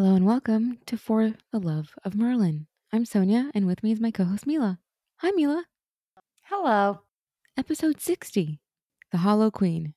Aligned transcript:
Hello 0.00 0.14
and 0.14 0.24
welcome 0.24 0.78
to 0.86 0.96
For 0.96 1.34
the 1.52 1.58
Love 1.58 1.90
of 2.06 2.14
Merlin. 2.14 2.68
I'm 2.90 3.04
Sonia, 3.04 3.50
and 3.54 3.66
with 3.66 3.82
me 3.82 3.92
is 3.92 4.00
my 4.00 4.10
co 4.10 4.24
host 4.24 4.46
Mila. 4.46 4.78
Hi, 5.18 5.30
Mila. 5.32 5.66
Hello. 6.44 7.02
Episode 7.54 8.00
60 8.00 8.60
The 9.12 9.18
Hollow 9.18 9.50
Queen. 9.50 9.92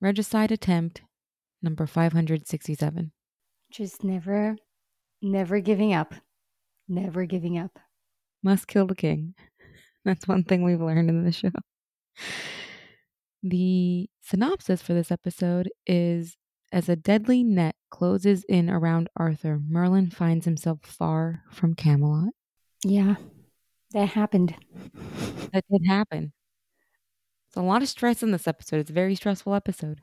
Regicide 0.00 0.52
Attempt, 0.52 1.02
number 1.60 1.88
567. 1.88 3.10
Just 3.72 4.04
never, 4.04 4.54
never 5.20 5.58
giving 5.58 5.92
up. 5.92 6.14
Never 6.86 7.24
giving 7.24 7.58
up. 7.58 7.80
Must 8.44 8.68
kill 8.68 8.86
the 8.86 8.94
king. 8.94 9.34
That's 10.04 10.28
one 10.28 10.44
thing 10.44 10.62
we've 10.62 10.80
learned 10.80 11.10
in 11.10 11.24
the 11.24 11.32
show. 11.32 11.50
The 13.42 14.08
synopsis 14.20 14.82
for 14.82 14.94
this 14.94 15.10
episode 15.10 15.68
is 15.84 16.36
as 16.72 16.88
a 16.88 16.96
deadly 16.96 17.42
net 17.42 17.76
closes 17.90 18.44
in 18.44 18.68
around 18.68 19.08
Arthur, 19.16 19.60
Merlin 19.68 20.10
finds 20.10 20.44
himself 20.44 20.80
far 20.82 21.42
from 21.50 21.74
Camelot. 21.74 22.32
Yeah, 22.84 23.16
that 23.92 24.08
happened. 24.10 24.54
That 25.52 25.64
did 25.70 25.86
happen. 25.86 26.32
It's 27.48 27.56
a 27.56 27.62
lot 27.62 27.82
of 27.82 27.88
stress 27.88 28.22
in 28.22 28.30
this 28.30 28.46
episode. 28.46 28.80
It's 28.80 28.90
a 28.90 28.94
very 28.94 29.14
stressful 29.14 29.54
episode. 29.54 30.00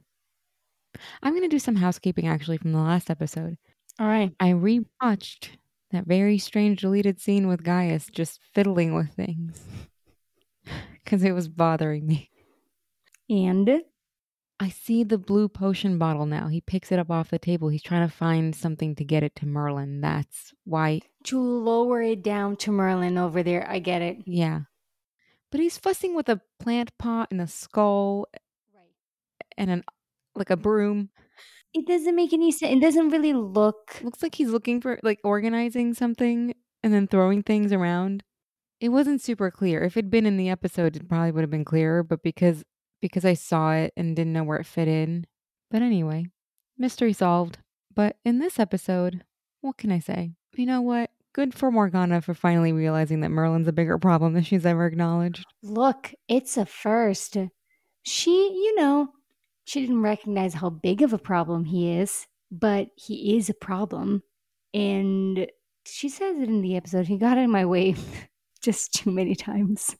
I'm 1.22 1.34
going 1.34 1.44
to 1.44 1.48
do 1.48 1.60
some 1.60 1.76
housekeeping 1.76 2.28
actually 2.28 2.58
from 2.58 2.72
the 2.72 2.80
last 2.80 3.10
episode. 3.10 3.58
All 4.00 4.08
right. 4.08 4.32
I 4.40 4.52
rewatched 4.52 5.50
that 5.92 6.08
very 6.08 6.38
strange 6.38 6.82
deleted 6.82 7.20
scene 7.20 7.48
with 7.48 7.64
Gaius 7.64 8.08
just 8.12 8.40
fiddling 8.54 8.96
with 8.96 9.14
things 9.14 9.62
because 11.04 11.24
it 11.24 11.34
was 11.34 11.48
bothering 11.48 12.06
me. 12.08 12.32
And 13.30 13.82
I 14.60 14.70
see 14.70 15.04
the 15.04 15.18
blue 15.18 15.50
potion 15.50 15.98
bottle 15.98 16.26
now. 16.26 16.48
He 16.48 16.62
picks 16.62 16.92
it 16.92 17.00
up 17.00 17.12
off 17.12 17.30
the 17.30 17.40
table. 17.40 17.68
He's 17.68 17.84
trying 17.84 18.08
to 18.08 18.14
find 18.14 18.56
something 18.56 18.96
to 18.96 19.04
get 19.04 19.22
it 19.24 19.36
to 19.38 19.46
Merlin. 19.46 20.00
That's 20.02 20.54
why, 20.64 21.02
to 21.26 21.40
lower 21.42 22.02
it 22.02 22.24
down 22.24 22.56
to 22.58 22.72
Merlin 22.72 23.18
over 23.18 23.44
there. 23.44 23.70
I 23.70 23.80
get 23.80 24.02
it. 24.02 24.18
yeah. 24.26 24.62
But 25.52 25.60
he's 25.62 25.78
fussing 25.78 26.16
with 26.16 26.28
a 26.30 26.42
plant 26.60 26.92
pot 26.98 27.30
and 27.32 27.40
a 27.40 27.48
skull 27.48 28.28
Right. 28.74 28.84
and 29.58 29.70
an 29.72 29.84
like 30.36 30.50
a 30.50 30.58
broom. 30.58 31.10
It 31.74 31.86
doesn't 31.88 32.16
make 32.16 32.32
any 32.34 32.52
sense. 32.52 32.74
It 32.76 32.82
doesn't 32.82 33.10
really 33.10 33.34
look. 33.34 34.00
Looks 34.04 34.24
like 34.24 34.36
he's 34.36 34.50
looking 34.50 34.82
for 34.82 35.00
like 35.04 35.20
organizing 35.24 35.94
something 35.94 36.56
and 36.84 36.94
then 36.94 37.08
throwing 37.08 37.44
things 37.44 37.72
around. 37.74 38.24
It 38.82 38.90
wasn't 38.90 39.22
super 39.22 39.50
clear. 39.52 39.84
If 39.84 39.96
it'd 39.98 40.12
been 40.12 40.26
in 40.26 40.38
the 40.38 40.50
episode, 40.50 40.96
it 40.96 41.08
probably 41.08 41.32
would 41.32 41.42
have 41.42 41.50
been 41.52 41.66
clearer, 41.66 42.04
but 42.04 42.22
because 42.24 42.64
because 43.02 43.26
I 43.26 43.34
saw 43.34 43.74
it 43.74 43.94
and 43.96 44.16
didn't 44.16 44.34
know 44.34 44.44
where 44.44 44.60
it 44.60 44.66
fit 44.66 44.88
in. 44.88 45.26
But 45.72 45.82
anyway, 45.82 46.28
mystery 46.78 47.14
solved. 47.14 47.60
But 47.94 48.18
in 48.26 48.40
this 48.40 48.60
episode, 48.60 49.24
what 49.62 49.78
can 49.78 49.92
I 49.92 50.00
say? 50.00 50.32
You 50.56 50.66
know 50.66 50.82
what? 50.82 51.10
Good 51.34 51.54
for 51.54 51.72
Morgana 51.72 52.22
for 52.22 52.34
finally 52.34 52.72
realizing 52.72 53.22
that 53.22 53.30
Merlin's 53.30 53.68
a 53.68 53.74
bigger 53.74 53.98
problem 53.98 54.34
than 54.34 54.44
she's 54.44 54.66
ever 54.66 54.86
acknowledged. 54.86 55.46
Look, 55.62 56.14
it's 56.28 56.56
a 56.56 56.66
first. 56.66 57.38
She, 58.04 58.32
you 58.32 58.76
know, 58.76 59.10
she 59.66 59.82
didn't 59.82 60.02
recognize 60.02 60.54
how 60.54 60.70
big 60.70 61.02
of 61.02 61.12
a 61.12 61.18
problem 61.18 61.66
he 61.66 61.92
is, 61.92 62.28
but 62.52 62.88
he 62.96 63.38
is 63.38 63.50
a 63.50 63.54
problem. 63.54 64.24
And 64.74 65.48
she 65.86 66.10
says 66.10 66.38
it 66.38 66.48
in 66.48 66.62
the 66.62 66.78
episode. 66.78 67.08
He 67.08 67.18
got 67.18 67.38
in 67.38 67.50
my 67.50 67.66
way 67.66 67.96
just 68.62 68.94
too 68.94 69.12
many 69.12 69.36
times. 69.36 69.96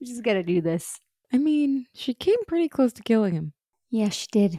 We 0.00 0.06
just 0.06 0.24
got 0.24 0.34
to 0.34 0.42
do 0.42 0.60
this. 0.60 0.98
I 1.32 1.38
mean, 1.38 1.86
she 1.94 2.14
came 2.14 2.44
pretty 2.46 2.68
close 2.68 2.92
to 2.94 3.02
killing 3.02 3.34
him. 3.34 3.52
Yeah, 3.90 4.10
she 4.10 4.26
did. 4.30 4.58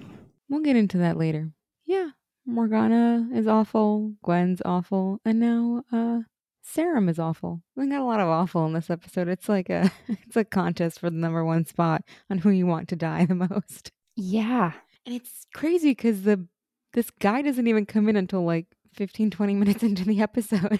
We'll 0.49 0.61
get 0.61 0.75
into 0.75 0.97
that 0.99 1.17
later. 1.17 1.51
Yeah, 1.85 2.09
Morgana 2.45 3.29
is 3.33 3.47
awful, 3.47 4.13
Gwen's 4.23 4.61
awful, 4.65 5.19
and 5.25 5.39
now 5.39 5.83
uh 5.91 6.21
Sarrum 6.65 7.09
is 7.09 7.19
awful. 7.19 7.61
We 7.75 7.87
got 7.87 8.01
a 8.01 8.05
lot 8.05 8.21
of 8.21 8.27
awful 8.27 8.65
in 8.65 8.73
this 8.73 8.89
episode. 8.89 9.27
It's 9.27 9.49
like 9.49 9.69
a 9.69 9.91
it's 10.07 10.35
a 10.35 10.45
contest 10.45 10.99
for 10.99 11.09
the 11.09 11.17
number 11.17 11.43
one 11.43 11.65
spot 11.65 12.03
on 12.29 12.39
who 12.39 12.49
you 12.49 12.65
want 12.65 12.89
to 12.89 12.95
die 12.95 13.25
the 13.25 13.35
most. 13.35 13.91
Yeah. 14.15 14.73
And 15.05 15.15
it's 15.15 15.45
crazy 15.53 15.91
because 15.91 16.23
the 16.23 16.47
this 16.93 17.09
guy 17.11 17.41
doesn't 17.41 17.67
even 17.67 17.85
come 17.85 18.07
in 18.07 18.15
until 18.15 18.43
like 18.43 18.67
15, 18.93 19.31
20 19.31 19.55
minutes 19.55 19.83
into 19.83 20.05
the 20.05 20.21
episode. 20.21 20.79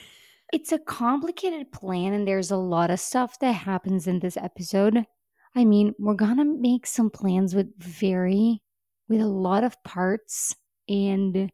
It's 0.51 0.71
a 0.71 0.77
complicated 0.77 1.71
plan, 1.71 2.13
and 2.13 2.27
there's 2.27 2.51
a 2.51 2.57
lot 2.57 2.91
of 2.91 2.99
stuff 2.99 3.39
that 3.39 3.53
happens 3.53 4.05
in 4.05 4.19
this 4.19 4.37
episode. 4.37 5.05
I 5.55 5.65
mean, 5.65 5.93
we're 5.99 6.15
gonna 6.15 6.45
make 6.45 6.87
some 6.87 7.09
plans 7.09 7.53
with 7.53 7.77
very, 7.77 8.61
with 9.07 9.21
a 9.21 9.27
lot 9.27 9.63
of 9.63 9.81
parts 9.83 10.55
and 10.89 11.51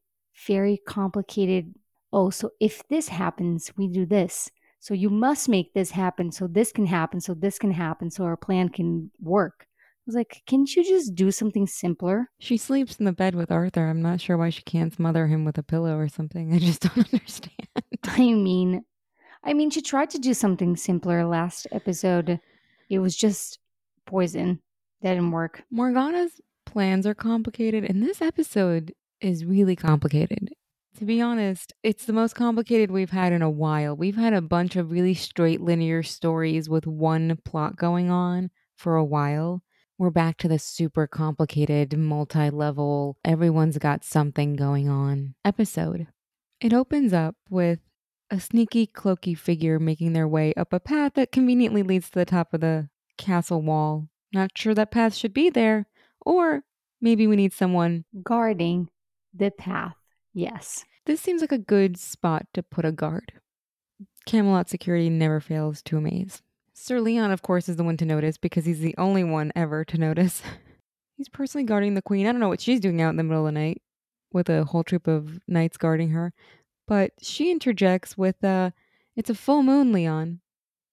very 0.48 0.82
complicated. 0.88 1.74
Oh, 2.12 2.30
so 2.30 2.52
if 2.60 2.88
this 2.88 3.10
happens, 3.10 3.72
we 3.78 3.88
do 3.88 4.06
this. 4.06 4.50
So 4.80 4.94
you 4.94 5.10
must 5.10 5.50
make 5.50 5.74
this 5.74 5.92
happen 5.92 6.32
so 6.32 6.48
this 6.48 6.72
can 6.72 6.86
happen, 6.86 7.20
so 7.20 7.34
this 7.34 7.60
can 7.60 7.72
happen, 7.72 8.10
so 8.10 8.24
our 8.24 8.38
plan 8.38 8.70
can 8.70 9.12
work. 9.20 9.66
I 9.68 10.04
was 10.06 10.16
like, 10.16 10.42
can't 10.48 10.74
you 10.74 10.84
just 10.84 11.14
do 11.14 11.30
something 11.30 11.68
simpler? 11.68 12.30
she 12.40 12.58
sleeps 12.58 12.96
in 12.96 13.06
the 13.06 13.12
bed 13.12 13.36
with 13.36 13.52
Arthur. 13.52 13.88
I'm 13.88 14.02
not 14.02 14.22
sure 14.22 14.38
why 14.38 14.50
she 14.50 14.64
can't 14.64 14.94
smother 14.94 15.28
him 15.28 15.44
with 15.46 15.58
a 15.58 15.64
pillow 15.64 15.98
or 15.98 16.08
something. 16.08 16.54
I 16.54 16.60
just 16.60 16.82
don't 16.96 17.14
understand. 17.14 17.68
I 18.06 18.34
mean, 18.34 18.86
I 19.44 19.54
mean, 19.54 19.70
she 19.70 19.82
tried 19.82 20.10
to 20.12 20.20
do 20.20 20.34
something 20.34 20.78
simpler 20.78 21.26
last 21.26 21.68
episode. 21.72 22.40
It 22.90 23.00
was 23.00 23.16
just 23.16 23.60
poison. 24.10 24.60
That 25.02 25.14
didn't 25.14 25.32
work. 25.32 25.64
Morgana's 25.72 26.42
plans 26.66 27.08
are 27.08 27.14
complicated, 27.14 27.86
and 27.86 28.04
this 28.04 28.22
episode 28.22 28.94
is 29.22 29.46
really 29.46 29.76
complicated. 29.76 30.50
To 30.98 31.06
be 31.06 31.22
honest, 31.22 31.74
it's 31.84 32.06
the 32.06 32.14
most 32.14 32.34
complicated 32.34 32.92
we've 32.92 33.12
had 33.12 33.32
in 33.32 33.42
a 33.42 33.50
while. 33.50 33.96
We've 33.96 34.18
had 34.18 34.34
a 34.34 34.42
bunch 34.42 34.76
of 34.76 34.92
really 34.92 35.14
straight 35.14 35.62
linear 35.62 36.04
stories 36.04 36.68
with 36.68 36.88
one 36.88 37.38
plot 37.46 37.78
going 37.78 38.10
on 38.10 38.50
for 38.76 38.96
a 38.96 39.06
while. 39.06 39.62
We're 39.98 40.10
back 40.10 40.38
to 40.40 40.48
the 40.48 40.60
super 40.60 41.06
complicated, 41.08 41.98
multi 41.98 42.50
level, 42.50 43.18
everyone's 43.24 43.78
got 43.78 44.04
something 44.04 44.56
going 44.56 44.90
on 44.90 45.36
episode. 45.46 46.08
It 46.60 46.74
opens 46.74 47.14
up 47.14 47.36
with 47.50 47.80
a 48.32 48.40
sneaky, 48.40 48.88
cloaky 48.88 49.38
figure 49.38 49.80
making 49.80 50.14
their 50.14 50.28
way 50.28 50.54
up 50.56 50.74
a 50.74 50.80
path 50.80 51.14
that 51.16 51.32
conveniently 51.32 51.84
leads 51.84 52.10
to 52.10 52.20
the 52.20 52.26
top 52.26 52.54
of 52.54 52.62
the 52.62 52.90
castle 53.20 53.62
wall. 53.62 54.08
Not 54.34 54.52
sure 54.56 54.74
that 54.74 54.92
path 54.92 55.14
should 55.14 55.34
be 55.34 55.50
there. 55.52 55.86
Or 56.22 56.64
maybe 57.00 57.28
we 57.28 57.36
need 57.36 57.54
someone. 57.54 58.06
Guarding 58.24 58.90
the 59.34 59.52
path. 59.52 59.96
Yes. 60.34 60.86
This 61.06 61.22
seems 61.22 61.42
like 61.42 61.52
a 61.52 61.58
good 61.58 61.98
spot 61.98 62.48
to 62.54 62.64
put 62.64 62.86
a 62.86 62.92
guard. 62.92 63.34
Camelot 64.26 64.70
security 64.70 65.10
never 65.10 65.40
fails 65.40 65.82
to 65.84 65.98
amaze. 65.98 66.42
Sir 66.74 67.02
Leon, 67.02 67.32
of 67.32 67.42
course, 67.42 67.68
is 67.68 67.76
the 67.76 67.84
one 67.84 67.98
to 67.98 68.06
notice 68.06 68.38
because 68.38 68.66
he's 68.66 68.80
the 68.80 68.96
only 68.98 69.24
one 69.24 69.52
ever 69.56 69.84
to 69.86 69.98
notice. 69.98 70.42
he's 71.18 71.30
personally 71.30 71.66
guarding 71.66 71.94
the 71.94 72.02
queen. 72.02 72.26
I 72.26 72.32
don't 72.32 72.40
know 72.40 72.48
what 72.48 72.62
she's 72.62 72.80
doing 72.80 73.02
out 73.02 73.10
in 73.10 73.18
the 73.18 73.24
middle 73.24 73.46
of 73.46 73.54
the 73.54 73.60
night 73.60 73.82
with 74.32 74.50
a 74.50 74.64
whole 74.64 74.84
troop 74.84 75.08
of 75.08 75.40
knights 75.48 75.78
guarding 75.78 76.12
her. 76.12 76.34
But 76.88 77.12
she 77.22 77.52
interjects 77.52 78.18
with, 78.18 78.44
uh, 78.44 78.72
it's 79.16 79.30
a 79.30 79.36
full 79.36 79.64
moon, 79.64 79.92
Leon. 79.92 80.40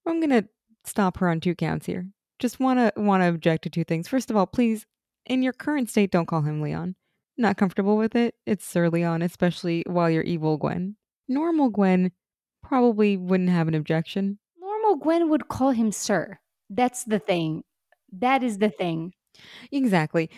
I'm 0.07 0.21
gonna 0.21 0.49
stop 0.85 1.19
her 1.19 1.29
on 1.29 1.41
two 1.41 1.55
counts 1.55 1.87
here. 1.87 2.09
Just 2.39 2.61
wanna 2.61 2.93
wanna 2.97 3.29
object 3.29 3.65
to 3.65 3.71
two 3.71 3.85
things. 3.85 4.09
First 4.09 4.31
of 4.31 4.37
all, 4.37 4.47
please, 4.47 4.87
in 5.25 5.43
your 5.43 5.53
current 5.53 5.91
state, 5.91 6.11
don't 6.11 6.27
call 6.27 6.43
him 6.43 6.61
Leon. 6.61 6.95
Not 7.39 7.57
comfortable 7.57 7.97
with 7.97 8.15
it. 8.15 8.35
It's 8.47 8.65
Sir 8.65 8.89
Leon, 8.89 9.23
especially 9.23 9.85
while 9.87 10.09
you're 10.09 10.23
evil 10.23 10.57
Gwen. 10.57 10.97
Normal 11.29 11.71
Gwen 11.71 12.13
probably 12.63 13.17
wouldn't 13.17 13.51
have 13.51 13.69
an 13.69 13.75
objection. 13.75 14.39
Normal 14.59 14.97
Gwen 14.97 15.29
would 15.29 15.49
call 15.49 15.71
him 15.71 15.93
Sir. 15.93 16.39
That's 16.71 17.05
the 17.05 17.19
thing. 17.19 17.65
That 18.13 18.43
is 18.43 18.59
the 18.59 18.71
thing. 18.71 19.13
Exactly. 19.71 20.31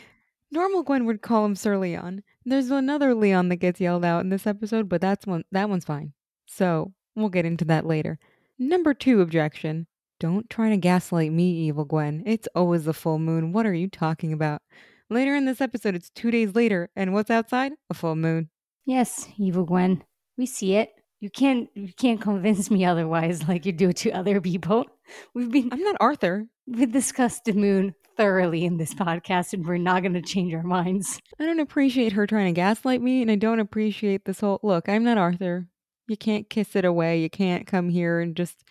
Normal 0.50 0.82
Gwen 0.82 1.04
would 1.04 1.22
call 1.22 1.44
him 1.44 1.54
Sir 1.54 1.76
Leon. 1.76 2.22
There's 2.44 2.70
another 2.70 3.14
Leon 3.14 3.48
that 3.50 3.56
gets 3.56 3.80
yelled 3.80 4.04
out 4.04 4.20
in 4.20 4.30
this 4.30 4.46
episode, 4.46 4.88
but 4.88 5.00
that's 5.00 5.26
one 5.26 5.44
that 5.52 5.68
one's 5.68 5.84
fine. 5.84 6.12
So 6.46 6.92
we'll 7.14 7.28
get 7.28 7.44
into 7.44 7.64
that 7.66 7.86
later. 7.86 8.18
Number 8.58 8.94
two 8.94 9.20
objection. 9.20 9.86
Don't 10.20 10.50
try 10.50 10.70
to 10.70 10.76
gaslight 10.76 11.32
me, 11.32 11.50
evil 11.50 11.84
Gwen. 11.84 12.24
It's 12.26 12.48
always 12.54 12.84
the 12.84 12.92
full 12.94 13.18
moon. 13.20 13.52
What 13.52 13.66
are 13.66 13.74
you 13.74 13.88
talking 13.88 14.32
about? 14.32 14.62
Later 15.08 15.36
in 15.36 15.44
this 15.44 15.60
episode, 15.60 15.94
it's 15.94 16.10
two 16.10 16.30
days 16.30 16.54
later, 16.54 16.90
and 16.96 17.14
what's 17.14 17.30
outside? 17.30 17.72
A 17.88 17.94
full 17.94 18.16
moon. 18.16 18.50
Yes, 18.84 19.28
evil 19.38 19.64
Gwen. 19.64 20.02
We 20.36 20.46
see 20.46 20.74
it. 20.74 20.90
You 21.20 21.30
can't 21.30 21.68
you 21.74 21.92
can't 21.92 22.20
convince 22.20 22.70
me 22.70 22.84
otherwise 22.84 23.46
like 23.48 23.66
you 23.66 23.72
do 23.72 23.92
to 23.92 24.10
other 24.10 24.40
people. 24.40 24.86
We've 25.34 25.50
been 25.50 25.72
I'm 25.72 25.82
not 25.82 25.96
Arthur. 26.00 26.46
we've 26.66 26.92
discussed 26.92 27.44
the 27.44 27.52
moon 27.54 27.94
thoroughly 28.16 28.64
in 28.64 28.76
this 28.76 28.94
podcast 28.94 29.52
and 29.52 29.66
we're 29.66 29.78
not 29.78 30.02
gonna 30.02 30.22
change 30.22 30.52
our 30.54 30.62
minds. 30.62 31.20
I 31.40 31.44
don't 31.44 31.60
appreciate 31.60 32.12
her 32.12 32.26
trying 32.26 32.46
to 32.54 32.58
gaslight 32.58 33.00
me, 33.02 33.22
and 33.22 33.30
I 33.30 33.36
don't 33.36 33.60
appreciate 33.60 34.24
this 34.24 34.40
whole 34.40 34.60
look. 34.62 34.88
I'm 34.88 35.04
not 35.04 35.18
Arthur. 35.18 35.68
You 36.06 36.16
can't 36.16 36.48
kiss 36.50 36.74
it 36.74 36.84
away. 36.84 37.20
You 37.20 37.30
can't 37.30 37.66
come 37.66 37.88
here 37.88 38.20
and 38.20 38.36
just 38.36 38.64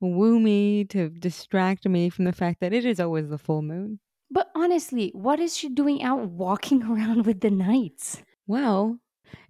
woo 0.00 0.38
me 0.40 0.84
to 0.86 1.08
distract 1.10 1.86
me 1.88 2.08
from 2.10 2.24
the 2.24 2.32
fact 2.32 2.60
that 2.60 2.72
it 2.72 2.84
is 2.84 3.00
always 3.00 3.28
the 3.28 3.38
full 3.38 3.62
moon. 3.62 4.00
But 4.30 4.50
honestly, 4.54 5.10
what 5.14 5.40
is 5.40 5.56
she 5.56 5.68
doing 5.68 6.02
out 6.02 6.28
walking 6.28 6.82
around 6.90 7.26
with 7.26 7.40
the 7.40 7.50
knights? 7.50 8.22
Well, 8.46 8.98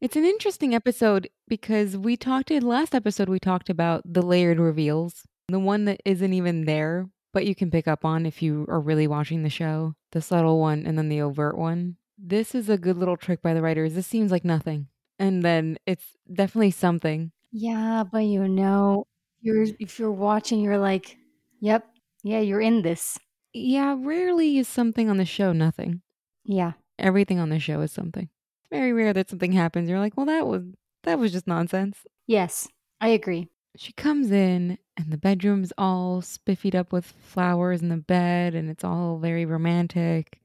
It's 0.01 0.17
an 0.17 0.25
interesting 0.25 0.75
episode 0.75 1.29
because 1.47 1.97
we 1.97 2.17
talked 2.17 2.51
in 2.51 2.67
last 2.67 2.95
episode 2.95 3.29
we 3.29 3.39
talked 3.39 3.71
about 3.71 4.03
the 4.05 4.23
layered 4.23 4.59
reveals. 4.59 5.25
The 5.49 5.59
one 5.59 5.85
that 5.87 6.01
isn't 6.05 6.33
even 6.33 6.65
there, 6.65 7.09
but 7.33 7.47
you 7.47 7.55
can 7.55 7.71
pick 7.71 7.87
up 7.89 8.05
on 8.05 8.27
if 8.27 8.43
you 8.43 8.67
are 8.69 8.81
really 8.81 9.07
watching 9.07 9.43
the 9.43 9.51
show. 9.51 9.95
The 10.13 10.21
subtle 10.21 10.59
one 10.61 10.85
and 10.87 10.99
then 10.99 11.09
the 11.09 11.23
overt 11.23 11.57
one. 11.57 11.97
This 12.19 12.55
is 12.55 12.69
a 12.69 12.77
good 12.77 12.97
little 12.97 13.17
trick 13.17 13.41
by 13.41 13.55
the 13.55 13.63
writers. 13.63 13.95
This 13.95 14.07
seems 14.07 14.31
like 14.33 14.45
nothing. 14.45 14.89
And 15.19 15.43
then 15.45 15.79
it's 15.87 16.15
definitely 16.33 16.73
something. 16.73 17.31
Yeah, 17.53 18.05
but 18.11 18.25
you 18.25 18.47
know, 18.49 19.07
you're 19.41 19.67
if 19.79 19.99
you're 19.99 20.13
watching, 20.13 20.61
you're 20.61 20.79
like, 20.79 21.17
yep, 21.61 21.87
yeah, 22.23 22.41
you're 22.41 22.61
in 22.61 22.83
this. 22.83 23.19
Yeah, 23.53 23.97
rarely 23.99 24.59
is 24.59 24.69
something 24.69 25.09
on 25.09 25.17
the 25.17 25.25
show 25.25 25.53
nothing. 25.53 26.03
Yeah. 26.45 26.73
Everything 26.99 27.39
on 27.39 27.51
the 27.51 27.59
show 27.59 27.81
is 27.81 27.93
something. 27.93 28.25
It's 28.25 28.69
very 28.71 28.93
rare 28.93 29.13
that 29.13 29.31
something 29.31 29.53
happens. 29.53 29.89
You're 29.89 30.01
like, 30.01 30.17
well, 30.17 30.27
that 30.27 30.47
was 30.47 30.65
that 31.05 31.19
was 31.19 31.33
just 31.33 31.47
nonsense. 31.47 31.99
Yes, 32.27 32.69
I 33.01 33.09
agree. 33.09 33.49
She 33.77 33.93
comes 33.93 34.31
in 34.31 34.79
and 34.97 35.13
the 35.13 35.19
bedroom's 35.19 35.73
all 35.79 36.21
spiffied 36.21 36.75
up 36.75 36.93
with 36.93 37.07
flowers 37.07 37.81
in 37.81 37.89
the 37.89 37.97
bed 37.97 38.55
and 38.55 38.69
it's 38.69 38.83
all 38.85 39.19
very 39.19 39.47
romantic. 39.47 40.41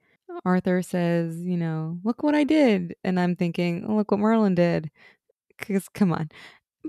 Arthur 0.45 0.81
says, 0.81 1.39
you 1.41 1.57
know, 1.57 1.99
look 2.03 2.23
what 2.23 2.35
I 2.35 2.43
did. 2.43 2.95
And 3.03 3.19
I'm 3.19 3.35
thinking, 3.35 3.95
look 3.95 4.11
what 4.11 4.19
Merlin 4.19 4.55
did. 4.55 4.91
Because 5.57 5.87
come 5.89 6.11
on. 6.11 6.29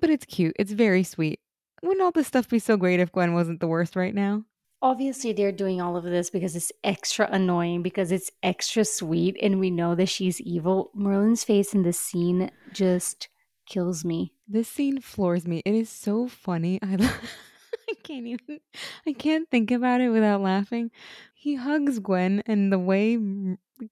But 0.00 0.10
it's 0.10 0.24
cute. 0.26 0.56
It's 0.58 0.72
very 0.72 1.02
sweet. 1.02 1.40
Wouldn't 1.84 2.00
all 2.00 2.12
this 2.12 2.26
stuff 2.26 2.48
be 2.48 2.58
so 2.58 2.78
great 2.78 2.98
if 2.98 3.12
Gwen 3.12 3.34
wasn't 3.34 3.60
the 3.60 3.69
worst 3.69 3.94
right 3.94 4.14
now? 4.14 4.44
Obviously, 4.81 5.34
they're 5.34 5.52
doing 5.52 5.82
all 5.82 5.98
of 5.98 6.04
this 6.04 6.31
because 6.31 6.56
it's 6.56 6.72
extra 6.82 7.28
annoying, 7.31 7.82
because 7.82 8.10
it's 8.10 8.31
extra 8.42 8.86
sweet, 8.86 9.36
and 9.42 9.60
we 9.60 9.70
know 9.70 9.94
that 9.94 10.08
she's 10.08 10.40
evil. 10.40 10.90
Merlin's 10.94 11.44
face 11.44 11.75
in 11.75 11.82
this 11.82 12.00
scene 12.00 12.50
just 12.72 13.28
kills 13.66 14.02
me. 14.02 14.32
This 14.48 14.66
scene 14.66 15.02
floors 15.02 15.46
me. 15.46 15.62
It 15.66 15.75
is 15.75 15.90
so 15.90 16.26
funny. 16.26 16.78
I, 16.82 16.94
I 17.90 17.94
can't 18.02 18.26
even, 18.26 18.60
I 19.06 19.12
can't 19.12 19.50
think 19.50 19.70
about 19.70 20.00
it 20.00 20.08
without 20.08 20.40
laughing. 20.40 20.90
He 21.34 21.56
hugs 21.56 21.98
Gwen, 21.98 22.42
and 22.46 22.72
the 22.72 22.78
way 22.78 23.19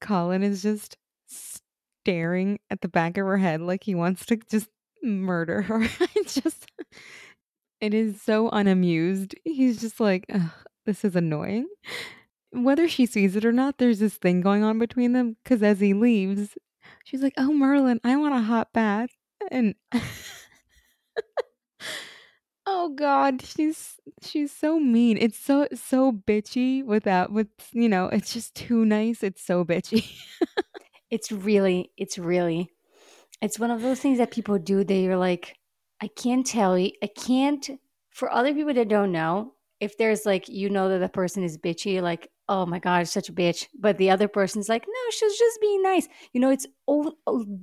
Colin 0.01 0.43
is 0.43 0.63
just 0.63 0.97
staring 1.27 2.59
at 2.71 2.81
the 2.81 2.89
back 2.89 3.19
of 3.19 3.27
her 3.27 3.37
head 3.37 3.61
like 3.61 3.85
he 3.85 3.95
wants 3.95 4.25
to 4.27 4.37
just 4.51 4.69
murder 5.03 5.61
her. 5.61 5.83
it's 6.17 6.35
just, 6.35 6.71
it 7.83 7.93
is 7.93 8.23
so 8.23 8.49
unamused. 8.51 9.35
He's 9.45 9.81
just 9.81 9.99
like, 9.99 10.25
this 10.87 11.05
is 11.05 11.17
annoying. 11.17 11.67
Whether 12.53 12.89
she 12.89 13.07
sees 13.07 13.35
it 13.35 13.45
or 13.45 13.53
not, 13.53 13.79
there's 13.79 13.99
this 13.99 14.17
thing 14.17 14.41
going 14.41 14.63
on 14.63 14.79
between 14.79 15.13
them 15.13 15.37
because 15.43 15.63
as 15.63 15.81
he 15.81 15.93
leaves, 15.93 16.57
she's 17.05 17.23
like, 17.23 17.35
Oh, 17.37 17.53
Merlin, 17.53 18.01
I 18.05 18.17
want 18.17 18.35
a 18.35 18.41
hot 18.41 18.73
bath. 18.73 19.11
And 19.51 19.75
oh 22.67 22.91
god 22.91 23.43
she's 23.43 23.99
she's 24.23 24.53
so 24.53 24.79
mean 24.79 25.19
it's 25.19 25.37
so 25.37 25.67
so 25.75 26.13
bitchy 26.13 26.85
without 26.85 27.33
with 27.33 27.49
you 27.73 27.89
know 27.89 28.07
it's 28.07 28.33
just 28.33 28.55
too 28.55 28.85
nice 28.85 29.25
it's 29.25 29.45
so 29.45 29.65
bitchy 29.65 30.09
it's 31.11 31.33
really 31.33 31.91
it's 31.97 32.19
really 32.19 32.71
it's 33.41 33.59
one 33.59 33.73
of 33.73 33.83
those 33.83 33.99
things 33.99 34.19
that 34.19 34.31
people 34.31 34.59
do 34.59 34.85
that 34.85 34.95
you're 34.95 35.17
like 35.17 35.57
i 36.03 36.09
can't 36.17 36.47
tell 36.47 36.79
you 36.79 36.91
i 37.03 37.07
can't 37.07 37.71
for 38.11 38.31
other 38.31 38.53
people 38.53 38.75
that 38.75 38.89
don't 38.89 39.13
know 39.13 39.55
if 39.81 39.99
there's 39.99 40.25
like 40.25 40.49
you 40.49 40.71
know 40.71 40.89
that 40.89 40.99
the 40.99 41.09
person 41.09 41.43
is 41.43 41.59
bitchy 41.59 42.01
like 42.01 42.29
oh 42.49 42.67
my 42.67 42.79
god 42.79 43.09
such 43.09 43.29
a 43.29 43.33
bitch 43.33 43.67
but 43.81 43.99
the 43.99 44.11
other 44.11 44.29
person's 44.29 44.69
like 44.69 44.85
no 44.87 45.11
she's 45.11 45.39
just 45.39 45.61
being 45.61 45.83
nice. 45.83 46.09
You 46.33 46.41
know 46.41 46.51
it's 46.51 46.67
all, 46.87 47.15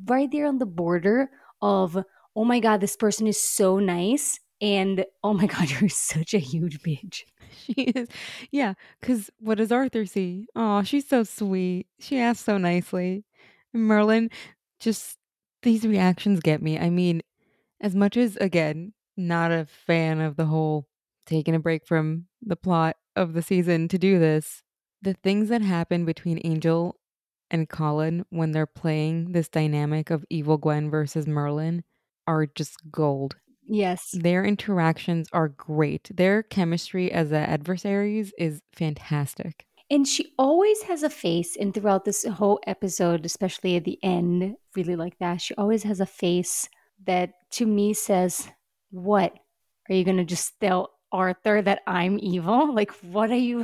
right 0.06 0.30
there 0.32 0.46
on 0.46 0.58
the 0.58 0.66
border 0.66 1.30
of 1.62 1.98
oh 2.36 2.44
my 2.44 2.60
god 2.60 2.82
this 2.82 2.96
person 2.96 3.28
is 3.28 3.42
so 3.42 3.80
nice 3.80 4.40
and 4.62 5.06
oh 5.24 5.34
my 5.34 5.46
god 5.46 5.70
you're 5.80 5.90
such 5.90 6.34
a 6.34 6.40
huge 6.40 6.82
bitch. 6.82 7.22
She 7.52 7.74
is. 7.74 8.08
Yeah 8.52 8.74
because 9.02 9.32
what 9.40 9.58
does 9.58 9.72
arthur 9.72 10.06
see? 10.06 10.46
Oh 10.56 10.84
she's 10.84 11.08
so 11.08 11.24
sweet. 11.24 11.88
She 12.00 12.20
asked 12.20 12.46
so 12.46 12.58
nicely. 12.58 13.26
Merlin 13.74 14.30
just 14.80 15.18
these 15.64 15.86
reactions 15.86 16.42
get 16.42 16.62
me. 16.62 16.78
I 16.78 16.90
mean 16.90 17.22
as 17.82 17.96
much 17.96 18.18
as 18.18 18.36
again 18.38 18.94
not 19.18 19.52
a 19.52 19.66
fan 19.86 20.22
of 20.22 20.36
the 20.36 20.46
whole 20.46 20.88
taking 21.26 21.56
a 21.56 21.60
break 21.60 21.86
from 21.86 22.26
the 22.42 22.56
plot 22.56 22.96
of 23.16 23.34
the 23.34 23.42
season 23.42 23.88
to 23.88 23.98
do 23.98 24.20
this 24.20 24.64
the 25.02 25.14
things 25.14 25.50
that 25.50 25.62
happen 25.62 26.06
between 26.06 26.42
angel 26.44 26.96
and 27.52 27.70
colin 27.70 28.26
when 28.30 28.52
they're 28.52 28.66
playing 28.66 29.32
this 29.32 29.50
dynamic 29.50 30.10
of 30.10 30.26
evil 30.30 30.58
gwen 30.58 30.90
versus 30.90 31.28
merlin 31.28 31.84
are 32.28 32.46
just 32.46 32.78
gold 32.92 33.36
Yes. 33.72 34.10
Their 34.14 34.44
interactions 34.44 35.28
are 35.32 35.50
great. 35.50 36.10
Their 36.12 36.42
chemistry 36.42 37.12
as 37.12 37.32
adversaries 37.32 38.34
is 38.40 38.62
fantastic. 38.74 39.66
And 39.92 40.08
she 40.08 40.34
always 40.38 40.82
has 40.84 41.04
a 41.04 41.10
face, 41.10 41.56
and 41.56 41.74
throughout 41.74 42.06
this 42.06 42.24
whole 42.26 42.60
episode, 42.66 43.26
especially 43.26 43.76
at 43.76 43.86
the 43.86 44.00
end, 44.04 44.56
really 44.76 44.96
like 44.96 45.18
that, 45.20 45.42
she 45.42 45.54
always 45.56 45.84
has 45.84 46.00
a 46.00 46.06
face 46.06 46.68
that 47.06 47.32
to 47.52 47.66
me 47.66 47.94
says, 47.94 48.48
What? 48.92 49.34
Are 49.90 49.96
you 49.96 50.04
going 50.04 50.18
to 50.18 50.26
just 50.26 50.60
tell 50.60 50.92
Arthur 51.12 51.62
that 51.62 51.82
I'm 51.88 52.20
evil? 52.20 52.74
Like, 52.74 52.92
what 53.02 53.32
are 53.32 53.36
you, 53.36 53.64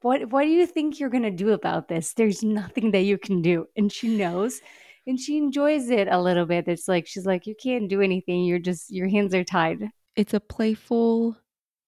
what, 0.00 0.30
what 0.30 0.42
do 0.42 0.48
you 0.48 0.66
think 0.66 0.98
you're 0.98 1.10
going 1.10 1.22
to 1.22 1.30
do 1.30 1.50
about 1.50 1.88
this? 1.88 2.14
There's 2.14 2.42
nothing 2.42 2.92
that 2.92 3.02
you 3.02 3.18
can 3.18 3.42
do. 3.42 3.66
And 3.76 3.92
she 3.92 4.16
knows 4.16 4.60
and 5.06 5.20
she 5.20 5.36
enjoys 5.36 5.88
it 5.88 6.08
a 6.08 6.20
little 6.20 6.46
bit. 6.46 6.68
It's 6.68 6.88
like 6.88 7.06
she's 7.06 7.26
like, 7.26 7.46
you 7.46 7.54
can't 7.54 7.88
do 7.88 8.00
anything. 8.00 8.44
You're 8.44 8.58
just 8.58 8.90
your 8.90 9.08
hands 9.08 9.34
are 9.34 9.44
tied. 9.44 9.88
It's 10.16 10.34
a 10.34 10.40
playful 10.40 11.36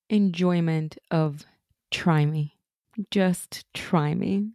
enjoyment 0.08 0.98
of 1.10 1.44
try 1.90 2.24
me. 2.24 2.56
Just 3.10 3.64
try 3.74 4.14
me. 4.14 4.52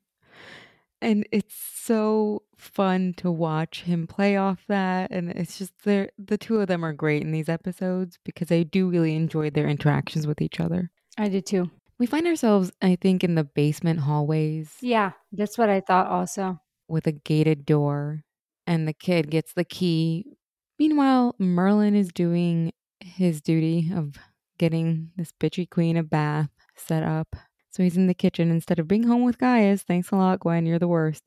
And 1.03 1.27
it's 1.31 1.55
so 1.55 2.43
fun 2.57 3.13
to 3.17 3.29
watch 3.29 3.81
him 3.81 4.07
play 4.07 4.37
off 4.37 4.63
that. 4.67 5.11
And 5.11 5.29
it's 5.31 5.57
just 5.57 5.73
they 5.83 6.09
the 6.17 6.37
two 6.37 6.59
of 6.59 6.67
them 6.67 6.83
are 6.83 6.93
great 6.93 7.21
in 7.21 7.31
these 7.31 7.49
episodes 7.49 8.17
because 8.23 8.51
I 8.51 8.63
do 8.63 8.89
really 8.89 9.15
enjoy 9.15 9.49
their 9.49 9.67
interactions 9.67 10.25
with 10.25 10.41
each 10.41 10.59
other. 10.59 10.89
I 11.17 11.29
did 11.29 11.45
too. 11.45 11.69
We 11.99 12.07
find 12.07 12.25
ourselves, 12.25 12.71
I 12.81 12.95
think, 12.95 13.23
in 13.23 13.35
the 13.35 13.43
basement 13.43 13.99
hallways. 13.99 14.75
Yeah, 14.81 15.11
that's 15.31 15.57
what 15.57 15.69
I 15.69 15.79
thought 15.79 16.07
also. 16.07 16.59
With 16.87 17.05
a 17.07 17.11
gated 17.11 17.65
door 17.65 18.23
and 18.65 18.87
the 18.87 18.93
kid 18.93 19.29
gets 19.29 19.53
the 19.53 19.63
key. 19.63 20.37
Meanwhile, 20.79 21.35
Merlin 21.37 21.95
is 21.95 22.11
doing 22.11 22.73
his 22.99 23.41
duty 23.41 23.91
of 23.93 24.17
getting 24.57 25.11
this 25.17 25.31
bitchy 25.39 25.69
queen 25.69 25.97
a 25.97 26.03
bath 26.03 26.49
set 26.75 27.03
up. 27.03 27.35
So 27.73 27.81
he's 27.81 27.97
in 27.97 28.05
the 28.05 28.13
kitchen 28.13 28.51
instead 28.51 28.77
of 28.77 28.87
being 28.87 29.03
home 29.03 29.23
with 29.23 29.39
Gaius. 29.39 29.81
Thanks 29.81 30.11
a 30.11 30.15
lot, 30.15 30.41
Gwen. 30.41 30.67
You're 30.67 30.77
the 30.77 30.87
worst. 30.87 31.23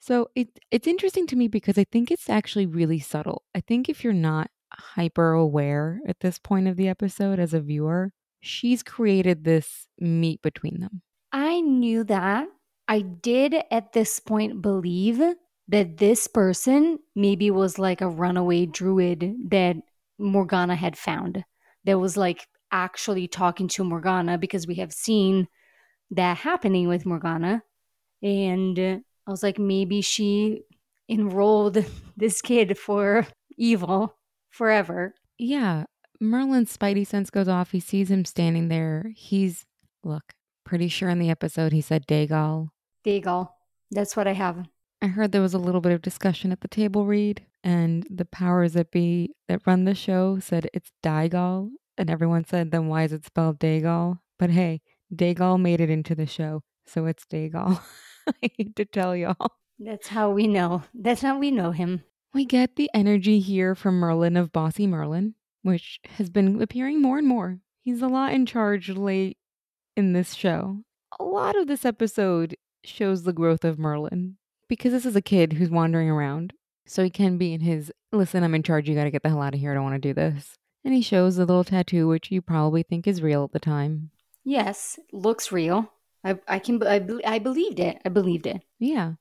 So 0.00 0.28
it 0.34 0.48
it's 0.70 0.88
interesting 0.88 1.26
to 1.28 1.36
me 1.36 1.46
because 1.46 1.78
I 1.78 1.84
think 1.84 2.10
it's 2.10 2.28
actually 2.28 2.66
really 2.66 2.98
subtle. 2.98 3.44
I 3.54 3.60
think 3.60 3.88
if 3.88 4.02
you're 4.02 4.12
not 4.12 4.50
hyper 4.72 5.32
aware 5.32 6.00
at 6.06 6.20
this 6.20 6.38
point 6.38 6.66
of 6.66 6.76
the 6.76 6.88
episode 6.88 7.38
as 7.38 7.54
a 7.54 7.60
viewer, 7.60 8.12
she's 8.40 8.82
created 8.82 9.44
this 9.44 9.86
meet 10.00 10.42
between 10.42 10.80
them. 10.80 11.02
I 11.32 11.60
knew 11.60 12.02
that. 12.04 12.48
I 12.88 13.02
did 13.02 13.54
at 13.70 13.92
this 13.92 14.18
point 14.18 14.62
believe 14.62 15.22
that 15.68 15.98
this 15.98 16.26
person 16.26 16.98
maybe 17.14 17.52
was 17.52 17.78
like 17.78 18.00
a 18.00 18.08
runaway 18.08 18.66
druid 18.66 19.36
that 19.50 19.76
Morgana 20.18 20.74
had 20.74 20.98
found, 20.98 21.44
that 21.84 22.00
was 22.00 22.16
like 22.16 22.48
actually 22.72 23.28
talking 23.28 23.68
to 23.68 23.84
Morgana 23.84 24.38
because 24.38 24.66
we 24.66 24.74
have 24.76 24.92
seen 24.92 25.46
that 26.10 26.38
happening 26.38 26.88
with 26.88 27.06
Morgana. 27.06 27.62
And 28.22 28.78
I 28.78 29.30
was 29.30 29.42
like, 29.42 29.58
maybe 29.58 30.00
she 30.00 30.62
enrolled 31.08 31.84
this 32.16 32.42
kid 32.42 32.78
for 32.78 33.26
evil 33.56 34.16
forever. 34.50 35.14
Yeah. 35.38 35.84
Merlin's 36.20 36.76
spidey 36.76 37.06
sense 37.06 37.30
goes 37.30 37.48
off. 37.48 37.70
He 37.70 37.80
sees 37.80 38.10
him 38.10 38.24
standing 38.24 38.68
there. 38.68 39.12
He's, 39.16 39.64
look, 40.04 40.34
pretty 40.64 40.88
sure 40.88 41.08
in 41.08 41.18
the 41.18 41.30
episode 41.30 41.72
he 41.72 41.80
said 41.80 42.06
Daigle. 42.06 42.68
Daigle. 43.04 43.48
That's 43.90 44.16
what 44.16 44.28
I 44.28 44.34
have. 44.34 44.66
I 45.02 45.06
heard 45.06 45.32
there 45.32 45.40
was 45.40 45.54
a 45.54 45.58
little 45.58 45.80
bit 45.80 45.92
of 45.92 46.02
discussion 46.02 46.52
at 46.52 46.60
the 46.60 46.68
table 46.68 47.06
read, 47.06 47.46
and 47.64 48.06
the 48.10 48.26
powers 48.26 48.74
that 48.74 48.90
be 48.90 49.34
that 49.48 49.62
run 49.66 49.84
the 49.84 49.94
show 49.94 50.38
said 50.38 50.68
it's 50.74 50.92
Daigle, 51.02 51.70
and 51.96 52.10
everyone 52.10 52.44
said, 52.44 52.70
then 52.70 52.86
why 52.86 53.04
is 53.04 53.12
it 53.12 53.24
spelled 53.24 53.58
Daigle? 53.58 54.18
But 54.38 54.50
hey, 54.50 54.82
Daigle 55.14 55.60
made 55.60 55.80
it 55.80 55.90
into 55.90 56.14
the 56.14 56.26
show, 56.26 56.62
so 56.86 57.06
it's 57.06 57.24
Daigle. 57.24 57.80
I 58.28 58.50
hate 58.56 58.76
to 58.76 58.84
tell 58.84 59.16
y'all. 59.16 59.52
That's 59.78 60.08
how 60.08 60.30
we 60.30 60.46
know. 60.46 60.82
That's 60.94 61.22
how 61.22 61.38
we 61.38 61.50
know 61.50 61.72
him. 61.72 62.04
We 62.32 62.44
get 62.44 62.76
the 62.76 62.90
energy 62.94 63.40
here 63.40 63.74
from 63.74 63.98
Merlin 63.98 64.36
of 64.36 64.52
Bossy 64.52 64.86
Merlin, 64.86 65.34
which 65.62 65.98
has 66.16 66.30
been 66.30 66.62
appearing 66.62 67.02
more 67.02 67.18
and 67.18 67.26
more. 67.26 67.58
He's 67.82 68.02
a 68.02 68.08
lot 68.08 68.32
in 68.32 68.46
charge 68.46 68.90
late 68.90 69.38
in 69.96 70.12
this 70.12 70.34
show. 70.34 70.82
A 71.18 71.24
lot 71.24 71.56
of 71.56 71.66
this 71.66 71.84
episode 71.84 72.56
shows 72.84 73.22
the 73.24 73.32
growth 73.32 73.64
of 73.64 73.78
Merlin 73.78 74.36
because 74.68 74.92
this 74.92 75.06
is 75.06 75.16
a 75.16 75.22
kid 75.22 75.54
who's 75.54 75.70
wandering 75.70 76.08
around 76.08 76.52
So 76.86 77.02
he 77.02 77.10
can 77.10 77.36
be 77.36 77.52
in 77.52 77.60
his 77.60 77.92
listen, 78.12 78.44
I'm 78.44 78.54
in 78.54 78.62
charge, 78.62 78.88
you 78.88 78.94
gotta 78.94 79.10
get 79.10 79.22
the 79.22 79.28
hell 79.28 79.42
out 79.42 79.54
of 79.54 79.60
here, 79.60 79.72
I 79.72 79.74
don't 79.74 79.84
wanna 79.84 79.98
do 79.98 80.14
this. 80.14 80.54
And 80.84 80.94
he 80.94 81.02
shows 81.02 81.36
the 81.36 81.44
little 81.44 81.64
tattoo, 81.64 82.06
which 82.06 82.30
you 82.30 82.40
probably 82.40 82.82
think 82.82 83.06
is 83.06 83.22
real 83.22 83.44
at 83.44 83.52
the 83.52 83.58
time. 83.58 84.10
Yes, 84.44 84.98
looks 85.12 85.52
real. 85.52 85.92
I, 86.24 86.38
I 86.46 86.58
can 86.58 86.82
I, 86.82 86.98
be- 86.98 87.24
I 87.24 87.38
believed 87.38 87.80
it. 87.80 87.98
I 88.04 88.08
believed 88.08 88.46
it. 88.46 88.62
Yeah. 88.78 89.12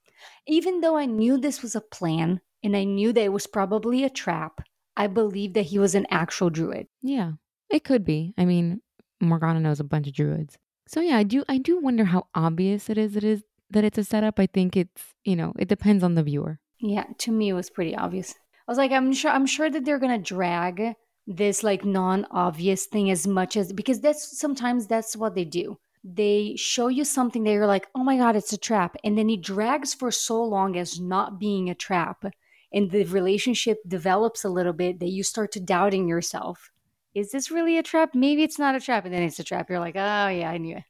Even 0.48 0.82
though 0.82 0.98
I 0.98 1.06
knew 1.06 1.38
this 1.38 1.62
was 1.62 1.76
a 1.76 1.82
plan 1.82 2.42
and 2.64 2.76
I 2.76 2.84
knew 2.84 3.14
that 3.14 3.24
it 3.24 3.32
was 3.32 3.48
probably 3.48 4.04
a 4.04 4.10
trap, 4.10 4.62
I 4.98 5.08
believed 5.08 5.54
that 5.54 5.68
he 5.68 5.80
was 5.80 5.96
an 5.96 6.08
actual 6.10 6.50
druid. 6.50 6.88
Yeah. 7.02 7.34
It 7.70 7.84
could 7.84 8.04
be. 8.04 8.34
I 8.38 8.46
mean, 8.46 8.82
Morgana 9.22 9.60
knows 9.60 9.80
a 9.80 9.86
bunch 9.86 10.08
of 10.08 10.14
druids. 10.14 10.58
So 10.88 11.02
yeah, 11.02 11.18
I 11.18 11.24
do 11.24 11.44
I 11.48 11.60
do 11.60 11.80
wonder 11.80 12.06
how 12.06 12.28
obvious 12.34 12.90
it 12.90 12.98
is 12.98 13.16
it 13.16 13.24
is 13.24 13.44
that 13.70 13.84
it's 13.84 13.98
a 14.00 14.04
setup. 14.04 14.40
I 14.40 14.48
think 14.48 14.76
it's 14.76 15.14
you 15.24 15.36
know, 15.36 15.54
it 15.60 15.68
depends 15.68 16.04
on 16.04 16.16
the 16.16 16.24
viewer. 16.24 16.60
Yeah, 16.80 17.06
to 17.20 17.32
me 17.32 17.50
it 17.50 17.54
was 17.54 17.70
pretty 17.70 17.96
obvious. 17.96 18.34
I 18.68 18.72
was 18.72 18.78
like, 18.78 18.92
I'm 18.92 19.14
sure 19.14 19.32
I'm 19.32 19.46
sure 19.46 19.70
that 19.70 19.86
they're 19.86 20.00
gonna 20.00 20.18
drag 20.18 20.96
this 21.29 21.62
like 21.63 21.86
non-obvious 21.86 22.88
thing 22.88 23.12
as 23.12 23.27
much 23.27 23.55
as 23.55 23.71
because 23.71 24.01
that's 24.01 24.38
sometimes 24.38 24.88
that's 24.88 25.15
what 25.15 25.36
they 25.36 25.45
do. 25.45 25.77
They 26.03 26.55
show 26.57 26.88
you 26.88 27.05
something 27.05 27.43
that 27.43 27.51
you're 27.51 27.67
like, 27.67 27.88
oh 27.93 28.03
my 28.03 28.17
god, 28.17 28.36
it's 28.36 28.51
a 28.51 28.57
trap, 28.57 28.95
and 29.03 29.17
then 29.17 29.29
it 29.29 29.41
drags 29.41 29.93
for 29.93 30.12
so 30.12 30.43
long 30.43 30.75
as 30.75 31.00
not 31.00 31.39
being 31.39 31.69
a 31.69 31.75
trap, 31.75 32.25
and 32.74 32.89
the 32.89 33.03
relationship 33.05 33.77
develops 33.88 34.43
a 34.43 34.50
little 34.50 34.74
bit 34.74 35.00
that 35.00 35.09
you 35.09 35.24
start 35.24 35.51
to 35.51 35.59
doubting 35.59 36.07
yourself. 36.07 36.71
Is 37.13 37.31
this 37.31 37.51
really 37.51 37.77
a 37.77 37.83
trap? 37.83 38.15
Maybe 38.15 38.43
it's 38.43 38.59
not 38.59 38.75
a 38.75 38.79
trap, 38.79 39.05
and 39.05 39.13
then 39.13 39.24
it's 39.24 39.39
a 39.39 39.43
trap. 39.43 39.69
You're 39.69 39.79
like, 39.79 39.95
oh 39.95 40.27
yeah, 40.29 40.50
I 40.50 40.57
knew 40.57 40.77
it. 40.77 40.83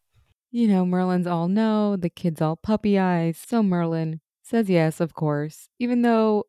You 0.52 0.68
know, 0.68 0.86
Merlin's 0.86 1.28
all 1.28 1.50
no, 1.50 1.98
the 1.98 2.10
kid's 2.10 2.42
all 2.42 2.56
puppy 2.56 2.98
eyes. 2.98 3.44
So 3.46 3.62
Merlin 3.62 4.22
says 4.42 4.70
yes, 4.70 5.02
of 5.02 5.14
course, 5.14 5.68
even 5.80 6.02
though 6.02 6.46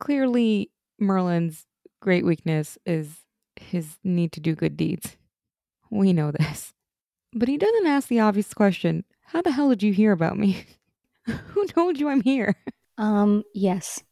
clearly 0.00 0.72
Merlin's 0.98 1.66
great 2.00 2.24
weakness 2.24 2.78
is 2.86 3.24
his 3.56 3.98
need 4.02 4.32
to 4.32 4.40
do 4.40 4.54
good 4.54 4.76
deeds. 4.76 5.16
We 5.90 6.12
know 6.12 6.30
this. 6.30 6.72
But 7.32 7.48
he 7.48 7.56
doesn't 7.56 7.86
ask 7.86 8.08
the 8.08 8.20
obvious 8.20 8.52
question 8.54 9.04
How 9.26 9.42
the 9.42 9.52
hell 9.52 9.68
did 9.70 9.82
you 9.82 9.92
hear 9.92 10.12
about 10.12 10.38
me? 10.38 10.64
Who 11.26 11.66
told 11.66 11.98
you 11.98 12.08
I'm 12.08 12.22
here? 12.22 12.56
Um, 12.98 13.44
yes, 13.54 14.02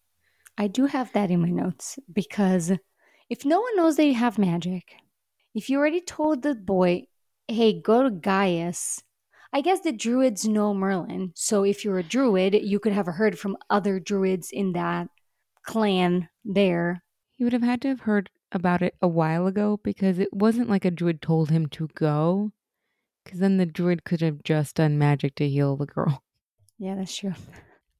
I 0.56 0.68
do 0.68 0.86
have 0.86 1.12
that 1.12 1.30
in 1.30 1.42
my 1.42 1.50
notes 1.50 1.98
because 2.12 2.72
if 3.28 3.44
no 3.44 3.60
one 3.60 3.76
knows 3.76 3.96
they 3.96 4.12
have 4.12 4.38
magic, 4.38 4.94
if 5.54 5.68
you 5.68 5.78
already 5.78 6.00
told 6.00 6.42
the 6.42 6.54
boy, 6.54 7.04
hey, 7.48 7.80
go 7.80 8.02
to 8.02 8.10
Gaius, 8.10 9.02
I 9.52 9.60
guess 9.60 9.80
the 9.80 9.92
druids 9.92 10.46
know 10.46 10.74
Merlin. 10.74 11.32
So 11.34 11.64
if 11.64 11.84
you're 11.84 11.98
a 11.98 12.02
druid, 12.02 12.54
you 12.54 12.78
could 12.78 12.92
have 12.92 13.06
heard 13.06 13.38
from 13.38 13.56
other 13.70 13.98
druids 13.98 14.50
in 14.52 14.72
that 14.72 15.08
clan 15.64 16.28
there. 16.44 17.02
He 17.38 17.44
would 17.44 17.52
have 17.52 17.62
had 17.62 17.80
to 17.82 17.88
have 17.88 18.00
heard 18.00 18.30
about 18.50 18.82
it 18.82 18.96
a 19.00 19.06
while 19.06 19.46
ago 19.46 19.78
because 19.84 20.18
it 20.18 20.32
wasn't 20.32 20.68
like 20.68 20.84
a 20.84 20.90
druid 20.90 21.22
told 21.22 21.50
him 21.50 21.66
to 21.68 21.88
go. 21.94 22.50
Because 23.24 23.38
then 23.38 23.58
the 23.58 23.66
druid 23.66 24.02
could 24.02 24.20
have 24.22 24.42
just 24.42 24.74
done 24.74 24.98
magic 24.98 25.36
to 25.36 25.48
heal 25.48 25.76
the 25.76 25.86
girl. 25.86 26.22
Yeah, 26.80 26.94
that's 26.94 27.16
true. 27.16 27.34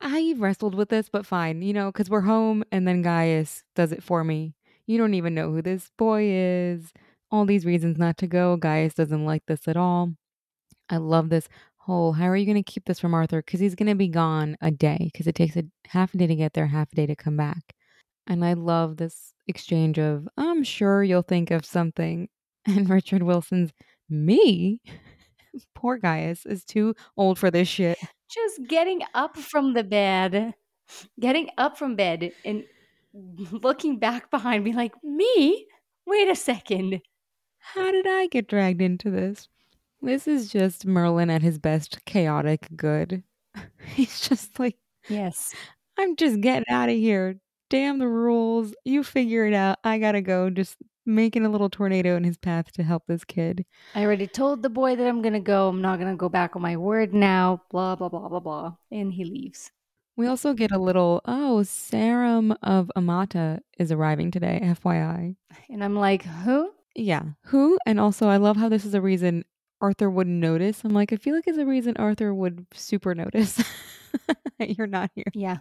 I 0.01 0.37
wrestled 0.39 0.77
with 0.77 0.89
this, 0.89 1.09
but 1.09 1.27
fine, 1.27 1.63
you 1.63 1.73
know, 1.73 1.91
because 1.91 2.09
we're 2.09 2.21
home 2.21 2.63
and 2.71 2.87
then 2.87 3.03
Gaius 3.03 3.65
does 3.75 3.91
it 3.91 4.05
for 4.05 4.23
me. 4.23 4.55
You 4.87 4.99
don't 4.99 5.15
even 5.15 5.35
know 5.35 5.51
who 5.51 5.63
this 5.63 5.91
boy 5.99 6.27
is. 6.29 6.93
All 7.33 7.45
these 7.45 7.67
reasons 7.67 7.99
not 7.99 8.17
to 8.19 8.29
go. 8.29 8.57
Gaius 8.57 8.95
doesn't 8.95 9.25
like 9.25 9.45
this 9.47 9.67
at 9.67 9.77
all. 9.77 10.13
I 10.89 10.99
love 10.99 11.29
this 11.29 11.49
whole 11.79 12.13
how 12.13 12.29
are 12.29 12.37
you 12.37 12.47
going 12.47 12.63
to 12.63 12.73
keep 12.73 12.85
this 12.85 13.01
from 13.01 13.15
Arthur? 13.15 13.43
Because 13.43 13.59
he's 13.59 13.75
going 13.75 13.89
to 13.89 13.97
be 13.97 14.07
gone 14.07 14.57
a 14.61 14.71
day 14.71 15.11
because 15.13 15.27
it 15.27 15.35
takes 15.35 15.57
a 15.57 15.65
half 15.89 16.15
a 16.15 16.19
day 16.19 16.29
to 16.29 16.37
get 16.37 16.53
there, 16.53 16.69
half 16.69 16.93
a 16.93 16.95
day 16.95 17.07
to 17.07 17.17
come 17.17 17.37
back. 17.37 17.75
And 18.29 18.45
I 18.45 18.53
love 18.53 18.99
this 18.99 19.33
exchange 19.49 19.99
of, 19.99 20.29
I'm 20.37 20.63
sure 20.63 21.03
you'll 21.03 21.23
think 21.23 21.51
of 21.51 21.65
something. 21.65 22.29
And 22.67 22.91
Richard 22.91 23.23
Wilson's, 23.23 23.73
me? 24.11 24.83
Poor 25.75 25.97
Gaius 25.97 26.45
is 26.45 26.63
too 26.63 26.95
old 27.17 27.39
for 27.39 27.51
this 27.51 27.67
shit. 27.67 27.97
Just 28.31 28.69
getting 28.69 29.01
up 29.15 29.39
from 29.39 29.73
the 29.73 29.85
bed, 29.85 30.53
getting 31.19 31.49
up 31.57 31.79
from 31.79 31.97
bed 31.97 32.31
and 32.45 32.65
looking 33.15 33.99
back 33.99 34.31
behind 34.31 34.65
me 34.65 34.75
like, 34.75 34.93
me? 35.03 35.67
Wait 36.07 36.29
a 36.29 36.35
second. 36.35 37.01
How 37.59 37.91
did 37.91 38.07
I 38.07 38.27
get 38.27 38.49
dragged 38.49 38.83
into 38.83 39.11
this? 39.11 39.49
This 40.03 40.29
is 40.29 40.53
just 40.53 40.85
Merlin 40.85 41.31
at 41.31 41.41
his 41.41 41.59
best 41.59 42.05
chaotic 42.05 42.69
good. 42.77 43.23
He's 43.95 44.21
just 44.21 44.59
like, 44.59 44.77
Yes. 45.09 45.55
I'm 45.99 46.17
just 46.17 46.41
getting 46.43 46.69
out 46.71 46.91
of 46.91 46.97
here. 46.97 47.41
Damn 47.71 47.99
the 47.99 48.09
rules. 48.09 48.75
You 48.85 49.03
figure 49.05 49.47
it 49.47 49.55
out. 49.55 49.79
I 49.85 49.99
gotta 49.99 50.21
go. 50.21 50.51
Just 50.51 50.77
making 51.09 51.45
a 51.45 51.49
little 51.49 51.71
tornado 51.71 52.17
in 52.17 52.23
his 52.23 52.37
path 52.37 52.71
to 52.73 52.83
help 52.83 53.05
this 53.09 53.25
kid. 53.25 53.65
I 53.95 54.05
already 54.05 54.27
told 54.27 54.63
the 54.63 54.69
boy 54.69 54.95
that 54.95 55.09
I'm 55.09 55.23
going 55.23 55.33
to 55.33 55.41
go. 55.41 55.69
I'm 55.69 55.81
not 55.81 55.99
going 55.99 56.11
to 56.13 56.17
go 56.17 56.29
back 56.29 56.55
on 56.55 56.63
my 56.63 56.77
word 56.77 57.15
now. 57.15 57.63
Blah, 57.71 57.97
blah, 57.97 58.11
blah, 58.11 58.29
blah, 58.29 58.41
blah. 58.41 58.75
And 58.93 59.13
he 59.13 59.25
leaves. 59.25 59.73
We 60.17 60.27
also 60.27 60.53
get 60.53 60.71
a 60.71 60.79
little, 60.79 61.23
oh, 61.25 61.63
Sarrum 61.63 62.55
of 62.63 62.91
Amata 62.95 63.61
is 63.79 63.91
arriving 63.91 64.31
today, 64.31 64.61
FYI. 64.63 65.37
And 65.71 65.83
I'm 65.83 65.95
like, 65.95 66.25
who? 66.25 66.73
Yeah, 66.95 67.23
who? 67.45 67.79
And 67.87 68.01
also, 68.01 68.29
I 68.29 68.37
love 68.37 68.57
how 68.57 68.69
this 68.69 68.85
is 68.85 68.95
a 68.95 69.01
reason 69.01 69.45
Arthur 69.81 70.11
wouldn't 70.11 70.41
notice. 70.41 70.83
I'm 70.85 70.93
like, 70.93 71.13
I 71.13 71.17
feel 71.17 71.37
like 71.37 71.47
it's 71.47 71.59
a 71.59 71.65
reason 71.65 71.97
Arthur 71.97 72.35
would 72.35 72.67
super 72.75 73.15
notice 73.15 73.63
that 74.59 74.77
you're 74.77 74.89
not 74.89 75.13
here. 75.15 75.31
Yeah. 75.35 75.59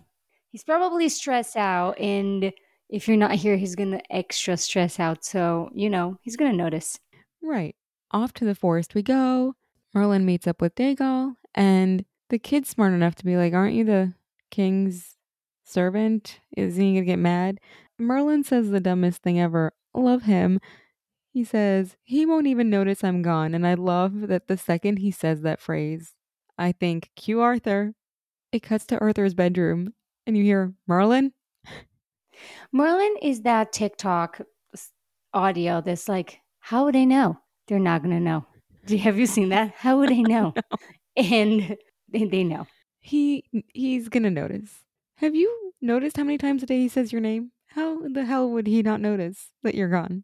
He's 0.52 0.64
probably 0.64 1.10
stressed 1.10 1.58
out. 1.58 2.00
And 2.00 2.52
if 2.90 3.08
you're 3.08 3.18
not 3.18 3.36
here, 3.36 3.58
he's 3.58 3.76
going 3.76 3.92
to 3.92 4.02
extra 4.16 4.58
stress 4.58 5.00
out. 5.00 5.26
So, 5.26 5.70
you 5.74 5.90
know, 5.90 6.18
he's 6.22 6.38
going 6.38 6.52
to 6.52 6.58
notice. 6.58 7.00
Right. 7.42 7.76
Off 8.12 8.34
to 8.34 8.46
the 8.46 8.56
forest 8.56 8.96
we 8.96 9.04
go. 9.04 9.56
Merlin 9.94 10.26
meets 10.26 10.48
up 10.48 10.62
with 10.62 10.76
Daegal, 10.76 11.36
and 11.56 12.06
the 12.30 12.40
kid's 12.40 12.70
smart 12.70 12.94
enough 12.94 13.16
to 13.16 13.26
be 13.26 13.36
like, 13.36 13.54
Aren't 13.54 13.76
you 13.76 13.84
the 13.84 14.14
king's 14.52 15.16
servant? 15.64 16.40
Isn't 16.56 16.82
he 16.82 16.94
gonna 16.94 17.06
get 17.06 17.20
mad? 17.20 17.60
Merlin 17.98 18.44
says 18.44 18.70
the 18.70 18.80
dumbest 18.80 19.24
thing 19.24 19.40
ever. 19.40 19.74
Love 19.94 20.24
him. 20.24 20.60
He 21.32 21.44
says, 21.44 21.96
He 22.04 22.26
won't 22.26 22.48
even 22.48 22.70
notice 22.70 23.04
I'm 23.04 23.22
gone. 23.22 23.56
And 23.56 23.66
I 23.66 23.74
love 23.74 24.28
that 24.28 24.48
the 24.48 24.58
second 24.58 24.98
he 24.98 25.12
says 25.12 25.42
that 25.42 25.62
phrase, 25.62 26.14
I 26.58 26.74
think, 26.74 27.10
cue 27.16 27.42
Arthur. 27.42 27.94
It 28.52 28.64
cuts 28.64 28.86
to 28.88 29.00
Arthur's 29.00 29.34
bedroom, 29.34 29.94
and 30.28 30.38
you 30.38 30.44
hear, 30.44 30.74
Merlin? 30.86 31.32
Merlin 32.72 33.16
is 33.22 33.42
that 33.42 33.72
TikTok 33.72 34.42
audio 35.34 35.82
that's 35.82 36.08
like, 36.08 36.42
how 36.60 36.86
would 36.86 36.96
they 36.96 37.06
know? 37.06 37.40
They're 37.68 37.80
not 37.80 38.04
going 38.04 38.14
to 38.16 38.20
know. 38.20 38.46
Have 39.00 39.18
you 39.18 39.26
seen 39.26 39.50
that? 39.50 39.74
How 39.76 39.98
would 39.98 40.10
they 40.10 40.22
know? 40.22 40.54
And 41.16 41.78
they, 42.10 42.44
know. 42.44 42.68
He 43.00 43.44
he's 43.74 44.10
gonna 44.10 44.30
notice. 44.30 44.84
Have 45.18 45.36
you 45.36 45.74
noticed 45.82 46.18
how 46.18 46.24
many 46.24 46.38
times 46.38 46.64
a 46.64 46.66
day 46.66 46.80
he 46.80 46.90
says 46.90 47.12
your 47.12 47.22
name? 47.22 47.52
How 47.68 48.08
the 48.08 48.26
hell 48.26 48.50
would 48.50 48.68
he 48.68 48.82
not 48.82 49.02
notice 49.02 49.52
that 49.64 49.76
you're 49.76 49.90
gone? 49.90 50.24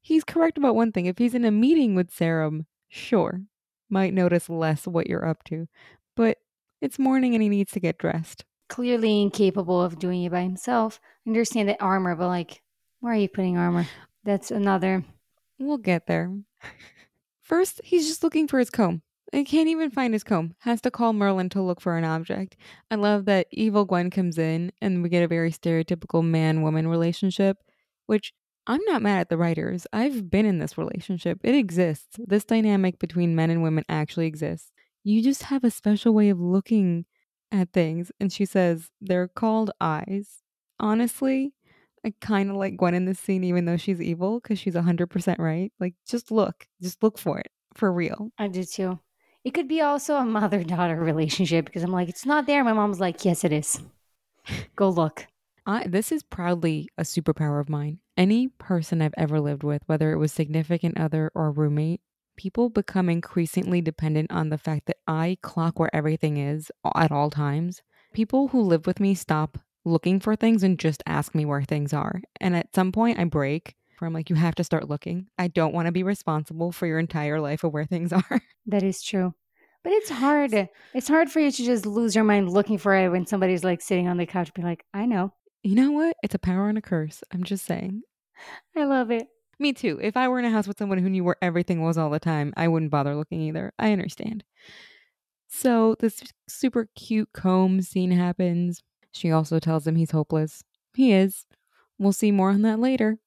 He's 0.00 0.24
correct 0.24 0.58
about 0.58 0.74
one 0.74 0.92
thing. 0.92 1.06
If 1.06 1.18
he's 1.18 1.34
in 1.34 1.44
a 1.44 1.50
meeting 1.50 1.94
with 1.94 2.10
Sarrum, 2.10 2.66
sure, 2.88 3.42
might 3.88 4.14
notice 4.14 4.48
less 4.48 4.86
what 4.86 5.08
you're 5.08 5.28
up 5.28 5.44
to. 5.44 5.68
But 6.16 6.38
it's 6.80 6.98
morning 6.98 7.34
and 7.34 7.42
he 7.42 7.48
needs 7.48 7.72
to 7.72 7.80
get 7.80 7.98
dressed. 7.98 8.44
Clearly 8.70 9.20
incapable 9.20 9.82
of 9.82 9.98
doing 9.98 10.22
it 10.22 10.32
by 10.32 10.42
himself. 10.42 11.00
Understand 11.26 11.68
that 11.68 11.82
armor, 11.82 12.14
but 12.14 12.28
like, 12.28 12.62
why 13.00 13.10
are 13.10 13.16
you 13.16 13.28
putting 13.28 13.58
armor? 13.58 13.86
That's 14.24 14.50
another. 14.50 15.04
We'll 15.58 15.76
get 15.76 16.06
there. 16.06 16.32
First, 17.42 17.80
he's 17.84 18.06
just 18.06 18.22
looking 18.22 18.46
for 18.46 18.60
his 18.60 18.70
comb. 18.70 19.02
He 19.32 19.44
can't 19.44 19.68
even 19.68 19.90
find 19.90 20.14
his 20.14 20.22
comb. 20.22 20.54
Has 20.60 20.80
to 20.82 20.90
call 20.90 21.12
Merlin 21.12 21.48
to 21.50 21.60
look 21.60 21.80
for 21.80 21.96
an 21.96 22.04
object. 22.04 22.56
I 22.90 22.94
love 22.94 23.24
that 23.24 23.48
evil 23.50 23.84
Gwen 23.84 24.08
comes 24.08 24.38
in 24.38 24.70
and 24.80 25.02
we 25.02 25.08
get 25.08 25.24
a 25.24 25.28
very 25.28 25.50
stereotypical 25.50 26.24
man 26.24 26.62
woman 26.62 26.86
relationship, 26.86 27.58
which 28.06 28.32
I'm 28.66 28.84
not 28.86 29.02
mad 29.02 29.18
at 29.18 29.28
the 29.28 29.36
writers. 29.36 29.86
I've 29.92 30.30
been 30.30 30.46
in 30.46 30.60
this 30.60 30.78
relationship. 30.78 31.40
It 31.42 31.56
exists. 31.56 32.18
This 32.18 32.44
dynamic 32.44 33.00
between 33.00 33.34
men 33.34 33.50
and 33.50 33.64
women 33.64 33.84
actually 33.88 34.26
exists. 34.26 34.70
You 35.02 35.22
just 35.22 35.44
have 35.44 35.64
a 35.64 35.70
special 35.70 36.14
way 36.14 36.28
of 36.28 36.38
looking 36.38 37.04
at 37.52 37.72
things. 37.72 38.12
And 38.20 38.32
she 38.32 38.44
says, 38.44 38.90
they're 39.00 39.28
called 39.28 39.70
eyes. 39.80 40.42
Honestly, 40.78 41.52
I 42.04 42.14
kind 42.20 42.50
of 42.50 42.56
like 42.56 42.76
Gwen 42.76 42.94
in 42.94 43.04
this 43.04 43.18
scene, 43.18 43.44
even 43.44 43.64
though 43.66 43.76
she's 43.76 44.00
evil, 44.00 44.40
because 44.40 44.58
she's 44.58 44.74
100% 44.74 45.38
right. 45.38 45.72
Like, 45.78 45.94
just 46.06 46.30
look. 46.30 46.66
Just 46.80 47.02
look 47.02 47.18
for 47.18 47.38
it. 47.38 47.50
For 47.74 47.92
real. 47.92 48.30
I 48.38 48.48
do 48.48 48.64
too. 48.64 48.98
It 49.44 49.54
could 49.54 49.68
be 49.68 49.80
also 49.80 50.16
a 50.16 50.24
mother 50.24 50.62
daughter 50.62 50.96
relationship 50.96 51.66
because 51.66 51.82
I'm 51.82 51.92
like, 51.92 52.08
it's 52.08 52.26
not 52.26 52.46
there. 52.46 52.64
My 52.64 52.72
mom's 52.72 53.00
like, 53.00 53.24
yes, 53.24 53.44
it 53.44 53.52
is. 53.52 53.80
Go 54.76 54.88
look. 54.88 55.26
I, 55.66 55.86
this 55.86 56.10
is 56.10 56.22
proudly 56.22 56.88
a 56.96 57.02
superpower 57.02 57.60
of 57.60 57.68
mine. 57.68 57.98
Any 58.16 58.48
person 58.48 59.02
I've 59.02 59.14
ever 59.16 59.40
lived 59.40 59.62
with, 59.62 59.82
whether 59.86 60.12
it 60.12 60.18
was 60.18 60.32
significant 60.32 60.98
other 60.98 61.30
or 61.34 61.52
roommate, 61.52 62.00
people 62.40 62.70
become 62.70 63.10
increasingly 63.10 63.82
dependent 63.82 64.32
on 64.32 64.48
the 64.48 64.56
fact 64.56 64.86
that 64.86 64.96
I 65.06 65.36
clock 65.42 65.78
where 65.78 65.94
everything 65.94 66.38
is 66.38 66.72
at 66.96 67.12
all 67.12 67.28
times. 67.28 67.82
People 68.14 68.48
who 68.48 68.62
live 68.62 68.86
with 68.86 68.98
me 68.98 69.14
stop 69.14 69.58
looking 69.84 70.20
for 70.20 70.34
things 70.34 70.62
and 70.62 70.78
just 70.78 71.02
ask 71.06 71.34
me 71.34 71.44
where 71.44 71.60
things 71.60 71.92
are. 71.92 72.22
And 72.40 72.56
at 72.56 72.74
some 72.74 72.92
point, 72.92 73.18
I 73.18 73.24
break. 73.24 73.74
Where 73.98 74.06
I'm 74.06 74.14
like, 74.14 74.30
you 74.30 74.36
have 74.36 74.54
to 74.54 74.64
start 74.64 74.88
looking. 74.88 75.26
I 75.38 75.48
don't 75.48 75.74
want 75.74 75.84
to 75.84 75.92
be 75.92 76.02
responsible 76.02 76.72
for 76.72 76.86
your 76.86 76.98
entire 76.98 77.42
life 77.42 77.62
of 77.62 77.74
where 77.74 77.84
things 77.84 78.10
are. 78.30 78.40
That 78.64 78.82
is 78.82 79.02
true. 79.02 79.34
But 79.84 79.92
it's 79.92 80.08
hard. 80.08 80.54
It's 80.94 81.08
hard 81.08 81.30
for 81.30 81.40
you 81.40 81.50
to 81.50 81.62
just 81.62 81.84
lose 81.84 82.14
your 82.14 82.24
mind 82.24 82.48
looking 82.48 82.78
for 82.78 82.94
it 82.94 83.10
when 83.10 83.26
somebody's 83.26 83.64
like 83.64 83.82
sitting 83.82 84.08
on 84.08 84.16
the 84.16 84.24
couch, 84.24 84.54
be 84.54 84.62
like, 84.62 84.82
I 84.94 85.04
know. 85.04 85.34
You 85.62 85.74
know 85.74 85.90
what? 85.90 86.16
It's 86.22 86.34
a 86.34 86.38
power 86.38 86.70
and 86.70 86.78
a 86.78 86.82
curse. 86.82 87.22
I'm 87.30 87.44
just 87.44 87.66
saying. 87.66 88.00
I 88.74 88.84
love 88.84 89.10
it. 89.10 89.26
Me 89.60 89.74
too. 89.74 90.00
If 90.02 90.16
I 90.16 90.26
were 90.26 90.38
in 90.38 90.46
a 90.46 90.50
house 90.50 90.66
with 90.66 90.78
someone 90.78 90.96
who 90.98 91.10
knew 91.10 91.22
where 91.22 91.36
everything 91.42 91.82
was 91.82 91.98
all 91.98 92.08
the 92.08 92.18
time, 92.18 92.54
I 92.56 92.66
wouldn't 92.66 92.90
bother 92.90 93.14
looking 93.14 93.42
either. 93.42 93.74
I 93.78 93.92
understand. 93.92 94.42
So 95.48 95.96
this 96.00 96.22
super 96.48 96.88
cute 96.96 97.28
comb 97.34 97.82
scene 97.82 98.10
happens. 98.10 98.82
She 99.12 99.30
also 99.30 99.58
tells 99.58 99.86
him 99.86 99.96
he's 99.96 100.12
hopeless. 100.12 100.64
He 100.94 101.12
is. 101.12 101.44
We'll 101.98 102.12
see 102.12 102.32
more 102.32 102.48
on 102.48 102.62
that 102.62 102.80
later. 102.80 103.18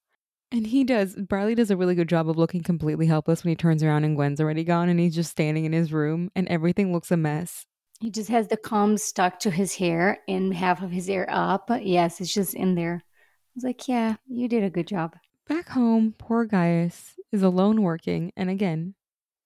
And 0.51 0.65
he 0.65 0.83
does. 0.83 1.15
Bradley 1.15 1.53
does 1.53 1.69
a 1.69 1.77
really 1.77 1.93
good 1.93 2.09
job 2.09 2.27
of 2.27 2.37
looking 2.37 2.63
completely 2.63 3.05
helpless 3.05 3.43
when 3.43 3.49
he 3.49 3.55
turns 3.55 3.83
around 3.83 4.03
and 4.03 4.15
Gwen's 4.15 4.41
already 4.41 4.63
gone 4.63 4.89
and 4.89 4.99
he's 4.99 5.13
just 5.13 5.29
standing 5.29 5.65
in 5.65 5.73
his 5.73 5.93
room 5.93 6.31
and 6.35 6.47
everything 6.47 6.91
looks 6.91 7.11
a 7.11 7.17
mess. 7.17 7.67
He 7.99 8.09
just 8.09 8.29
has 8.29 8.47
the 8.47 8.57
comb 8.57 8.97
stuck 8.97 9.37
to 9.41 9.51
his 9.51 9.75
hair 9.75 10.17
and 10.27 10.51
half 10.51 10.81
of 10.81 10.89
his 10.89 11.07
hair 11.07 11.27
up. 11.29 11.69
Yes, 11.79 12.19
it's 12.19 12.33
just 12.33 12.55
in 12.55 12.73
there. 12.73 13.03
I 13.03 13.51
was 13.53 13.63
like, 13.63 13.87
yeah, 13.87 14.15
you 14.27 14.47
did 14.47 14.63
a 14.63 14.71
good 14.71 14.87
job. 14.87 15.15
Back 15.47 15.69
home, 15.69 16.15
poor 16.17 16.45
Gaius 16.45 17.15
is 17.31 17.43
alone 17.43 17.81
working. 17.81 18.31
And 18.37 18.49
again, 18.49 18.95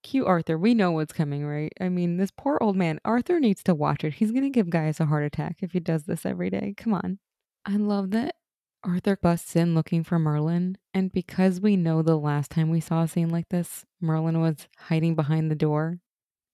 cute 0.02 0.26
Arthur. 0.26 0.56
We 0.56 0.74
know 0.74 0.92
what's 0.92 1.12
coming, 1.12 1.44
right? 1.44 1.72
I 1.80 1.88
mean, 1.88 2.16
this 2.16 2.30
poor 2.30 2.58
old 2.60 2.76
man. 2.76 3.00
Arthur 3.04 3.40
needs 3.40 3.62
to 3.64 3.74
watch 3.74 4.04
it. 4.04 4.14
He's 4.14 4.30
going 4.30 4.44
to 4.44 4.50
give 4.50 4.70
Gaius 4.70 5.00
a 5.00 5.06
heart 5.06 5.24
attack 5.24 5.56
if 5.60 5.72
he 5.72 5.80
does 5.80 6.04
this 6.04 6.24
every 6.24 6.50
day. 6.50 6.74
Come 6.76 6.94
on. 6.94 7.18
I 7.66 7.76
love 7.76 8.12
that 8.12 8.36
Arthur 8.84 9.16
busts 9.16 9.56
in 9.56 9.74
looking 9.74 10.04
for 10.04 10.18
Merlin. 10.18 10.78
And 10.94 11.12
because 11.12 11.60
we 11.60 11.76
know 11.76 12.02
the 12.02 12.16
last 12.16 12.50
time 12.50 12.70
we 12.70 12.80
saw 12.80 13.02
a 13.02 13.08
scene 13.08 13.30
like 13.30 13.48
this, 13.48 13.84
Merlin 14.00 14.40
was 14.40 14.68
hiding 14.76 15.14
behind 15.16 15.50
the 15.50 15.56
door. 15.56 15.98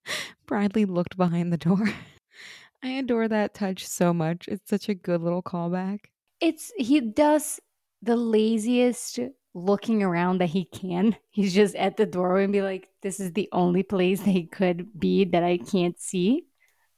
Bradley 0.46 0.86
looked 0.86 1.16
behind 1.16 1.52
the 1.52 1.58
door. 1.58 1.88
I 2.82 2.88
adore 2.88 3.28
that 3.28 3.54
touch 3.54 3.86
so 3.86 4.12
much. 4.12 4.48
It's 4.48 4.68
such 4.68 4.88
a 4.88 4.94
good 4.94 5.22
little 5.22 5.42
callback. 5.42 6.00
It's 6.40 6.72
he 6.76 7.00
does 7.00 7.60
the 8.04 8.16
laziest 8.16 9.18
looking 9.54 10.02
around 10.02 10.38
that 10.38 10.50
he 10.50 10.64
can. 10.64 11.16
He's 11.30 11.54
just 11.54 11.74
at 11.76 11.96
the 11.96 12.06
doorway 12.06 12.44
and 12.44 12.52
be 12.52 12.62
like, 12.62 12.88
this 13.02 13.20
is 13.20 13.32
the 13.32 13.48
only 13.52 13.82
place 13.82 14.20
they 14.20 14.42
could 14.42 14.98
be 14.98 15.24
that 15.26 15.42
I 15.42 15.58
can't 15.58 15.98
see. 15.98 16.44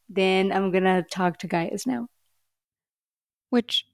Then 0.09 0.53
I'm 0.53 0.71
gonna 0.71 1.03
talk 1.03 1.39
to 1.39 1.47
Gaius 1.47 1.87
now. 1.87 2.09
Which 3.51 3.87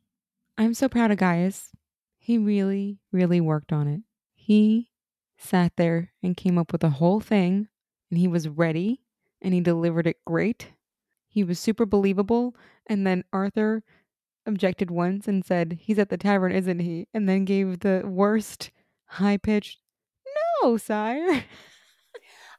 I'm 0.58 0.74
so 0.74 0.88
proud 0.88 1.10
of 1.10 1.18
Gaius. 1.18 1.70
He 2.18 2.38
really, 2.38 2.98
really 3.10 3.40
worked 3.40 3.72
on 3.72 3.88
it. 3.88 4.02
He 4.34 4.90
sat 5.38 5.72
there 5.76 6.12
and 6.22 6.36
came 6.36 6.56
up 6.56 6.72
with 6.72 6.84
a 6.84 6.90
whole 6.90 7.20
thing 7.20 7.68
and 8.10 8.18
he 8.18 8.28
was 8.28 8.48
ready 8.48 9.00
and 9.40 9.52
he 9.52 9.60
delivered 9.60 10.06
it 10.06 10.24
great. 10.24 10.72
He 11.28 11.42
was 11.42 11.58
super 11.58 11.86
believable. 11.86 12.54
And 12.86 13.06
then 13.06 13.24
Arthur 13.32 13.82
objected 14.46 14.90
once 14.90 15.28
and 15.28 15.44
said, 15.44 15.78
He's 15.80 15.98
at 15.98 16.08
the 16.08 16.16
tavern, 16.16 16.52
isn't 16.52 16.80
he? 16.80 17.08
And 17.14 17.28
then 17.28 17.44
gave 17.44 17.80
the 17.80 18.02
worst 18.04 18.70
high 19.06 19.36
pitched, 19.36 19.78
No, 20.62 20.76
sire. 20.76 21.44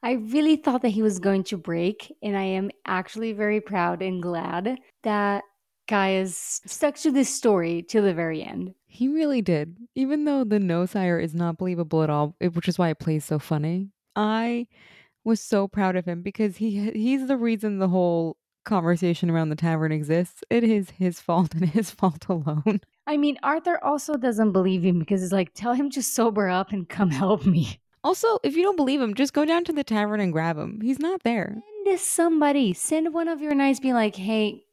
I 0.03 0.13
really 0.13 0.57
thought 0.57 0.81
that 0.81 0.89
he 0.89 1.01
was 1.01 1.19
going 1.19 1.45
to 1.45 1.57
break, 1.57 2.13
and 2.21 2.35
I 2.35 2.43
am 2.43 2.71
actually 2.85 3.31
very 3.31 3.61
proud 3.61 4.01
and 4.01 4.21
glad 4.21 4.77
that 5.03 5.43
Gaius 5.87 6.61
stuck 6.65 6.95
to 6.95 7.11
this 7.11 7.33
story 7.33 7.83
to 7.83 8.01
the 8.01 8.13
very 8.13 8.43
end. 8.43 8.73
He 8.85 9.07
really 9.07 9.41
did. 9.41 9.77
Even 9.95 10.25
though 10.25 10.43
the 10.43 10.59
no 10.59 10.85
sire 10.85 11.19
is 11.19 11.33
not 11.33 11.57
believable 11.57 12.03
at 12.03 12.09
all, 12.09 12.35
which 12.53 12.67
is 12.67 12.77
why 12.77 12.89
it 12.89 12.99
plays 12.99 13.23
so 13.23 13.39
funny. 13.39 13.89
I 14.15 14.67
was 15.23 15.39
so 15.39 15.67
proud 15.67 15.95
of 15.95 16.05
him 16.05 16.21
because 16.21 16.57
he 16.57 16.91
he's 16.91 17.27
the 17.27 17.37
reason 17.37 17.79
the 17.79 17.87
whole 17.87 18.37
conversation 18.63 19.29
around 19.29 19.49
the 19.49 19.55
tavern 19.55 19.91
exists. 19.91 20.43
It 20.49 20.63
is 20.63 20.91
his 20.91 21.19
fault 21.19 21.53
and 21.53 21.69
his 21.69 21.91
fault 21.91 22.25
alone. 22.29 22.81
I 23.07 23.17
mean, 23.17 23.37
Arthur 23.43 23.83
also 23.83 24.15
doesn't 24.15 24.53
believe 24.53 24.83
him 24.83 24.99
because 24.99 25.21
he's 25.21 25.33
like, 25.33 25.53
tell 25.53 25.73
him 25.73 25.89
to 25.91 26.01
sober 26.01 26.47
up 26.47 26.71
and 26.71 26.87
come 26.87 27.11
help 27.11 27.45
me. 27.45 27.79
Also, 28.03 28.39
if 28.43 28.55
you 28.55 28.63
don't 28.63 28.75
believe 28.75 29.01
him, 29.01 29.13
just 29.13 29.33
go 29.33 29.45
down 29.45 29.63
to 29.65 29.73
the 29.73 29.83
tavern 29.83 30.19
and 30.19 30.33
grab 30.33 30.57
him. 30.57 30.79
He's 30.81 30.99
not 30.99 31.23
there. 31.23 31.61
Send 31.85 31.99
somebody. 31.99 32.73
Send 32.73 33.13
one 33.13 33.27
of 33.27 33.41
your 33.41 33.55
knights. 33.55 33.79
Be 33.79 33.93
like, 33.93 34.15
hey, 34.15 34.65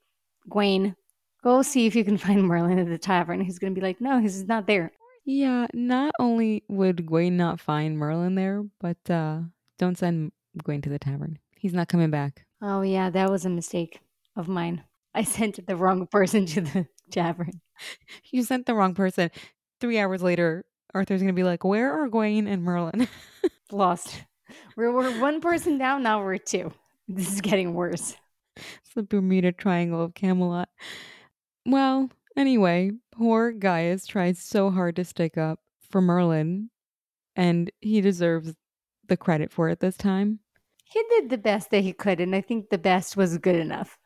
Gwaine, 0.48 0.96
go 1.42 1.62
see 1.62 1.86
if 1.86 1.94
you 1.94 2.04
can 2.04 2.18
find 2.18 2.42
Merlin 2.42 2.78
at 2.78 2.88
the 2.88 2.98
tavern. 2.98 3.40
He's 3.40 3.58
going 3.58 3.74
to 3.74 3.80
be 3.80 3.86
like, 3.86 4.00
no, 4.00 4.18
he's 4.20 4.44
not 4.44 4.66
there. 4.66 4.92
Yeah, 5.24 5.66
not 5.74 6.12
only 6.18 6.64
would 6.68 7.06
Gwaine 7.06 7.32
not 7.32 7.60
find 7.60 7.98
Merlin 7.98 8.34
there, 8.34 8.64
but 8.80 9.10
uh, 9.10 9.40
don't 9.78 9.98
send 9.98 10.32
Gwaine 10.64 10.82
to 10.82 10.88
the 10.88 10.98
tavern. 10.98 11.38
He's 11.56 11.74
not 11.74 11.88
coming 11.88 12.10
back. 12.10 12.46
Oh, 12.62 12.82
yeah, 12.82 13.10
that 13.10 13.30
was 13.30 13.44
a 13.44 13.50
mistake 13.50 14.00
of 14.36 14.48
mine. 14.48 14.84
I 15.14 15.24
sent 15.24 15.66
the 15.66 15.76
wrong 15.76 16.06
person 16.06 16.46
to 16.46 16.60
the 16.60 16.86
tavern. 17.10 17.60
You 18.30 18.42
sent 18.42 18.66
the 18.66 18.74
wrong 18.74 18.94
person. 18.94 19.30
Three 19.80 19.98
hours 19.98 20.22
later, 20.22 20.64
Arthur's 20.94 21.20
going 21.20 21.34
to 21.34 21.38
be 21.38 21.44
like, 21.44 21.64
Where 21.64 21.92
are 21.92 22.08
Gwaine 22.08 22.46
and 22.46 22.62
Merlin? 22.62 23.08
Lost. 23.72 24.24
We're, 24.76 24.92
we're 24.92 25.20
one 25.20 25.40
person 25.40 25.78
down, 25.78 26.02
now 26.02 26.22
we're 26.22 26.36
two. 26.36 26.72
This 27.08 27.32
is 27.32 27.40
getting 27.40 27.74
worse. 27.74 28.14
It's 28.56 28.94
the 28.94 29.02
Bermuda 29.02 29.52
Triangle 29.52 30.02
of 30.02 30.14
Camelot. 30.14 30.68
Well, 31.64 32.10
anyway, 32.36 32.92
poor 33.12 33.52
Gaius 33.52 34.06
tries 34.06 34.40
so 34.40 34.70
hard 34.70 34.96
to 34.96 35.04
stick 35.04 35.38
up 35.38 35.60
for 35.90 36.00
Merlin, 36.00 36.70
and 37.36 37.70
he 37.80 38.00
deserves 38.00 38.54
the 39.08 39.16
credit 39.16 39.52
for 39.52 39.68
it 39.68 39.80
this 39.80 39.96
time. 39.96 40.40
He 40.90 41.04
did 41.08 41.30
the 41.30 41.38
best 41.38 41.70
that 41.70 41.82
he 41.82 41.92
could, 41.92 42.20
and 42.20 42.34
I 42.34 42.40
think 42.40 42.68
the 42.68 42.78
best 42.78 43.16
was 43.16 43.38
good 43.38 43.54
enough. 43.54 43.96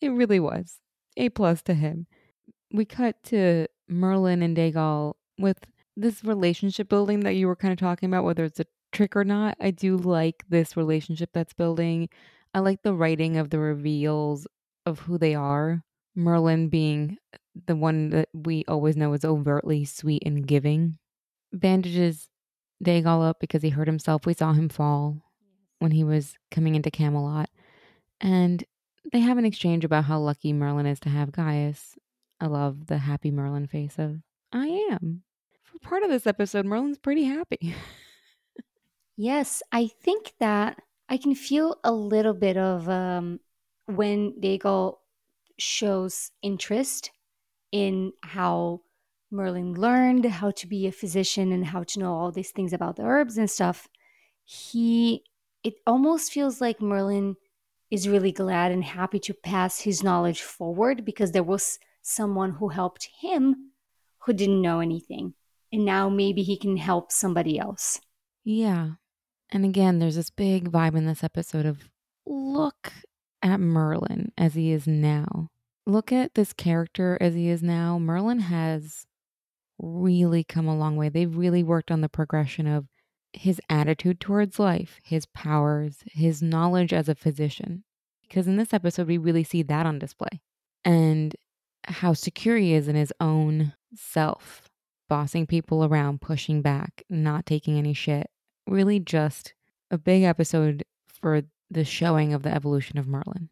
It 0.00 0.08
really 0.08 0.40
was. 0.40 0.78
A 1.16 1.28
plus 1.28 1.62
to 1.62 1.74
him. 1.74 2.08
We 2.72 2.84
cut 2.84 3.22
to 3.24 3.68
Merlin 3.88 4.42
and 4.42 4.56
Daegal 4.56 5.14
with 5.38 5.58
this 5.96 6.24
relationship 6.24 6.88
building 6.88 7.20
that 7.20 7.34
you 7.34 7.46
were 7.46 7.54
kind 7.54 7.72
of 7.72 7.78
talking 7.78 8.08
about, 8.08 8.24
whether 8.24 8.44
it's 8.44 8.58
a 8.58 8.66
trick 8.90 9.14
or 9.14 9.22
not. 9.22 9.56
I 9.60 9.70
do 9.70 9.96
like 9.96 10.44
this 10.48 10.76
relationship 10.76 11.30
that's 11.32 11.52
building. 11.52 12.08
I 12.54 12.58
like 12.58 12.82
the 12.82 12.94
writing 12.94 13.36
of 13.36 13.50
the 13.50 13.60
reveals 13.60 14.48
of 14.86 15.00
who 15.00 15.16
they 15.16 15.36
are. 15.36 15.84
Merlin 16.16 16.68
being 16.68 17.18
the 17.66 17.76
one 17.76 18.10
that 18.10 18.28
we 18.34 18.64
always 18.66 18.96
know 18.96 19.12
is 19.12 19.24
overtly 19.24 19.84
sweet 19.84 20.24
and 20.26 20.44
giving. 20.44 20.98
Bandages 21.52 22.28
Daegal 22.84 23.28
up 23.28 23.38
because 23.38 23.62
he 23.62 23.68
hurt 23.70 23.86
himself. 23.86 24.26
We 24.26 24.34
saw 24.34 24.54
him 24.54 24.68
fall 24.68 25.22
when 25.80 25.90
he 25.90 26.04
was 26.04 26.36
coming 26.50 26.76
into 26.76 26.90
Camelot. 26.90 27.50
And 28.20 28.62
they 29.12 29.20
have 29.20 29.38
an 29.38 29.44
exchange 29.44 29.84
about 29.84 30.04
how 30.04 30.20
lucky 30.20 30.52
Merlin 30.52 30.86
is 30.86 31.00
to 31.00 31.08
have 31.08 31.32
Gaius. 31.32 31.98
I 32.40 32.46
love 32.46 32.86
the 32.86 32.98
happy 32.98 33.30
Merlin 33.30 33.66
face 33.66 33.98
of, 33.98 34.20
I 34.52 34.66
am. 34.92 35.22
For 35.64 35.78
part 35.80 36.02
of 36.02 36.10
this 36.10 36.26
episode, 36.26 36.64
Merlin's 36.64 36.98
pretty 36.98 37.24
happy. 37.24 37.74
yes, 39.16 39.62
I 39.72 39.88
think 40.02 40.34
that 40.38 40.80
I 41.08 41.16
can 41.16 41.34
feel 41.34 41.78
a 41.82 41.92
little 41.92 42.34
bit 42.34 42.56
of 42.56 42.88
um, 42.88 43.40
when 43.86 44.34
Daegal 44.40 44.96
shows 45.58 46.30
interest 46.42 47.10
in 47.72 48.12
how 48.22 48.82
Merlin 49.30 49.74
learned 49.74 50.24
how 50.24 50.50
to 50.52 50.66
be 50.66 50.86
a 50.86 50.92
physician 50.92 51.52
and 51.52 51.66
how 51.66 51.84
to 51.84 51.98
know 51.98 52.14
all 52.14 52.32
these 52.32 52.50
things 52.50 52.72
about 52.72 52.96
the 52.96 53.02
herbs 53.02 53.38
and 53.38 53.50
stuff. 53.50 53.88
He, 54.44 55.24
it 55.62 55.74
almost 55.86 56.32
feels 56.32 56.60
like 56.60 56.80
Merlin 56.80 57.36
is 57.90 58.08
really 58.08 58.32
glad 58.32 58.72
and 58.72 58.84
happy 58.84 59.18
to 59.18 59.34
pass 59.34 59.80
his 59.80 60.02
knowledge 60.02 60.42
forward 60.42 61.04
because 61.04 61.32
there 61.32 61.42
was 61.42 61.78
someone 62.02 62.52
who 62.52 62.68
helped 62.68 63.08
him 63.20 63.72
who 64.18 64.32
didn't 64.32 64.62
know 64.62 64.80
anything. 64.80 65.34
And 65.72 65.84
now 65.84 66.08
maybe 66.08 66.42
he 66.42 66.58
can 66.58 66.76
help 66.76 67.12
somebody 67.12 67.58
else. 67.58 68.00
Yeah. 68.44 68.92
And 69.50 69.64
again, 69.64 69.98
there's 69.98 70.16
this 70.16 70.30
big 70.30 70.70
vibe 70.70 70.96
in 70.96 71.06
this 71.06 71.24
episode 71.24 71.66
of 71.66 71.88
look 72.26 72.92
at 73.42 73.60
Merlin 73.60 74.32
as 74.38 74.54
he 74.54 74.72
is 74.72 74.86
now. 74.86 75.48
Look 75.86 76.12
at 76.12 76.34
this 76.34 76.52
character 76.52 77.18
as 77.20 77.34
he 77.34 77.48
is 77.48 77.62
now. 77.62 77.98
Merlin 77.98 78.40
has 78.40 79.06
really 79.78 80.44
come 80.44 80.68
a 80.68 80.76
long 80.76 80.96
way. 80.96 81.08
They've 81.08 81.36
really 81.36 81.62
worked 81.62 81.90
on 81.90 82.00
the 82.00 82.08
progression 82.08 82.66
of 82.66 82.86
his 83.32 83.60
attitude 83.68 84.20
towards 84.20 84.58
life, 84.58 84.98
his 85.02 85.26
powers, 85.26 85.98
his 86.06 86.42
knowledge 86.42 86.92
as 86.92 87.08
a 87.08 87.14
physician. 87.14 87.84
Because 88.22 88.46
in 88.46 88.56
this 88.56 88.72
episode, 88.72 89.08
we 89.08 89.18
really 89.18 89.44
see 89.44 89.62
that 89.62 89.86
on 89.86 89.98
display 89.98 90.40
and 90.84 91.34
how 91.84 92.12
secure 92.12 92.56
he 92.56 92.74
is 92.74 92.88
in 92.88 92.94
his 92.94 93.12
own 93.20 93.72
self, 93.94 94.68
bossing 95.08 95.46
people 95.46 95.84
around, 95.84 96.20
pushing 96.20 96.62
back, 96.62 97.02
not 97.08 97.46
taking 97.46 97.76
any 97.76 97.94
shit. 97.94 98.28
Really, 98.66 99.00
just 99.00 99.54
a 99.90 99.98
big 99.98 100.22
episode 100.22 100.84
for 101.08 101.42
the 101.70 101.84
showing 101.84 102.32
of 102.32 102.42
the 102.42 102.54
evolution 102.54 102.98
of 102.98 103.06
Merlin. 103.06 103.48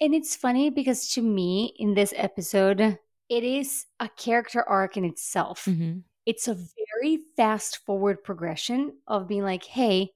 And 0.00 0.14
it's 0.14 0.36
funny 0.36 0.70
because 0.70 1.08
to 1.14 1.22
me, 1.22 1.74
in 1.78 1.94
this 1.94 2.14
episode, 2.16 2.98
it 3.28 3.44
is 3.44 3.86
a 4.00 4.08
character 4.08 4.62
arc 4.62 4.96
in 4.96 5.04
itself. 5.04 5.66
Mhm. 5.66 6.04
It's 6.28 6.46
a 6.46 6.54
very 6.54 7.20
fast 7.38 7.78
forward 7.86 8.22
progression 8.22 8.92
of 9.06 9.26
being 9.28 9.44
like, 9.44 9.64
hey, 9.64 10.10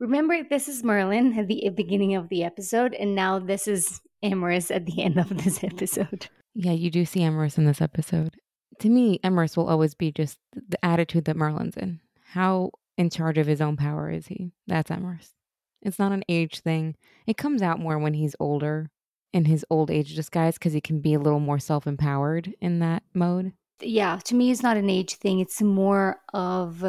remember 0.00 0.42
this 0.42 0.66
is 0.66 0.82
Merlin 0.82 1.38
at 1.38 1.46
the 1.46 1.68
beginning 1.68 2.14
of 2.14 2.30
the 2.30 2.42
episode, 2.42 2.94
and 2.94 3.14
now 3.14 3.38
this 3.38 3.68
is 3.68 4.00
Emrys 4.24 4.74
at 4.74 4.86
the 4.86 5.02
end 5.02 5.18
of 5.18 5.28
this 5.44 5.62
episode. 5.62 6.30
Yeah, 6.54 6.72
you 6.72 6.90
do 6.90 7.04
see 7.04 7.20
Emrys 7.20 7.58
in 7.58 7.66
this 7.66 7.82
episode. 7.82 8.36
To 8.80 8.88
me, 8.88 9.20
Emrys 9.22 9.58
will 9.58 9.68
always 9.68 9.92
be 9.92 10.10
just 10.10 10.38
the 10.54 10.82
attitude 10.82 11.26
that 11.26 11.36
Merlin's 11.36 11.76
in. 11.76 12.00
How 12.32 12.70
in 12.96 13.10
charge 13.10 13.36
of 13.36 13.46
his 13.46 13.60
own 13.60 13.76
power 13.76 14.08
is 14.08 14.28
he? 14.28 14.52
That's 14.66 14.90
Emrys. 14.90 15.34
It's 15.82 15.98
not 15.98 16.12
an 16.12 16.24
age 16.30 16.60
thing. 16.60 16.96
It 17.26 17.36
comes 17.36 17.60
out 17.60 17.78
more 17.78 17.98
when 17.98 18.14
he's 18.14 18.34
older 18.40 18.88
in 19.34 19.44
his 19.44 19.66
old 19.68 19.90
age 19.90 20.14
disguise 20.14 20.54
because 20.54 20.72
he 20.72 20.80
can 20.80 21.00
be 21.02 21.12
a 21.12 21.20
little 21.20 21.40
more 21.40 21.58
self 21.58 21.86
empowered 21.86 22.54
in 22.58 22.78
that 22.78 23.02
mode. 23.12 23.52
Yeah, 23.80 24.18
to 24.24 24.34
me, 24.34 24.50
it's 24.50 24.62
not 24.62 24.76
an 24.76 24.90
age 24.90 25.14
thing. 25.14 25.40
It's 25.40 25.62
more 25.62 26.20
of 26.32 26.84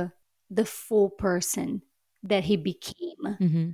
the 0.50 0.66
full 0.66 1.10
person 1.10 1.84
that 2.24 2.44
he 2.44 2.58
became. 2.58 3.18
Mm-hmm. 3.24 3.70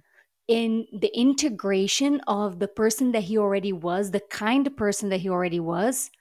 In 0.47 0.86
the 0.93 1.17
integration 1.17 2.21
of 2.28 2.60
the 2.60 2.67
person 2.67 3.12
that 3.13 3.23
he 3.23 3.38
already 3.38 3.73
was, 3.73 4.12
the 4.12 4.19
kind 4.19 4.67
of 4.67 4.78
person 4.78 5.10
that 5.10 5.21
he 5.21 5.30
already 5.30 5.60
was, 5.60 6.12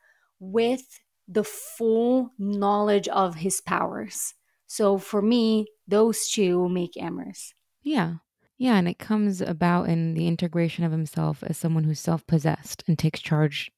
with 0.41 1.01
the 1.29 1.45
full 1.45 2.33
knowledge 2.39 3.09
of 3.09 3.37
his 3.37 3.61
powers. 3.61 4.35
So 4.67 4.99
for 4.99 5.21
me, 5.21 5.67
those 5.87 6.29
two 6.29 6.69
make 6.69 6.95
Emrys. 6.95 7.53
Yeah. 7.83 8.15
Yeah. 8.57 8.77
And 8.77 8.89
it 8.89 8.99
comes 8.99 9.41
about 9.41 9.89
in 9.89 10.15
the 10.15 10.27
integration 10.27 10.85
of 10.85 10.93
himself 10.93 11.43
as 11.43 11.59
someone 11.59 11.85
who's 11.85 12.01
self 12.01 12.27
possessed 12.27 12.83
and 12.87 12.99
takes 12.99 13.21
charge 13.21 13.71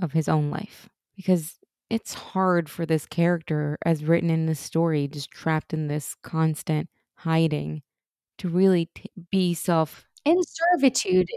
of 0.00 0.12
his 0.12 0.28
own 0.28 0.50
life. 0.50 0.88
Because 1.16 1.58
it's 1.90 2.14
hard 2.14 2.70
for 2.70 2.86
this 2.86 3.04
character, 3.04 3.76
as 3.84 4.04
written 4.04 4.30
in 4.30 4.46
this 4.46 4.60
story, 4.60 5.08
just 5.08 5.30
trapped 5.30 5.74
in 5.74 5.88
this 5.88 6.14
constant 6.22 6.88
hiding, 7.16 7.82
to 8.38 8.48
really 8.48 8.88
t- 8.94 9.10
be 9.30 9.54
self. 9.54 10.06
In 10.24 10.38
servitude, 10.42 11.28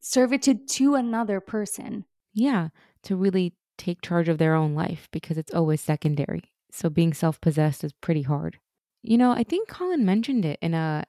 servitude 0.00 0.68
to 0.68 0.94
another 0.94 1.40
person. 1.40 2.04
Yeah. 2.34 2.68
To 3.04 3.16
really 3.16 3.54
take 3.78 4.02
charge 4.02 4.28
of 4.28 4.38
their 4.38 4.54
own 4.54 4.74
life 4.74 5.08
because 5.10 5.38
it's 5.38 5.54
always 5.54 5.80
secondary. 5.80 6.42
So 6.70 6.90
being 6.90 7.14
self 7.14 7.40
possessed 7.40 7.82
is 7.82 7.92
pretty 7.94 8.22
hard. 8.22 8.58
You 9.02 9.16
know, 9.18 9.32
I 9.32 9.42
think 9.44 9.68
Colin 9.68 10.04
mentioned 10.04 10.44
it 10.44 10.58
in 10.60 10.74
a 10.74 11.04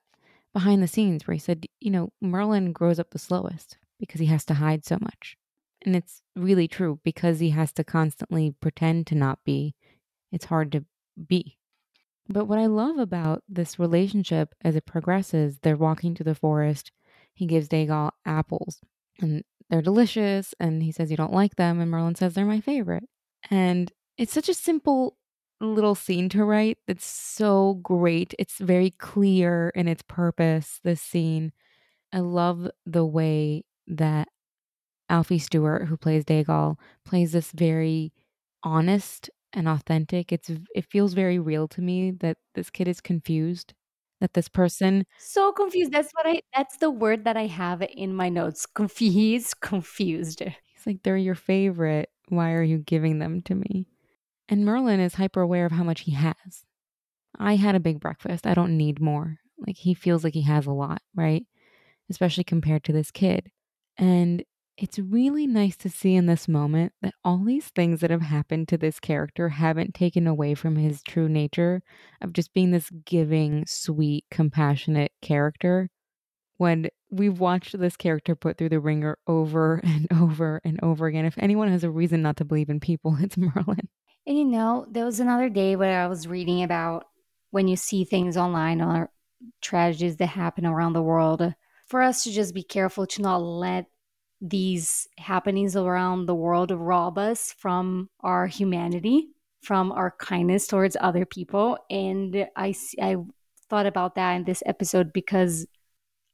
behind 0.53 0.81
the 0.81 0.88
scenes 0.88 1.27
where 1.27 1.34
he 1.34 1.39
said, 1.39 1.65
you 1.79 1.91
know, 1.91 2.12
Merlin 2.21 2.71
grows 2.71 2.99
up 2.99 3.12
the 3.12 3.19
slowest 3.19 3.77
because 3.99 4.19
he 4.19 4.27
has 4.27 4.45
to 4.45 4.55
hide 4.55 4.86
so 4.86 4.97
much. 5.01 5.38
And 5.86 5.96
it's 5.96 6.22
really 6.36 6.67
true 6.67 7.00
because 7.04 7.39
he 7.39 7.50
has 7.52 7.72
to 7.74 7.84
constantly 7.84 8.54
pretend 8.62 9.08
to 9.08 9.15
not 9.15 9.39
be. 9.44 9.76
It's 10.32 10.46
hard 10.46 10.72
to 10.74 10.86
be. 11.28 11.58
But 12.30 12.46
what 12.46 12.60
I 12.60 12.67
love 12.67 12.98
about 12.98 13.44
this 13.50 13.80
relationship 13.80 14.54
as 14.62 14.76
it 14.76 14.86
progresses, 14.86 15.60
they're 15.62 15.76
walking 15.76 16.13
to 16.15 16.24
the 16.24 16.36
forest. 16.36 16.91
He 17.34 17.46
gives 17.46 17.67
Daegal 17.67 18.12
apples 18.26 18.80
and 19.20 19.44
they're 19.70 19.82
delicious. 19.82 20.54
And 20.60 20.84
he 20.84 20.91
says, 20.91 21.10
You 21.10 21.17
don't 21.17 21.34
like 21.34 21.56
them. 21.56 21.80
And 21.80 21.89
Merlin 21.89 22.15
says, 22.15 22.34
They're 22.34 22.46
my 22.46 22.62
favorite. 22.62 23.04
And 23.50 23.91
it's 24.17 24.34
such 24.34 24.50
a 24.50 24.54
simple 24.54 25.17
little 25.60 25.96
scene 25.96 26.30
to 26.30 26.44
write 26.44 26.78
that's 26.88 27.06
so 27.06 27.80
great. 27.84 28.34
It's 28.39 28.60
very 28.60 28.91
clear 28.91 29.72
in 29.76 29.88
its 29.88 30.04
purpose, 30.04 30.80
this 30.84 31.02
scene. 31.02 31.52
I 32.13 32.20
love 32.20 32.70
the 32.86 33.06
way 33.06 33.63
that 33.88 34.28
Alfie 35.12 35.39
Stewart, 35.39 35.88
who 35.88 35.97
plays 35.97 36.24
Daegal, 36.26 36.78
plays 37.06 37.34
this 37.34 37.52
very 37.52 38.13
honest 38.63 39.30
and 39.54 39.67
authentic. 39.67 40.32
It's 40.32 40.50
it 40.74 40.86
feels 40.86 41.13
very 41.13 41.38
real 41.38 41.67
to 41.69 41.82
me 41.82 42.12
that 42.12 42.38
this 42.56 42.69
kid 42.69 42.88
is 42.88 43.02
confused. 43.02 43.74
That 44.21 44.34
this 44.36 44.47
person 44.47 45.06
so 45.17 45.52
confused. 45.52 45.91
That's 45.91 46.12
what 46.13 46.28
I 46.28 46.41
that's 46.56 46.78
the 46.78 46.91
word 46.91 47.26
that 47.26 47.38
I 47.38 47.47
have 47.47 47.82
in 47.82 48.13
my 48.15 48.30
notes. 48.30 48.65
Confused, 48.65 49.60
confused. 49.62 50.41
He's 50.41 50.86
like, 50.86 51.04
they're 51.04 51.17
your 51.17 51.36
favorite. 51.36 52.10
Why 52.30 52.52
are 52.52 52.63
you 52.63 52.78
giving 52.78 53.19
them 53.19 53.41
to 53.43 53.56
me? 53.56 53.88
And 54.47 54.63
Merlin 54.63 55.00
is 55.00 55.15
hyper 55.15 55.41
aware 55.41 55.65
of 55.65 55.71
how 55.71 55.84
much 55.84 56.02
he 56.02 56.12
has. 56.12 56.65
I 57.39 57.56
had 57.56 57.76
a 57.76 57.80
big 57.80 58.00
breakfast. 58.00 58.45
I 58.45 58.54
don't 58.54 58.78
need 58.78 59.02
more. 59.02 59.38
Like 59.65 59.78
he 59.78 59.93
feels 59.93 60.24
like 60.24 60.34
he 60.34 60.43
has 60.43 60.67
a 60.67 60.71
lot, 60.71 61.02
right? 61.15 61.45
Especially 62.10 62.43
compared 62.43 62.84
to 62.86 62.93
this 62.93 63.12
kid. 63.12 63.52
And 63.97 64.43
it's 64.82 64.98
really 64.98 65.46
nice 65.46 65.78
to 65.78 65.89
see 65.89 66.15
in 66.15 66.26
this 66.26 66.48
moment 66.48 66.91
that 67.04 67.13
all 67.24 67.38
these 67.38 67.67
things 67.67 68.00
that 68.02 68.10
have 68.10 68.24
happened 68.24 68.67
to 68.67 68.78
this 68.80 69.00
character 69.00 69.50
haven't 69.50 69.94
taken 69.94 70.26
away 70.26 70.56
from 70.56 70.76
his 70.76 71.04
true 71.04 71.30
nature 71.30 71.84
of 72.20 72.34
just 72.34 72.52
being 72.52 72.72
this 72.72 72.89
giving, 73.06 73.63
sweet, 73.67 74.26
compassionate 74.32 75.12
character. 75.22 75.91
When 76.58 76.89
we've 77.12 77.39
watched 77.39 77.78
this 77.78 77.96
character 77.96 78.36
put 78.36 78.58
through 78.58 78.70
the 78.70 78.80
ringer 78.80 79.20
over 79.28 79.76
and 79.84 80.08
over 80.12 80.60
and 80.63 80.80
over 80.82 81.06
again, 81.06 81.26
if 81.26 81.38
anyone 81.38 81.67
has 81.67 81.84
a 81.84 81.91
reason 81.91 82.24
not 82.24 82.38
to 82.38 82.46
believe 82.46 82.70
in 82.70 82.80
people, 82.80 83.15
it's 83.22 83.38
Merlin. 83.38 83.88
And 84.26 84.38
you 84.38 84.46
know, 84.46 84.88
there 84.89 85.06
was 85.06 85.20
another 85.20 85.50
day 85.50 85.76
where 85.76 86.02
I 86.02 86.08
was 86.08 86.28
reading 86.28 86.63
about 86.63 87.06
when 87.52 87.67
you 87.67 87.76
see 87.76 88.04
things 88.04 88.36
online 88.36 88.82
or 88.82 89.12
tragedies 89.62 90.17
that 90.17 90.28
happen 90.28 90.65
around 90.65 90.94
the 90.94 91.04
world, 91.04 91.54
for 91.86 92.02
us 92.02 92.24
to 92.24 92.32
just 92.32 92.56
be 92.56 92.63
careful 92.63 93.06
to 93.06 93.22
not 93.22 93.38
let 93.38 93.90
these 94.41 95.08
happenings 95.17 95.75
around 95.75 96.25
the 96.25 96.36
world 96.36 96.71
rob 96.71 97.17
us 97.17 97.54
from 97.58 98.10
our 98.21 98.47
humanity, 98.47 99.30
from 99.62 99.91
our 99.91 100.15
kindness 100.19 100.65
towards 100.67 100.97
other 100.99 101.25
people. 101.25 101.77
And 101.89 102.47
I, 102.56 102.73
I 102.99 103.17
thought 103.69 103.86
about 103.86 104.15
that 104.15 104.34
in 104.34 104.43
this 104.43 104.63
episode 104.65 105.13
because 105.13 105.67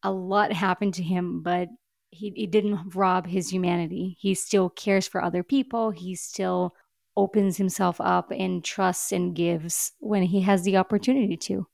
a 0.03 0.11
lot 0.11 0.53
happened 0.53 0.93
to 0.95 1.03
him, 1.03 1.41
but 1.43 1.67
he, 2.09 2.31
he 2.35 2.47
didn't 2.47 2.95
rob 2.95 3.27
his 3.27 3.49
humanity. 3.49 4.15
He 4.19 4.33
still 4.33 4.69
cares 4.69 5.07
for 5.07 5.21
other 5.21 5.43
people. 5.43 5.91
He 5.91 6.15
still 6.15 6.73
opens 7.17 7.57
himself 7.57 7.99
up 7.99 8.31
and 8.31 8.63
trusts 8.63 9.11
and 9.11 9.35
gives 9.35 9.91
when 9.99 10.23
he 10.23 10.41
has 10.41 10.63
the 10.63 10.77
opportunity 10.77 11.35
to. 11.35 11.67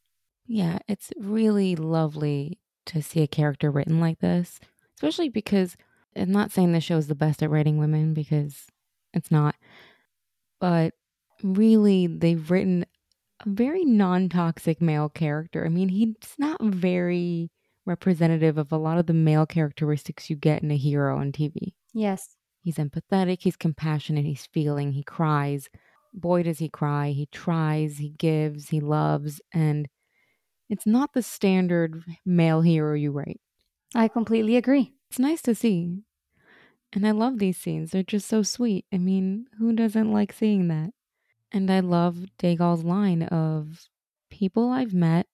Yeah, 0.48 0.80
it's 0.88 1.12
really 1.18 1.76
lovely 1.76 2.60
to 2.88 3.04
see 3.04 3.22
a 3.22 3.28
character 3.28 3.70
written 3.70 4.00
like 4.00 4.20
this, 4.20 4.60
especially 4.96 5.30
because 5.30 5.78
I'm 6.16 6.32
not 6.32 6.52
saying 6.52 6.72
this 6.72 6.84
show 6.84 6.98
is 6.98 7.08
the 7.08 7.16
best 7.16 7.42
at 7.44 7.50
writing 7.50 7.78
women 7.78 8.14
because 8.14 8.66
it's 9.14 9.32
not, 9.32 9.56
but 10.60 10.94
really 11.44 12.08
they've 12.08 12.50
written 12.50 12.86
a 13.46 13.50
very 13.50 13.86
non 13.86 14.30
toxic 14.30 14.82
male 14.82 15.10
character. 15.10 15.66
I 15.66 15.70
mean, 15.70 15.90
he's 15.90 16.16
not 16.38 16.62
very 16.62 17.52
representative 17.86 18.58
of 18.58 18.72
a 18.72 18.78
lot 18.78 18.98
of 18.98 19.08
the 19.08 19.14
male 19.14 19.46
characteristics 19.46 20.30
you 20.30 20.36
get 20.36 20.64
in 20.64 20.72
a 20.72 20.78
hero 20.78 21.18
on 21.18 21.32
TV. 21.32 21.74
Yes. 21.94 22.36
He's 22.62 22.78
empathetic, 22.78 23.42
he's 23.42 23.58
compassionate, 23.58 24.26
he's 24.26 24.46
feeling, 24.46 24.94
he 24.94 25.04
cries. 25.04 25.68
Boy, 26.14 26.44
does 26.44 26.60
he 26.60 26.70
cry. 26.70 27.10
He 27.10 27.26
tries, 27.26 27.98
he 27.98 28.10
gives, 28.10 28.70
he 28.70 28.80
loves, 28.80 29.42
and 29.52 29.90
it's 30.70 30.86
not 30.86 31.14
the 31.14 31.22
standard 31.22 32.02
male 32.26 32.62
hero 32.62 32.96
you 32.96 33.12
write. 33.12 33.42
I 33.96 34.08
completely 34.08 34.56
agree. 34.56 34.94
It's 35.14 35.20
nice 35.20 35.44
to 35.44 35.54
see. 35.54 36.06
And 36.92 37.06
I 37.06 37.12
love 37.12 37.38
these 37.38 37.56
scenes. 37.56 37.92
They're 37.92 38.02
just 38.02 38.28
so 38.28 38.42
sweet. 38.42 38.86
I 38.92 38.98
mean, 38.98 39.46
who 39.60 39.72
doesn't 39.72 40.12
like 40.12 40.34
seeing 40.34 40.70
that? 40.70 40.90
And 41.52 41.70
I 41.70 41.82
love 41.82 42.26
Daegal's 42.40 42.84
line 42.84 43.22
of 43.22 43.90
people 44.32 44.72
I've 44.72 44.96
met, 44.96 45.28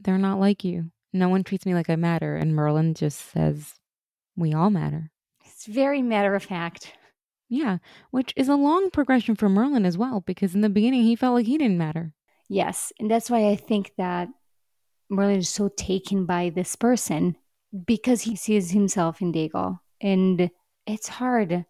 they're 0.00 0.18
not 0.18 0.40
like 0.40 0.64
you. 0.64 0.90
No 1.12 1.28
one 1.28 1.44
treats 1.44 1.64
me 1.64 1.74
like 1.74 1.88
I 1.88 1.94
matter. 1.94 2.34
And 2.34 2.56
Merlin 2.56 2.92
just 2.92 3.20
says, 3.30 3.74
we 4.34 4.52
all 4.52 4.68
matter. 4.68 5.12
It's 5.44 5.66
very 5.66 6.02
matter 6.02 6.34
of 6.34 6.42
fact. 6.42 6.92
Yeah, 7.48 7.78
which 8.10 8.32
is 8.34 8.48
a 8.48 8.56
long 8.56 8.90
progression 8.90 9.36
for 9.36 9.48
Merlin 9.48 9.86
as 9.86 9.96
well, 9.96 10.22
because 10.22 10.56
in 10.56 10.60
the 10.60 10.68
beginning 10.68 11.04
he 11.04 11.14
felt 11.14 11.36
like 11.36 11.46
he 11.46 11.56
didn't 11.56 11.78
matter. 11.78 12.14
Yes, 12.48 12.92
and 12.98 13.08
that's 13.08 13.30
why 13.30 13.48
I 13.48 13.54
think 13.54 13.92
that 13.96 14.26
Merlin 15.08 15.38
is 15.38 15.48
so 15.48 15.68
taken 15.68 16.26
by 16.26 16.50
this 16.50 16.74
person 16.74 17.36
because 17.84 18.22
he 18.22 18.36
sees 18.36 18.70
himself 18.70 19.20
in 19.20 19.32
Daegal. 19.32 19.78
And 20.00 20.50
it's 20.86 21.08
hard. 21.08 21.64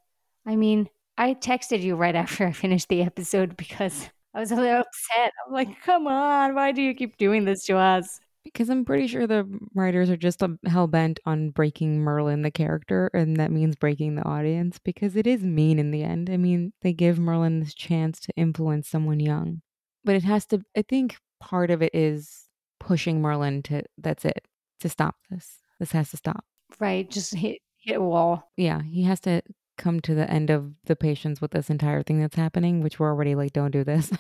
I 0.47 0.57
mean, 0.57 0.89
I 1.19 1.35
texted 1.35 1.83
you 1.83 1.97
right 1.97 2.15
after 2.17 2.47
I 2.47 2.53
finished 2.53 2.89
the 2.89 3.03
episode 3.03 3.57
because 3.57 4.09
I 4.35 4.41
was 4.41 4.53
a 4.53 4.57
little 4.57 4.81
upset. 4.81 5.33
I'm 5.47 5.53
like, 5.53 5.81
come 5.83 6.07
on, 6.07 6.55
why 6.55 6.73
do 6.73 6.83
you 6.83 6.95
keep 6.95 7.17
doing 7.17 7.45
this 7.45 7.65
to 7.67 7.77
us? 7.77 8.21
Because 8.45 8.71
I'm 8.71 8.87
pretty 8.87 9.07
sure 9.07 9.27
the 9.27 9.47
writers 9.75 10.09
are 10.09 10.17
just 10.17 10.43
um, 10.43 10.59
hell 10.67 10.87
bent 10.87 11.21
on 11.27 11.51
breaking 11.51 11.99
Merlin, 11.99 12.41
the 12.41 12.51
character, 12.51 13.11
and 13.13 13.37
that 13.37 13.51
means 13.51 13.77
breaking 13.77 14.15
the 14.15 14.27
audience 14.27 14.79
because 14.83 15.15
it 15.15 15.27
is 15.27 15.43
mean 15.43 15.79
in 15.79 15.91
the 15.91 16.03
end. 16.03 16.31
I 16.31 16.39
mean, 16.39 16.73
they 16.81 16.95
give 16.95 17.19
Merlin 17.19 17.61
this 17.61 17.75
chance 17.75 18.19
to 18.21 18.33
influence 18.37 18.89
someone 18.89 19.21
young, 19.21 19.61
but 20.05 20.15
it 20.15 20.25
has 20.25 20.47
to, 20.47 20.63
I 20.75 20.83
think 20.83 21.19
part 21.39 21.71
of 21.71 21.83
it 21.83 21.95
is 21.95 22.47
pushing 22.79 23.21
Merlin 23.21 23.63
to, 23.65 23.83
that's 23.99 24.25
it, 24.25 24.47
to 24.81 24.89
stop 24.89 25.17
this. 25.29 25.59
This 25.81 25.91
has 25.93 26.11
to 26.11 26.17
stop. 26.17 26.45
Right. 26.79 27.11
Just 27.11 27.35
hit, 27.35 27.59
hit 27.79 27.97
a 27.97 28.01
wall. 28.01 28.53
Yeah. 28.57 28.83
He 28.83 29.03
has 29.03 29.19
to 29.21 29.43
come 29.77 29.99
to 30.01 30.15
the 30.15 30.31
end 30.31 30.51
of 30.51 30.73
the 30.85 30.95
patience 30.95 31.41
with 31.41 31.51
this 31.51 31.71
entire 31.71 32.05
thing 32.05 32.21
that's 32.21 32.37
happening, 32.37 32.83
which 32.83 33.01
we're 33.01 33.09
already 33.09 33.35
like, 33.35 33.53
don't 33.53 33.73
do 33.73 33.83
this. 33.83 34.13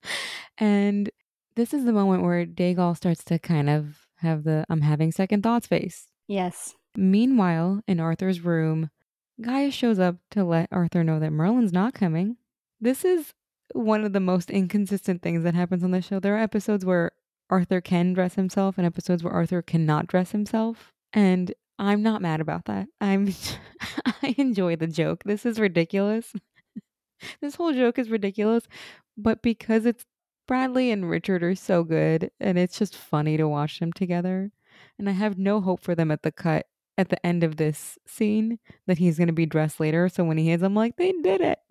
and 0.58 1.10
this 1.54 1.72
is 1.72 1.84
the 1.84 1.92
moment 1.92 2.24
where 2.24 2.44
Daegal 2.46 2.96
starts 2.96 3.22
to 3.24 3.38
kind 3.38 3.70
of 3.70 4.06
have 4.16 4.44
the 4.44 4.64
I'm 4.68 4.80
having 4.80 5.12
second 5.12 5.42
thoughts 5.42 5.66
face. 5.66 6.08
Yes. 6.26 6.74
Meanwhile, 6.96 7.82
in 7.86 8.00
Arthur's 8.00 8.40
room, 8.40 8.90
Gaius 9.40 9.74
shows 9.74 9.98
up 9.98 10.16
to 10.30 10.44
let 10.44 10.68
Arthur 10.72 11.04
know 11.04 11.18
that 11.18 11.32
Merlin's 11.32 11.72
not 11.72 11.94
coming. 11.94 12.36
This 12.80 13.04
is 13.04 13.32
one 13.74 14.04
of 14.04 14.12
the 14.12 14.20
most 14.20 14.50
inconsistent 14.50 15.22
things 15.22 15.44
that 15.44 15.54
happens 15.54 15.82
on 15.82 15.90
the 15.90 16.02
show. 16.02 16.20
There 16.20 16.36
are 16.36 16.42
episodes 16.42 16.84
where 16.84 17.12
Arthur 17.50 17.80
can 17.80 18.12
dress 18.12 18.34
himself 18.34 18.78
and 18.78 18.86
episodes 18.86 19.22
where 19.22 19.32
Arthur 19.32 19.62
cannot 19.62 20.06
dress 20.06 20.32
himself. 20.32 20.91
And 21.12 21.52
I'm 21.78 22.02
not 22.02 22.22
mad 22.22 22.40
about 22.40 22.66
that. 22.66 22.86
I'm 23.00 23.34
I 24.22 24.34
enjoy 24.38 24.76
the 24.76 24.86
joke. 24.86 25.24
This 25.24 25.44
is 25.44 25.58
ridiculous. 25.58 26.32
this 27.40 27.56
whole 27.56 27.72
joke 27.72 27.98
is 27.98 28.10
ridiculous, 28.10 28.64
but 29.16 29.42
because 29.42 29.86
it's 29.86 30.04
Bradley 30.46 30.90
and 30.90 31.08
Richard 31.08 31.42
are 31.42 31.54
so 31.54 31.84
good 31.84 32.30
and 32.40 32.58
it's 32.58 32.78
just 32.78 32.96
funny 32.96 33.36
to 33.36 33.48
watch 33.48 33.80
them 33.80 33.92
together. 33.92 34.50
And 34.98 35.08
I 35.08 35.12
have 35.12 35.38
no 35.38 35.60
hope 35.60 35.82
for 35.82 35.94
them 35.94 36.10
at 36.10 36.22
the 36.22 36.32
cut 36.32 36.66
at 36.98 37.08
the 37.08 37.24
end 37.24 37.42
of 37.42 37.56
this 37.56 37.98
scene 38.06 38.58
that 38.86 38.98
he's 38.98 39.16
going 39.16 39.28
to 39.28 39.32
be 39.32 39.46
dressed 39.46 39.80
later. 39.80 40.08
So 40.08 40.24
when 40.24 40.38
he 40.38 40.50
is, 40.50 40.62
I'm 40.62 40.74
like, 40.74 40.96
they 40.96 41.12
did 41.12 41.40
it. 41.40 41.58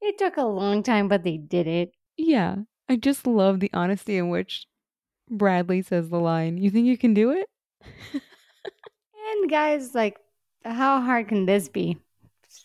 it 0.00 0.18
took 0.18 0.36
a 0.36 0.42
long 0.42 0.82
time, 0.82 1.08
but 1.08 1.24
they 1.24 1.36
did 1.36 1.66
it. 1.66 1.92
Yeah. 2.16 2.56
I 2.88 2.96
just 2.96 3.26
love 3.26 3.60
the 3.60 3.70
honesty 3.72 4.16
in 4.16 4.28
which 4.28 4.66
Bradley 5.28 5.82
says 5.82 6.08
the 6.08 6.18
line, 6.18 6.58
You 6.58 6.70
think 6.70 6.86
you 6.86 6.98
can 6.98 7.14
do 7.14 7.30
it? 7.30 8.22
And 9.30 9.50
Gaius, 9.50 9.94
like, 9.94 10.18
how 10.64 11.00
hard 11.00 11.28
can 11.28 11.46
this 11.46 11.68
be? 11.68 11.98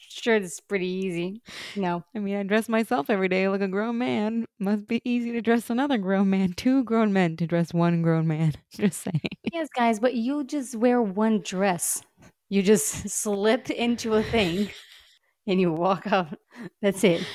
Sure, 0.09 0.35
it's 0.35 0.59
pretty 0.59 0.87
easy. 0.87 1.41
No. 1.75 2.03
I 2.15 2.19
mean, 2.19 2.37
I 2.37 2.43
dress 2.43 2.67
myself 2.67 3.09
every 3.09 3.27
day 3.27 3.47
like 3.47 3.61
a 3.61 3.67
grown 3.67 3.97
man. 3.97 4.45
Must 4.59 4.87
be 4.87 5.01
easy 5.03 5.31
to 5.33 5.41
dress 5.41 5.69
another 5.69 5.97
grown 5.97 6.29
man. 6.29 6.53
Two 6.53 6.83
grown 6.83 7.13
men 7.13 7.37
to 7.37 7.45
dress 7.45 7.73
one 7.73 8.01
grown 8.01 8.25
man. 8.27 8.53
Just 8.71 9.03
saying. 9.03 9.21
Yes, 9.51 9.67
Gaius, 9.75 9.99
but 9.99 10.15
you 10.15 10.43
just 10.43 10.75
wear 10.75 11.01
one 11.01 11.41
dress. 11.41 12.01
You 12.49 12.63
just 12.63 13.09
slip 13.09 13.69
into 13.69 14.15
a 14.15 14.23
thing 14.23 14.69
and 15.47 15.61
you 15.61 15.71
walk 15.71 16.07
out. 16.11 16.37
That's 16.81 17.03
it. 17.03 17.25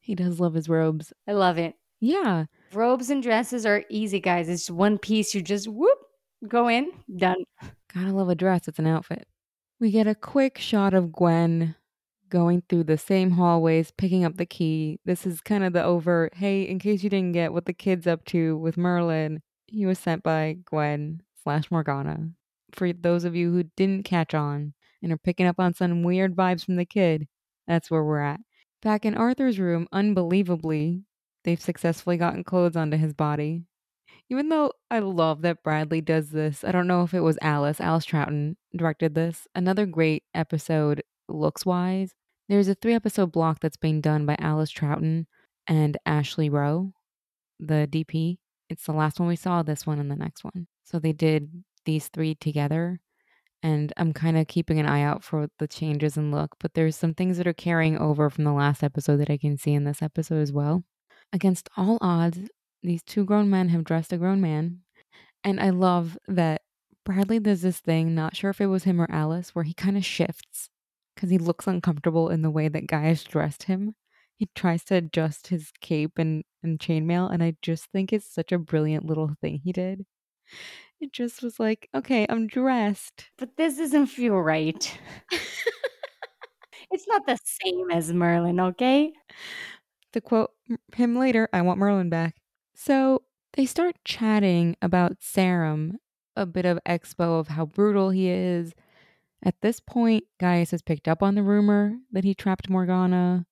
He 0.00 0.14
does 0.14 0.40
love 0.40 0.54
his 0.54 0.68
robes. 0.68 1.12
I 1.26 1.32
love 1.32 1.58
it. 1.58 1.74
Yeah. 2.00 2.44
Robes 2.72 3.10
and 3.10 3.22
dresses 3.22 3.64
are 3.64 3.84
easy, 3.90 4.20
guys. 4.20 4.48
It's 4.48 4.70
one 4.70 4.98
piece. 4.98 5.34
You 5.34 5.42
just 5.42 5.68
whoop, 5.68 5.98
go 6.46 6.68
in, 6.68 6.90
done. 7.16 7.44
Gotta 7.92 8.12
love 8.12 8.28
a 8.28 8.34
dress. 8.34 8.68
It's 8.68 8.78
an 8.78 8.86
outfit. 8.86 9.26
We 9.80 9.90
get 9.90 10.06
a 10.06 10.14
quick 10.14 10.58
shot 10.58 10.94
of 10.94 11.12
Gwen 11.12 11.76
going 12.28 12.62
through 12.68 12.84
the 12.84 12.98
same 12.98 13.30
hallways, 13.32 13.90
picking 13.90 14.24
up 14.24 14.36
the 14.36 14.46
key. 14.46 15.00
This 15.04 15.26
is 15.26 15.40
kind 15.40 15.64
of 15.64 15.72
the 15.72 15.82
overt, 15.82 16.34
hey, 16.34 16.62
in 16.62 16.78
case 16.78 17.02
you 17.02 17.10
didn't 17.10 17.32
get 17.32 17.52
what 17.52 17.64
the 17.64 17.72
kid's 17.72 18.06
up 18.06 18.24
to 18.26 18.56
with 18.58 18.76
Merlin, 18.76 19.40
he 19.66 19.86
was 19.86 19.98
sent 19.98 20.22
by 20.22 20.58
Gwen 20.64 21.22
slash 21.42 21.70
Morgana. 21.70 22.30
For 22.72 22.92
those 22.92 23.24
of 23.24 23.34
you 23.34 23.52
who 23.52 23.62
didn't 23.76 24.04
catch 24.04 24.34
on 24.34 24.74
and 25.02 25.12
are 25.12 25.18
picking 25.18 25.46
up 25.46 25.58
on 25.58 25.74
some 25.74 26.02
weird 26.02 26.36
vibes 26.36 26.64
from 26.64 26.76
the 26.76 26.84
kid, 26.84 27.26
that's 27.66 27.90
where 27.90 28.04
we're 28.04 28.20
at. 28.20 28.40
Back 28.82 29.04
in 29.04 29.14
Arthur's 29.14 29.58
room, 29.58 29.88
unbelievably, 29.92 31.02
they've 31.44 31.60
successfully 31.60 32.16
gotten 32.16 32.44
clothes 32.44 32.76
onto 32.76 32.96
his 32.96 33.14
body. 33.14 33.62
Even 34.30 34.48
though 34.50 34.72
I 34.90 34.98
love 34.98 35.42
that 35.42 35.62
Bradley 35.62 36.00
does 36.00 36.30
this, 36.30 36.62
I 36.62 36.72
don't 36.72 36.86
know 36.86 37.02
if 37.02 37.14
it 37.14 37.20
was 37.20 37.38
Alice, 37.40 37.80
Alice 37.80 38.04
Troughton 38.04 38.56
directed 38.76 39.14
this. 39.14 39.46
Another 39.54 39.86
great 39.86 40.24
episode 40.34 41.02
looks 41.28 41.64
wise. 41.64 42.12
There's 42.48 42.68
a 42.68 42.74
three 42.74 42.94
episode 42.94 43.32
block 43.32 43.60
that's 43.60 43.76
being 43.76 44.00
done 44.00 44.26
by 44.26 44.36
Alice 44.38 44.72
Troughton 44.72 45.26
and 45.66 45.96
Ashley 46.04 46.50
Rowe, 46.50 46.92
the 47.58 47.88
DP. 47.90 48.38
It's 48.68 48.84
the 48.84 48.92
last 48.92 49.18
one 49.18 49.28
we 49.28 49.36
saw, 49.36 49.62
this 49.62 49.86
one 49.86 49.98
and 49.98 50.10
the 50.10 50.16
next 50.16 50.44
one. 50.44 50.66
So 50.84 50.98
they 50.98 51.12
did 51.12 51.64
these 51.84 52.08
three 52.08 52.34
together. 52.34 53.00
And 53.62 53.92
I'm 53.96 54.12
kind 54.12 54.38
of 54.38 54.46
keeping 54.46 54.78
an 54.78 54.86
eye 54.86 55.02
out 55.02 55.24
for 55.24 55.48
the 55.58 55.66
changes 55.66 56.16
in 56.16 56.30
look, 56.30 56.54
but 56.60 56.74
there's 56.74 56.96
some 56.96 57.12
things 57.12 57.38
that 57.38 57.46
are 57.46 57.52
carrying 57.52 57.98
over 57.98 58.30
from 58.30 58.44
the 58.44 58.52
last 58.52 58.84
episode 58.84 59.16
that 59.16 59.30
I 59.30 59.36
can 59.36 59.58
see 59.58 59.72
in 59.72 59.84
this 59.84 60.00
episode 60.00 60.40
as 60.40 60.52
well. 60.52 60.84
Against 61.32 61.68
all 61.76 61.98
odds, 62.00 62.38
these 62.82 63.02
two 63.02 63.24
grown 63.24 63.50
men 63.50 63.68
have 63.70 63.84
dressed 63.84 64.12
a 64.12 64.18
grown 64.18 64.40
man. 64.40 64.80
And 65.44 65.60
I 65.60 65.70
love 65.70 66.18
that 66.26 66.62
Bradley 67.04 67.40
does 67.40 67.62
this 67.62 67.78
thing, 67.78 68.14
not 68.14 68.36
sure 68.36 68.50
if 68.50 68.60
it 68.60 68.66
was 68.66 68.84
him 68.84 69.00
or 69.00 69.10
Alice, 69.10 69.54
where 69.54 69.64
he 69.64 69.74
kind 69.74 69.96
of 69.96 70.04
shifts 70.04 70.68
because 71.14 71.30
he 71.30 71.38
looks 71.38 71.66
uncomfortable 71.66 72.28
in 72.28 72.42
the 72.42 72.50
way 72.50 72.68
that 72.68 72.86
Gaius 72.86 73.24
dressed 73.24 73.64
him. 73.64 73.94
He 74.36 74.48
tries 74.54 74.84
to 74.84 74.96
adjust 74.96 75.48
his 75.48 75.72
cape 75.80 76.18
and, 76.18 76.44
and 76.62 76.78
chainmail, 76.78 77.32
and 77.32 77.42
I 77.42 77.54
just 77.60 77.86
think 77.86 78.12
it's 78.12 78.32
such 78.32 78.52
a 78.52 78.58
brilliant 78.58 79.04
little 79.04 79.32
thing 79.40 79.60
he 79.64 79.72
did. 79.72 80.06
It 81.00 81.12
just 81.12 81.42
was 81.42 81.58
like, 81.58 81.88
okay, 81.94 82.26
I'm 82.28 82.46
dressed. 82.46 83.30
But 83.36 83.56
this 83.56 83.78
doesn't 83.78 84.06
feel 84.06 84.36
right. 84.36 84.98
it's 86.90 87.06
not 87.08 87.26
the 87.26 87.38
same 87.44 87.90
as 87.90 88.12
Merlin, 88.12 88.60
okay? 88.60 89.12
To 90.12 90.20
quote 90.20 90.50
him 90.94 91.16
later, 91.16 91.48
I 91.52 91.62
want 91.62 91.78
Merlin 91.78 92.10
back. 92.10 92.34
So 92.80 93.22
they 93.54 93.66
start 93.66 93.96
chatting 94.04 94.76
about 94.80 95.20
Sarrum, 95.20 95.98
a 96.36 96.46
bit 96.46 96.64
of 96.64 96.78
expo 96.86 97.40
of 97.40 97.48
how 97.48 97.66
brutal 97.66 98.10
he 98.10 98.28
is, 98.28 98.72
at 99.42 99.60
this 99.60 99.80
point, 99.80 100.24
Gaius 100.38 100.70
has 100.70 100.82
picked 100.82 101.08
up 101.08 101.22
on 101.22 101.34
the 101.34 101.42
rumor 101.42 101.96
that 102.12 102.24
he 102.24 102.34
trapped 102.34 102.68
Morgana. 102.68 103.46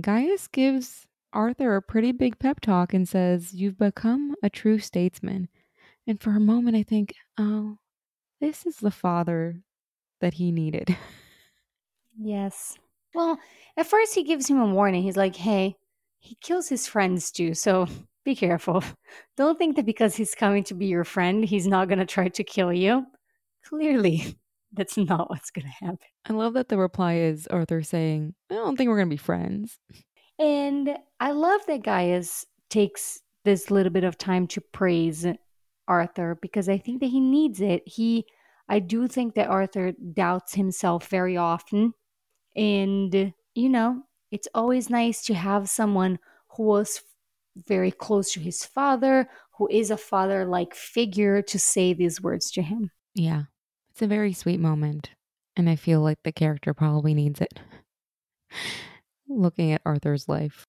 Gaius 0.00 0.48
gives 0.48 1.06
Arthur 1.32 1.76
a 1.76 1.82
pretty 1.82 2.12
big 2.12 2.38
pep 2.38 2.60
talk 2.60 2.92
and 2.92 3.08
says, 3.08 3.54
You've 3.54 3.78
become 3.78 4.34
a 4.42 4.50
true 4.50 4.78
statesman. 4.78 5.48
And 6.06 6.20
for 6.20 6.30
a 6.30 6.40
moment, 6.40 6.76
I 6.76 6.82
think, 6.82 7.14
Oh, 7.38 7.78
this 8.40 8.66
is 8.66 8.76
the 8.76 8.90
father 8.90 9.62
that 10.20 10.34
he 10.34 10.52
needed. 10.52 10.96
Yes. 12.22 12.76
Well, 13.14 13.38
at 13.76 13.86
first, 13.86 14.14
he 14.14 14.24
gives 14.24 14.48
him 14.48 14.60
a 14.60 14.66
warning. 14.66 15.02
He's 15.02 15.16
like, 15.16 15.36
Hey, 15.36 15.76
he 16.18 16.36
kills 16.40 16.68
his 16.68 16.86
friends 16.86 17.30
too, 17.30 17.54
so 17.54 17.86
be 18.24 18.34
careful. 18.34 18.82
Don't 19.36 19.58
think 19.58 19.76
that 19.76 19.86
because 19.86 20.14
he's 20.14 20.34
coming 20.34 20.64
to 20.64 20.74
be 20.74 20.86
your 20.86 21.04
friend, 21.04 21.44
he's 21.44 21.66
not 21.66 21.88
going 21.88 21.98
to 21.98 22.06
try 22.06 22.28
to 22.28 22.44
kill 22.44 22.72
you. 22.72 23.06
Clearly, 23.64 24.36
that's 24.72 24.96
not 24.96 25.30
what's 25.30 25.50
going 25.50 25.66
to 25.66 25.84
happen. 25.84 25.98
I 26.26 26.32
love 26.32 26.54
that 26.54 26.68
the 26.68 26.78
reply 26.78 27.14
is 27.14 27.46
Arthur 27.48 27.82
saying, 27.82 28.34
I 28.50 28.54
don't 28.54 28.76
think 28.76 28.88
we're 28.88 28.96
going 28.96 29.08
to 29.08 29.14
be 29.14 29.16
friends. 29.16 29.78
And 30.38 30.96
I 31.18 31.32
love 31.32 31.60
that 31.66 31.82
Gaius 31.82 32.46
takes 32.70 33.20
this 33.44 33.70
little 33.70 33.92
bit 33.92 34.04
of 34.04 34.16
time 34.16 34.46
to 34.48 34.60
praise 34.60 35.26
Arthur 35.88 36.38
because 36.40 36.68
I 36.68 36.78
think 36.78 37.00
that 37.00 37.08
he 37.08 37.20
needs 37.20 37.60
it. 37.60 37.82
He 37.86 38.24
I 38.68 38.78
do 38.78 39.08
think 39.08 39.34
that 39.34 39.48
Arthur 39.48 39.92
doubts 39.92 40.54
himself 40.54 41.08
very 41.08 41.36
often. 41.36 41.92
And 42.54 43.34
you 43.54 43.68
know, 43.68 44.02
it's 44.30 44.48
always 44.54 44.88
nice 44.88 45.22
to 45.24 45.34
have 45.34 45.68
someone 45.68 46.18
who 46.56 46.64
was 46.64 47.02
very 47.56 47.90
close 47.90 48.32
to 48.32 48.40
his 48.40 48.64
father, 48.64 49.28
who 49.56 49.68
is 49.70 49.90
a 49.90 49.96
father 49.96 50.44
like 50.44 50.74
figure 50.74 51.42
to 51.42 51.58
say 51.58 51.92
these 51.92 52.20
words 52.20 52.50
to 52.52 52.62
him. 52.62 52.90
Yeah. 53.14 53.44
It's 53.90 54.02
a 54.02 54.06
very 54.06 54.32
sweet 54.32 54.60
moment, 54.60 55.10
and 55.56 55.68
I 55.68 55.76
feel 55.76 56.00
like 56.00 56.22
the 56.22 56.32
character 56.32 56.72
probably 56.72 57.14
needs 57.14 57.40
it. 57.40 57.60
Looking 59.28 59.72
at 59.72 59.82
Arthur's 59.84 60.28
life. 60.28 60.66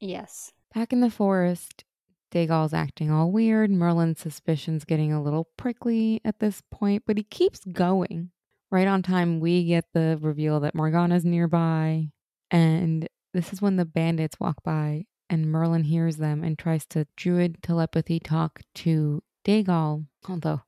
Yes. 0.00 0.52
Back 0.74 0.92
in 0.92 1.00
the 1.00 1.10
forest, 1.10 1.84
Daegal's 2.30 2.74
acting 2.74 3.10
all 3.10 3.30
weird. 3.30 3.70
Merlin's 3.70 4.20
suspicions 4.20 4.84
getting 4.84 5.12
a 5.12 5.22
little 5.22 5.48
prickly 5.56 6.20
at 6.24 6.40
this 6.40 6.62
point, 6.70 7.04
but 7.06 7.16
he 7.16 7.22
keeps 7.22 7.64
going. 7.64 8.30
Right 8.70 8.88
on 8.88 9.02
time, 9.02 9.38
we 9.38 9.64
get 9.64 9.84
the 9.94 10.18
reveal 10.20 10.58
that 10.60 10.74
Morgana's 10.74 11.24
nearby, 11.24 12.08
and 12.50 13.08
this 13.32 13.52
is 13.52 13.62
when 13.62 13.76
the 13.76 13.84
bandits 13.84 14.40
walk 14.40 14.64
by, 14.64 15.04
and 15.28 15.50
Merlin 15.50 15.84
hears 15.84 16.16
them 16.16 16.42
and 16.44 16.58
tries 16.58 16.86
to 16.86 17.06
druid 17.16 17.62
telepathy 17.62 18.20
talk 18.20 18.60
to 18.76 19.22
Daegal, 19.44 20.06
although 20.28 20.62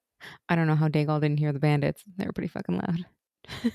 I 0.49 0.57
don't 0.57 0.67
know 0.67 0.75
how 0.75 0.89
Daegal 0.89 1.21
didn't 1.21 1.39
hear 1.39 1.53
the 1.53 1.59
bandits. 1.59 2.03
They 2.17 2.27
were 2.27 2.33
pretty 2.33 2.49
fucking 2.49 2.77
loud. 2.77 3.07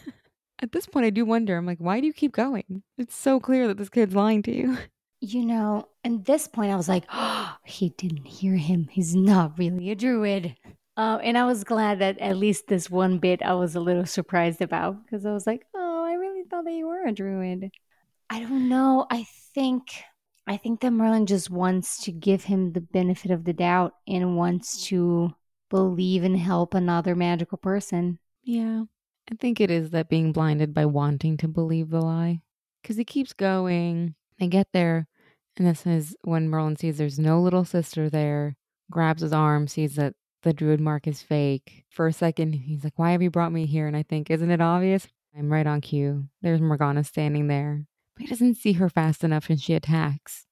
At 0.62 0.72
this 0.72 0.86
point, 0.86 1.06
I 1.06 1.10
do 1.10 1.26
wonder. 1.26 1.58
I'm 1.58 1.66
like, 1.66 1.80
why 1.80 2.00
do 2.00 2.08
you 2.08 2.14
keep 2.14 2.34
going? 2.34 2.84
It's 2.98 3.16
so 3.16 3.40
clear 3.40 3.68
that 3.68 3.78
this 3.78 3.90
kid's 3.90 4.14
lying 4.14 4.44
to 4.44 4.56
you. 4.56 4.78
You 5.20 5.46
know, 5.46 5.88
at 6.04 6.26
this 6.26 6.48
point, 6.48 6.72
I 6.72 6.76
was 6.76 6.90
like, 6.90 7.06
oh, 7.12 7.56
he 7.66 7.90
didn't 7.90 8.26
hear 8.26 8.56
him. 8.56 8.88
He's 8.92 9.16
not 9.16 9.58
really 9.58 9.92
a 9.92 9.96
druid. 9.96 10.56
Uh, 10.98 11.20
and 11.24 11.38
I 11.38 11.46
was 11.46 11.64
glad 11.64 12.00
that 12.00 12.20
at 12.20 12.38
least 12.38 12.68
this 12.68 12.90
one 12.90 13.18
bit 13.18 13.42
I 13.42 13.54
was 13.54 13.76
a 13.76 13.80
little 13.80 14.06
surprised 14.06 14.62
about 14.62 15.04
because 15.04 15.26
I 15.26 15.32
was 15.32 15.48
like, 15.48 15.66
oh, 15.74 16.06
I 16.06 16.14
really 16.14 16.44
thought 16.44 16.66
that 16.66 16.74
you 16.74 16.88
were 16.88 17.06
a 17.06 17.12
druid. 17.12 17.72
I 18.30 18.40
don't 18.40 18.70
know. 18.70 19.08
I 19.10 19.26
think 19.54 20.04
I 20.48 20.58
think 20.58 20.82
that 20.82 20.92
Merlin 20.92 21.26
just 21.26 21.50
wants 21.50 22.04
to 22.04 22.12
give 22.12 22.46
him 22.46 22.74
the 22.74 22.82
benefit 22.82 23.32
of 23.32 23.46
the 23.46 23.54
doubt 23.54 23.94
and 24.08 24.36
wants 24.36 24.86
to 24.88 25.34
believe 25.70 26.24
and 26.24 26.38
help 26.38 26.74
another 26.74 27.16
magical 27.16 27.58
person. 27.58 28.20
Yeah. 28.44 28.84
I 29.32 29.36
think 29.40 29.62
it 29.62 29.72
is 29.72 29.92
that 29.92 30.10
being 30.10 30.32
blinded 30.32 30.74
by 30.74 30.86
wanting 30.86 31.38
to 31.38 31.48
believe 31.48 31.90
the 31.90 32.02
lie. 32.02 32.42
Because 32.82 32.98
he 32.98 33.06
keeps 33.06 33.34
going. 33.34 34.16
They 34.40 34.48
get 34.48 34.68
there, 34.74 35.08
and 35.58 35.68
this 35.68 35.86
is 35.86 36.16
when 36.24 36.50
Merlin 36.50 36.76
sees 36.76 36.98
there's 36.98 37.20
no 37.20 37.40
little 37.40 37.64
sister 37.64 38.10
there, 38.10 38.58
grabs 38.90 39.22
his 39.22 39.34
arm, 39.34 39.68
sees 39.68 39.96
that 39.96 40.16
the 40.42 40.52
druid 40.52 40.82
mark 40.82 41.08
is 41.08 41.22
fake. 41.22 41.86
For 41.90 42.08
a 42.08 42.14
second, 42.14 42.54
he's 42.54 42.84
like, 42.84 42.98
Why 42.98 43.12
have 43.12 43.22
you 43.22 43.30
brought 43.30 43.52
me 43.52 43.68
here? 43.68 43.88
And 43.88 43.96
I 43.96 44.04
think, 44.04 44.32
Isn't 44.32 44.50
it 44.50 44.62
obvious? 44.62 45.08
I'm 45.38 45.52
right 45.52 45.68
on 45.68 45.82
cue. 45.82 46.26
There's 46.42 46.60
Morgana 46.60 47.04
standing 47.04 47.48
there. 47.48 47.86
But 48.16 48.24
he 48.24 48.28
doesn't 48.28 48.56
see 48.56 48.74
her 48.74 48.90
fast 48.90 49.24
enough 49.24 49.50
and 49.50 49.60
she 49.60 49.74
attacks. 49.74 50.46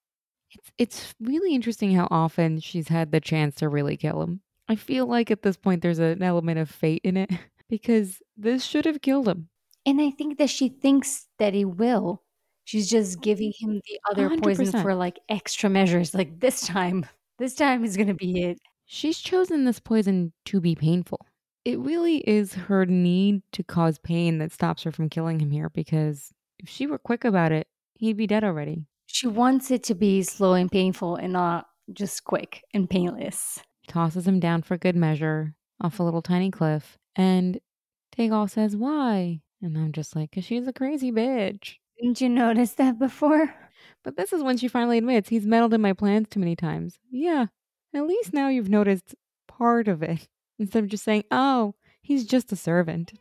It's, 0.52 0.72
it's 0.78 1.16
really 1.20 1.54
interesting 1.54 1.94
how 1.94 2.08
often 2.10 2.60
she's 2.60 2.88
had 2.88 3.12
the 3.12 3.20
chance 3.20 3.56
to 3.56 3.70
really 3.70 3.98
kill 3.98 4.22
him. 4.22 4.42
I 4.68 4.76
feel 4.76 5.06
like 5.06 5.32
at 5.32 5.42
this 5.42 5.58
point 5.58 5.82
there's 5.82 6.00
an 6.00 6.24
element 6.24 6.60
of 6.60 6.70
fate 6.70 7.02
in 7.04 7.18
it 7.18 7.32
because 7.70 8.22
this 8.38 8.64
should 8.64 8.86
have 8.86 9.02
killed 9.02 9.28
him. 9.28 9.50
And 9.86 10.02
I 10.02 10.12
think 10.12 10.38
that 10.38 10.50
she 10.50 10.70
thinks 10.70 11.28
that 11.38 11.54
he 11.54 11.66
will. 11.66 12.24
She's 12.66 12.90
just 12.90 13.18
oh, 13.18 13.22
giving 13.22 13.52
him 13.58 13.82
the 13.88 14.00
other 14.12 14.30
poison 14.38 14.68
100%. 14.68 14.82
for 14.84 14.94
like 14.94 15.20
extra 15.28 15.70
measures. 15.70 16.14
Like 16.14 16.40
this 16.40 16.62
time, 16.62 17.06
this 17.40 17.56
time 17.56 17.84
is 17.84 17.98
going 17.98 18.10
to 18.10 18.14
be 18.14 18.44
it. 18.44 18.60
She's 18.86 19.18
chosen 19.18 19.66
this 19.66 19.80
poison 19.80 20.34
to 20.46 20.62
be 20.62 20.76
painful. 20.76 21.26
It 21.66 21.80
really 21.80 22.18
is 22.18 22.54
her 22.54 22.86
need 22.86 23.42
to 23.54 23.64
cause 23.64 23.98
pain 23.98 24.38
that 24.38 24.52
stops 24.52 24.84
her 24.84 24.92
from 24.92 25.10
killing 25.10 25.40
him 25.40 25.52
here 25.52 25.70
because 25.70 26.32
if 26.60 26.70
she 26.70 26.88
were 26.88 26.98
quick 26.98 27.24
about 27.24 27.52
it, 27.52 27.68
he'd 27.96 28.18
be 28.18 28.28
dead 28.28 28.44
already. 28.44 28.86
She 29.08 29.28
wants 29.28 29.72
it 29.72 29.84
to 29.84 29.96
be 29.96 30.22
slow 30.24 30.54
and 30.54 30.72
painful 30.72 31.16
and 31.16 31.34
not 31.34 31.68
just 31.92 32.24
quick 32.24 32.64
and 32.74 32.90
painless. 32.90 33.60
Tosses 33.88 34.28
him 34.28 34.40
down 34.40 34.62
for 34.62 34.78
good 34.78 34.96
measure 34.96 35.56
off 35.82 36.00
a 36.00 36.04
little 36.04 36.22
tiny 36.22 36.52
cliff, 36.52 36.98
and 37.16 37.60
Daegal 38.16 38.50
says, 38.50 38.76
Why? 38.76 39.42
And 39.62 39.78
I'm 39.78 39.92
just 39.92 40.16
like, 40.16 40.32
Because 40.32 40.46
she's 40.46 40.68
a 40.68 40.74
crazy 40.74 41.12
bitch. 41.12 41.76
Didn't 42.00 42.22
you 42.22 42.30
notice 42.30 42.74
that 42.74 43.00
before? 43.00 43.54
But 44.04 44.16
this 44.16 44.32
is 44.32 44.44
when 44.44 44.58
she 44.58 44.68
finally 44.68 44.98
admits 44.98 45.30
he's 45.30 45.46
meddled 45.46 45.74
in 45.74 45.82
my 45.82 45.94
plans 45.94 46.30
too 46.30 46.40
many 46.40 46.56
times. 46.56 47.00
Yeah, 47.12 47.48
at 47.94 48.06
least 48.08 48.34
now 48.34 48.50
you've 48.50 48.70
noticed 48.70 49.16
part 49.48 49.88
of 49.88 50.04
it 50.04 50.28
instead 50.58 50.84
of 50.84 50.90
just 50.90 51.04
saying, 51.04 51.24
oh, 51.32 51.76
he's 52.02 52.26
just 52.26 52.52
a 52.52 52.56
servant. 52.56 53.14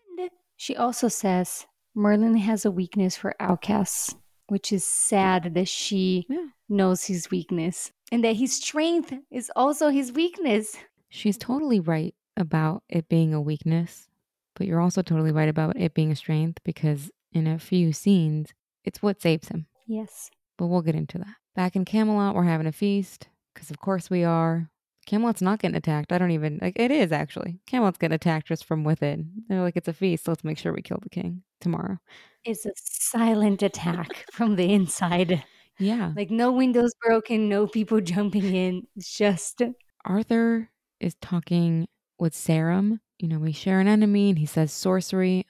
She 0.57 0.75
also 0.77 1.09
says 1.09 1.67
Merlin 1.99 2.37
has 2.37 2.65
a 2.65 2.71
weakness 2.71 3.17
for 3.17 3.35
outcasts, 3.41 4.15
which 4.47 4.73
is 4.73 4.85
sad 4.87 5.53
that 5.55 5.67
she 5.67 6.27
Yeah. 6.31 6.47
knows 6.69 7.07
his 7.07 7.29
weakness 7.29 7.91
and 8.13 8.23
that 8.23 8.37
his 8.37 8.53
strength 8.55 9.13
is 9.33 9.51
also 9.57 9.89
his 9.89 10.13
weakness. 10.13 10.77
She's 11.09 11.37
totally 11.37 11.81
right 11.81 12.15
about 12.37 12.85
it 12.89 13.09
being 13.09 13.35
a 13.35 13.41
weakness, 13.41 14.09
but 14.55 14.69
you're 14.69 14.81
also 14.81 15.03
totally 15.03 15.33
right 15.33 15.49
about 15.49 15.77
it 15.77 15.93
being 15.93 16.13
a 16.13 16.17
strength 16.17 16.61
because 16.63 17.11
in 17.33 17.49
a 17.49 17.59
few 17.59 17.93
scenes, 17.93 18.55
it's 18.85 19.03
what 19.03 19.21
saves 19.21 19.49
him. 19.49 19.67
Yes. 19.89 20.31
But 20.57 20.69
we'll 20.69 20.83
get 20.83 20.95
into 20.95 21.19
that. 21.19 21.35
Back 21.57 21.75
in 21.75 21.85
Camelot, 21.85 22.37
we're 22.37 22.45
having 22.45 22.69
a 22.69 22.73
feast 22.73 23.27
because, 23.53 23.73
of 23.73 23.81
course, 23.81 24.09
we 24.09 24.23
are. 24.23 24.71
Camelot's 25.05 25.43
not 25.43 25.59
getting 25.59 25.75
attacked. 25.77 26.13
I 26.13 26.19
don't 26.19 26.31
even 26.31 26.61
like 26.63 26.79
it 26.79 26.93
is 26.93 27.11
actually. 27.11 27.59
Camelot's 27.67 27.99
getting 27.99 28.15
attacked 28.15 28.47
just 28.47 28.65
from 28.65 28.85
within. 28.85 29.45
They're 29.49 29.63
like, 29.63 29.77
it's 29.77 29.89
a 29.89 29.93
feast. 29.93 30.29
Let's 30.29 30.45
make 30.45 30.59
sure 30.59 30.73
we 30.73 30.83
kill 30.83 30.99
the 31.03 31.09
king 31.09 31.43
tomorrow. 31.61 31.99
It's 32.45 32.67
a 32.67 32.73
silent 32.77 33.63
attack 33.63 34.27
from 34.33 34.57
the 34.57 34.73
inside. 34.73 35.45
Yeah. 35.79 36.13
Like 36.17 36.31
no 36.31 36.53
windows 36.53 36.93
broken, 37.05 37.49
no 37.49 37.67
people 37.67 38.01
jumping 38.03 38.55
in. 38.55 38.87
It's 38.97 39.17
just 39.17 39.63
Arthur 40.05 40.71
is 41.01 41.15
talking 41.21 41.89
with 42.19 42.35
Sarrum. 42.35 43.01
You 43.19 43.29
know, 43.29 43.39
we 43.39 43.53
share 43.53 43.81
an 43.81 43.89
enemy 43.89 44.31
and 44.31 44.39
he 44.39 44.47
says 44.47 44.73
sorcery. 44.73 45.47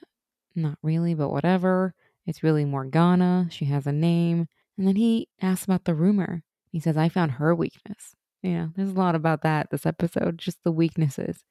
Not 0.54 0.78
really, 0.82 1.14
but 1.14 1.30
whatever. 1.30 1.94
It's 2.26 2.42
really 2.42 2.64
Morgana. 2.64 3.46
She 3.50 3.66
has 3.66 3.86
a 3.86 3.92
name. 3.92 4.48
And 4.76 4.86
then 4.86 4.96
he 4.96 5.28
asks 5.40 5.64
about 5.64 5.84
the 5.84 5.94
rumor. 5.94 6.42
He 6.70 6.80
says, 6.80 6.96
I 6.96 7.08
found 7.08 7.32
her 7.32 7.54
weakness. 7.54 8.14
You 8.42 8.52
know, 8.52 8.70
there's 8.76 8.90
a 8.90 8.94
lot 8.94 9.14
about 9.14 9.42
that 9.42 9.70
this 9.70 9.86
episode, 9.86 10.38
just 10.38 10.62
the 10.62 10.72
weaknesses. 10.72 11.42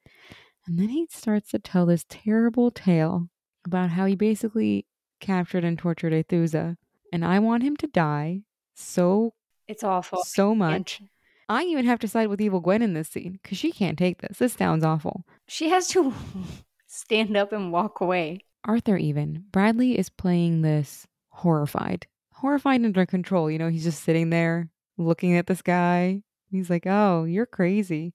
And 0.65 0.77
then 0.77 0.89
he 0.89 1.07
starts 1.09 1.51
to 1.51 1.59
tell 1.59 1.85
this 1.85 2.05
terrible 2.07 2.71
tale 2.71 3.29
about 3.67 3.91
how 3.91 4.05
he 4.05 4.15
basically 4.15 4.85
captured 5.19 5.63
and 5.63 5.77
tortured 5.77 6.13
Aithusa. 6.13 6.77
And 7.13 7.23
I 7.23 7.39
want 7.39 7.63
him 7.63 7.75
to 7.77 7.87
die 7.87 8.41
so, 8.75 9.33
it's 9.67 9.83
awful. 9.83 10.23
so 10.23 10.51
And 10.51 10.59
much. 10.59 11.01
I 11.49 11.63
even 11.63 11.85
have 11.85 11.99
to 11.99 12.07
side 12.07 12.27
with 12.27 12.41
Evil 12.41 12.59
Gwen 12.59 12.81
in 12.81 12.93
this 12.93 13.09
scene 13.09 13.39
because 13.41 13.57
she 13.57 13.71
can't 13.71 13.97
take 13.97 14.19
this. 14.21 14.37
This 14.39 14.53
sounds 14.53 14.83
awful. 14.83 15.25
she 15.47 15.69
has 15.69 15.87
to 15.89 16.13
stand 16.87 17.35
up 17.37 17.51
and 17.53 17.71
walk 17.71 18.01
away. 18.01 18.41
Arthur, 18.65 18.97
even. 18.97 19.45
Bradley 19.51 19.97
is 19.97 20.09
playing 20.09 20.61
this 20.61 21.07
horrified. 21.29 22.05
Horrified 22.33 22.83
under 22.83 23.05
control. 23.05 23.49
You 23.49 23.57
know, 23.59 23.69
he's 23.69 23.83
just 23.85 24.03
sitting 24.03 24.29
there 24.29 24.69
looking 24.97 25.35
at 25.37 25.47
this 25.47 25.61
guy. 25.61 26.21
He's 26.51 26.69
like, 26.69 26.85
oh, 26.85 27.23
you're 27.23 27.45
crazy. 27.45 28.13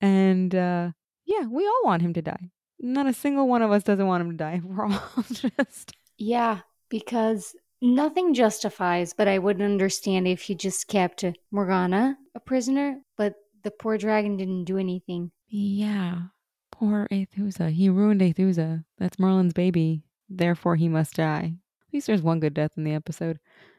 And 0.00 0.54
uh, 0.54 0.90
yeah, 1.24 1.46
we 1.46 1.66
all 1.66 1.80
want 1.84 2.02
him 2.02 2.14
to 2.14 2.22
die. 2.22 2.50
Not 2.80 3.06
a 3.06 3.12
single 3.12 3.48
one 3.48 3.62
of 3.62 3.72
us 3.72 3.82
doesn't 3.82 4.06
want 4.06 4.22
him 4.22 4.30
to 4.30 4.36
die. 4.36 4.60
We're 4.64 4.86
all 4.86 5.24
just. 5.32 5.92
Yeah, 6.16 6.60
because 6.88 7.54
nothing 7.80 8.34
justifies, 8.34 9.12
but 9.12 9.28
I 9.28 9.38
wouldn't 9.38 9.70
understand 9.70 10.26
if 10.26 10.42
he 10.42 10.54
just 10.54 10.88
kept 10.88 11.24
Morgana 11.50 12.16
a 12.34 12.40
prisoner, 12.40 13.00
but 13.16 13.34
the 13.62 13.70
poor 13.70 13.98
dragon 13.98 14.36
didn't 14.36 14.64
do 14.64 14.78
anything. 14.78 15.30
Yeah. 15.48 16.22
Poor 16.70 17.08
Aithusa. 17.10 17.72
He 17.72 17.88
ruined 17.88 18.20
Aithusa. 18.20 18.84
That's 18.98 19.18
Merlin's 19.18 19.52
baby. 19.52 20.02
Therefore, 20.28 20.76
he 20.76 20.88
must 20.88 21.16
die. 21.16 21.54
At 21.88 21.94
least 21.94 22.06
there's 22.06 22.22
one 22.22 22.40
good 22.40 22.54
death 22.54 22.72
in 22.76 22.84
the 22.84 22.94
episode. 22.94 23.38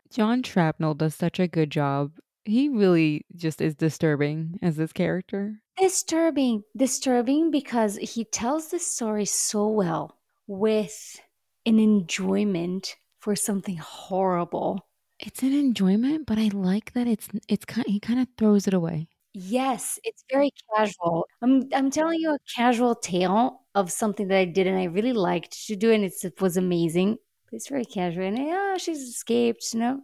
John 0.10 0.44
Shrapnel 0.44 0.96
does 0.96 1.16
such 1.16 1.40
a 1.40 1.48
good 1.48 1.70
job. 1.70 2.14
He 2.44 2.68
really 2.68 3.26
just 3.36 3.62
is 3.62 3.76
disturbing 3.76 4.58
as 4.62 4.76
this 4.76 4.92
character. 4.92 5.62
Disturbing. 5.80 6.64
Disturbing 6.76 7.52
because 7.52 7.96
he 7.98 8.26
tells 8.26 8.70
the 8.70 8.80
story 8.80 9.26
so 9.26 9.68
well 9.68 10.18
with 10.48 11.20
an 11.66 11.80
enjoyment 11.80 12.96
for 13.20 13.36
something 13.36 13.78
horrible. 13.78 14.86
It's 15.20 15.44
an 15.44 15.54
enjoyment, 15.54 16.26
but 16.26 16.38
I 16.38 16.50
like 16.54 16.94
that 16.94 17.08
it's 17.08 17.30
it's 17.48 17.66
kind 17.66 17.88
he 17.88 18.00
kind 18.00 18.20
of 18.20 18.28
throws 18.38 18.68
it 18.68 18.74
away. 18.74 19.08
Yes, 19.34 20.00
it's 20.04 20.24
very 20.32 20.52
casual. 20.76 21.26
I'm 21.42 21.70
I'm 21.74 21.92
telling 21.92 22.20
you 22.20 22.32
a 22.32 22.40
casual 22.56 22.96
tale 22.96 23.62
of 23.76 23.92
something 23.92 24.28
that 24.28 24.38
I 24.38 24.46
did 24.46 24.68
and 24.68 24.78
I 24.78 24.86
really 24.86 25.14
liked 25.14 25.68
to 25.68 25.76
do 25.76 25.92
and 25.92 26.04
it's, 26.04 26.26
it 26.26 26.42
was 26.42 26.58
amazing. 26.58 27.18
But 27.46 27.58
it's 27.58 27.70
very 27.70 27.86
casual 27.86 28.26
and 28.26 28.38
yeah, 28.38 28.78
she's 28.78 29.00
escaped, 29.00 29.74
you 29.74 29.80
know. 29.80 30.02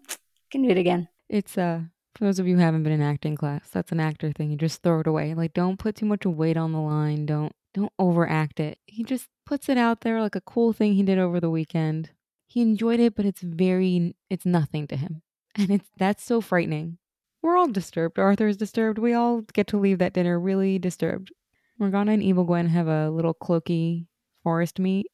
Can 0.51 0.61
do 0.61 0.69
it 0.69 0.77
again. 0.77 1.07
It's 1.27 1.57
uh 1.57 1.81
for 2.15 2.23
those 2.25 2.39
of 2.39 2.47
you 2.47 2.55
who 2.55 2.61
haven't 2.61 2.83
been 2.83 2.93
in 2.93 3.01
acting 3.01 3.35
class, 3.35 3.69
that's 3.69 3.91
an 3.91 3.99
actor 3.99 4.31
thing. 4.31 4.49
You 4.49 4.57
just 4.57 4.81
throw 4.81 5.01
it 5.01 5.07
away. 5.07 5.33
Like 5.33 5.53
don't 5.53 5.77
put 5.77 5.95
too 5.95 6.05
much 6.05 6.25
weight 6.25 6.57
on 6.57 6.71
the 6.71 6.79
line. 6.79 7.25
Don't 7.25 7.53
don't 7.73 7.91
overact 7.99 8.59
it. 8.59 8.79
He 8.85 9.03
just 9.03 9.27
puts 9.45 9.67
it 9.67 9.77
out 9.77 10.01
there 10.01 10.21
like 10.21 10.35
a 10.35 10.41
cool 10.41 10.71
thing 10.71 10.93
he 10.93 11.03
did 11.03 11.19
over 11.19 11.39
the 11.39 11.49
weekend. 11.49 12.11
He 12.47 12.61
enjoyed 12.61 12.99
it, 12.99 13.15
but 13.15 13.25
it's 13.25 13.41
very 13.41 14.15
it's 14.29 14.45
nothing 14.45 14.87
to 14.87 14.95
him. 14.95 15.21
And 15.57 15.71
it's 15.71 15.89
that's 15.95 16.23
so 16.23 16.41
frightening. 16.41 16.97
We're 17.41 17.55
all 17.55 17.67
disturbed. 17.67 18.19
Arthur 18.19 18.47
is 18.49 18.57
disturbed. 18.57 18.97
We 18.97 19.13
all 19.13 19.41
get 19.53 19.67
to 19.67 19.77
leave 19.77 19.99
that 19.99 20.11
dinner 20.11 20.37
really 20.37 20.79
disturbed. 20.79 21.31
Morgana 21.79 22.11
and 22.11 22.23
Evil 22.23 22.43
Gwen 22.43 22.67
have 22.67 22.87
a 22.87 23.09
little 23.09 23.33
cloaky 23.33 24.07
forest 24.43 24.79
meet 24.79 25.07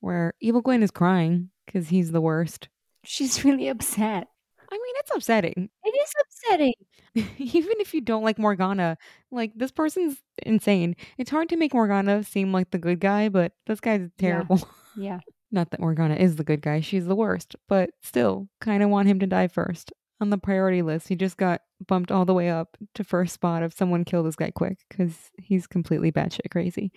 where 0.00 0.34
Evil 0.40 0.60
Gwen 0.60 0.82
is 0.82 0.90
crying 0.90 1.50
because 1.64 1.88
he's 1.88 2.12
the 2.12 2.20
worst. 2.20 2.68
She's 3.04 3.44
really 3.44 3.68
upset. 3.68 4.28
I 4.70 4.74
mean, 4.74 4.94
it's 4.98 5.10
upsetting. 5.14 5.70
It 5.84 5.88
is 5.88 6.12
upsetting. 6.22 6.74
Even 7.38 7.72
if 7.80 7.94
you 7.94 8.00
don't 8.00 8.24
like 8.24 8.38
Morgana, 8.38 8.98
like 9.30 9.52
this 9.54 9.70
person's 9.70 10.18
insane. 10.44 10.96
It's 11.18 11.30
hard 11.30 11.48
to 11.50 11.56
make 11.56 11.74
Morgana 11.74 12.22
seem 12.24 12.52
like 12.52 12.70
the 12.70 12.78
good 12.78 13.00
guy, 13.00 13.28
but 13.28 13.52
this 13.66 13.80
guy's 13.80 14.08
terrible. 14.18 14.68
Yeah. 14.98 15.18
Not 15.52 15.72
that 15.72 15.80
Morgana 15.80 16.14
is 16.14 16.36
the 16.36 16.42
good 16.44 16.62
guy, 16.62 16.80
she's 16.80 17.04
the 17.04 17.14
worst, 17.14 17.54
but 17.68 17.90
still, 18.02 18.48
kind 18.62 18.82
of 18.82 18.88
want 18.88 19.08
him 19.08 19.20
to 19.20 19.26
die 19.26 19.46
first. 19.46 19.92
On 20.22 20.30
the 20.30 20.38
priority 20.38 20.80
list, 20.80 21.08
he 21.08 21.16
just 21.16 21.36
got 21.36 21.60
bumped 21.86 22.10
all 22.10 22.24
the 22.24 22.32
way 22.32 22.48
up 22.48 22.78
to 22.94 23.04
first 23.04 23.34
spot 23.34 23.62
of 23.62 23.74
someone 23.74 24.06
kill 24.06 24.22
this 24.22 24.36
guy 24.36 24.50
quick 24.50 24.78
because 24.88 25.30
he's 25.38 25.66
completely 25.66 26.10
batshit 26.10 26.50
crazy. 26.50 26.90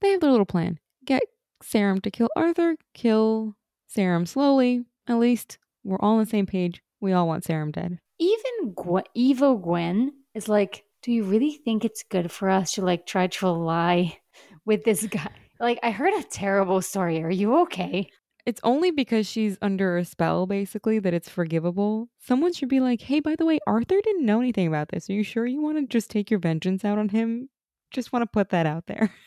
They 0.00 0.12
have 0.12 0.22
their 0.22 0.30
little 0.30 0.46
plan 0.46 0.78
get 1.04 1.22
Sarrum 1.62 2.00
to 2.02 2.10
kill 2.10 2.30
Arthur, 2.36 2.76
kill 2.94 3.54
Sarrum 3.86 4.26
slowly. 4.26 4.84
At 5.06 5.18
least 5.18 5.58
we're 5.84 5.98
all 6.00 6.14
on 6.14 6.20
the 6.20 6.26
same 6.26 6.46
page. 6.46 6.82
We 7.00 7.12
all 7.12 7.26
want 7.26 7.44
Sarrum 7.44 7.72
dead. 7.72 7.98
Even 8.18 8.72
Gwen, 8.74 9.04
Evo 9.16 9.60
Gwen 9.60 10.12
is 10.34 10.48
like, 10.48 10.84
do 11.02 11.12
you 11.12 11.24
really 11.24 11.52
think 11.64 11.84
it's 11.84 12.02
good 12.02 12.30
for 12.32 12.48
us 12.48 12.72
to 12.72 12.82
like 12.82 13.06
try 13.06 13.26
to 13.26 13.48
lie 13.48 14.18
with 14.64 14.84
this 14.84 15.06
guy? 15.06 15.30
Like, 15.60 15.78
I 15.82 15.90
heard 15.90 16.12
a 16.14 16.22
terrible 16.22 16.82
story. 16.82 17.22
Are 17.22 17.30
you 17.30 17.56
okay? 17.60 18.10
It's 18.44 18.60
only 18.62 18.90
because 18.92 19.26
she's 19.26 19.58
under 19.60 19.96
a 19.96 20.04
spell, 20.04 20.46
basically, 20.46 20.98
that 21.00 21.14
it's 21.14 21.28
forgivable. 21.28 22.08
Someone 22.20 22.52
should 22.52 22.68
be 22.68 22.78
like, 22.78 23.00
hey, 23.00 23.20
by 23.20 23.34
the 23.34 23.44
way, 23.44 23.58
Arthur 23.66 24.00
didn't 24.02 24.26
know 24.26 24.40
anything 24.40 24.68
about 24.68 24.90
this. 24.90 25.10
Are 25.10 25.14
you 25.14 25.24
sure 25.24 25.46
you 25.46 25.60
want 25.60 25.78
to 25.78 25.86
just 25.86 26.10
take 26.10 26.30
your 26.30 26.38
vengeance 26.38 26.84
out 26.84 26.98
on 26.98 27.08
him? 27.08 27.48
Just 27.90 28.12
want 28.12 28.22
to 28.22 28.26
put 28.26 28.50
that 28.50 28.66
out 28.66 28.86
there. 28.86 29.12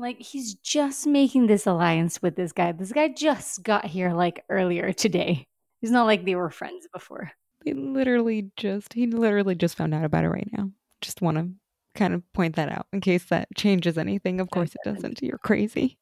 Like 0.00 0.20
he's 0.20 0.54
just 0.54 1.08
making 1.08 1.48
this 1.48 1.66
alliance 1.66 2.22
with 2.22 2.36
this 2.36 2.52
guy. 2.52 2.70
This 2.70 2.92
guy 2.92 3.08
just 3.08 3.64
got 3.64 3.84
here 3.84 4.12
like 4.12 4.44
earlier 4.48 4.92
today. 4.92 5.48
It's 5.82 5.92
not 5.92 6.06
like 6.06 6.24
they 6.24 6.34
were 6.34 6.50
friends 6.50 6.86
before. 6.92 7.32
They 7.64 7.72
literally 7.72 8.50
just, 8.56 8.92
he 8.92 9.06
literally 9.06 9.54
just 9.54 9.76
found 9.76 9.94
out 9.94 10.04
about 10.04 10.24
it 10.24 10.28
right 10.28 10.48
now. 10.52 10.70
Just 11.00 11.22
want 11.22 11.36
to 11.38 11.50
kind 11.94 12.14
of 12.14 12.22
point 12.32 12.56
that 12.56 12.70
out 12.70 12.86
in 12.92 13.00
case 13.00 13.24
that 13.26 13.48
changes 13.56 13.98
anything. 13.98 14.40
Of 14.40 14.50
course 14.50 14.74
it 14.74 14.80
doesn't. 14.84 15.20
You're 15.22 15.38
crazy. 15.38 15.98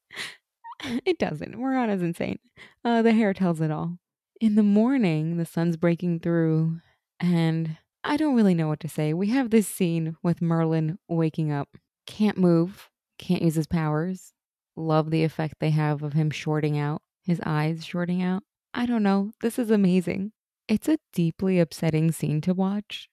it 1.05 1.19
doesn't. 1.19 1.57
Morgana's 1.57 2.03
insane. 2.03 2.39
Uh, 2.85 3.03
the 3.03 3.13
hair 3.13 3.33
tells 3.33 3.61
it 3.61 3.71
all. 3.71 3.99
In 4.41 4.55
the 4.55 4.63
morning, 4.63 5.39
the 5.39 5.47
sun's 5.47 5.79
breaking 5.79 6.21
through, 6.21 6.81
and 7.19 7.79
I 8.05 8.19
don't 8.19 8.37
really 8.37 8.55
know 8.55 8.69
what 8.69 8.81
to 8.81 8.89
say. 8.89 9.15
We 9.15 9.29
have 9.29 9.49
this 9.51 9.67
scene 9.67 10.17
with 10.23 10.43
Merlin 10.43 10.99
waking 11.09 11.51
up, 11.51 11.77
can't 12.07 12.37
move, 12.37 12.91
can't 13.19 13.43
use 13.43 13.55
his 13.55 13.67
powers. 13.67 14.35
Love 14.77 15.11
the 15.11 15.25
effect 15.25 15.55
they 15.59 15.71
have 15.71 16.03
of 16.03 16.13
him 16.13 16.31
shorting 16.31 16.79
out, 16.79 17.01
his 17.23 17.41
eyes 17.47 17.85
shorting 17.85 18.23
out. 18.23 18.43
I 18.77 18.85
don't 18.85 19.03
know. 19.03 19.33
This 19.41 19.59
is 19.59 19.71
amazing. 19.71 20.33
It's 20.69 20.87
a 20.87 20.99
deeply 21.15 21.59
upsetting 21.59 22.13
scene 22.13 22.43
to 22.43 22.53
watch. 22.53 23.09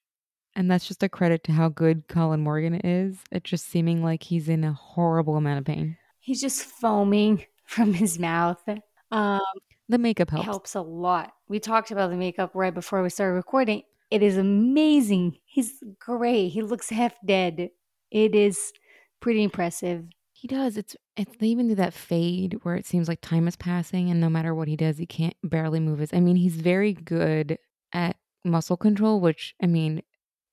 And 0.55 0.69
that's 0.69 0.85
just 0.85 1.01
a 1.01 1.09
credit 1.09 1.45
to 1.45 1.53
how 1.53 1.69
good 1.69 2.09
Colin 2.09 2.41
Morgan 2.41 2.75
is 2.83 3.19
at 3.31 3.45
just 3.45 3.65
seeming 3.69 4.03
like 4.03 4.23
he's 4.23 4.49
in 4.49 4.65
a 4.65 4.73
horrible 4.73 5.37
amount 5.37 5.59
of 5.59 5.65
pain. 5.65 5.97
He's 6.19 6.41
just 6.41 6.65
foaming 6.65 7.45
from 7.65 7.93
his 7.93 8.19
mouth. 8.19 8.61
Um, 9.09 9.39
the 9.87 9.97
makeup 9.97 10.31
helps. 10.31 10.45
helps 10.45 10.75
a 10.75 10.81
lot. 10.81 11.31
We 11.47 11.59
talked 11.59 11.91
about 11.91 12.09
the 12.09 12.17
makeup 12.17 12.51
right 12.53 12.73
before 12.73 13.01
we 13.01 13.09
started 13.09 13.35
recording. 13.35 13.83
It 14.11 14.21
is 14.21 14.37
amazing. 14.37 15.37
He's 15.45 15.81
great. 15.97 16.49
He 16.49 16.61
looks 16.61 16.89
half 16.89 17.13
dead. 17.25 17.69
It 18.11 18.35
is 18.35 18.73
pretty 19.21 19.43
impressive. 19.43 20.05
He 20.43 20.49
does. 20.49 20.75
It's 20.75 20.93
it's 21.15 21.37
they 21.37 21.47
even 21.47 21.69
do 21.69 21.75
that 21.75 21.93
fade 21.93 22.59
where 22.63 22.75
it 22.75 22.85
seems 22.85 23.07
like 23.07 23.21
time 23.21 23.47
is 23.47 23.55
passing 23.55 24.11
and 24.11 24.19
no 24.19 24.29
matter 24.29 24.53
what 24.53 24.67
he 24.67 24.75
does, 24.75 24.97
he 24.97 25.05
can't 25.05 25.37
barely 25.41 25.79
move 25.79 25.99
his 25.99 26.13
I 26.13 26.19
mean, 26.19 26.35
he's 26.35 26.57
very 26.57 26.91
good 26.91 27.57
at 27.93 28.17
muscle 28.43 28.75
control, 28.75 29.21
which 29.21 29.55
I 29.63 29.67
mean, 29.67 30.01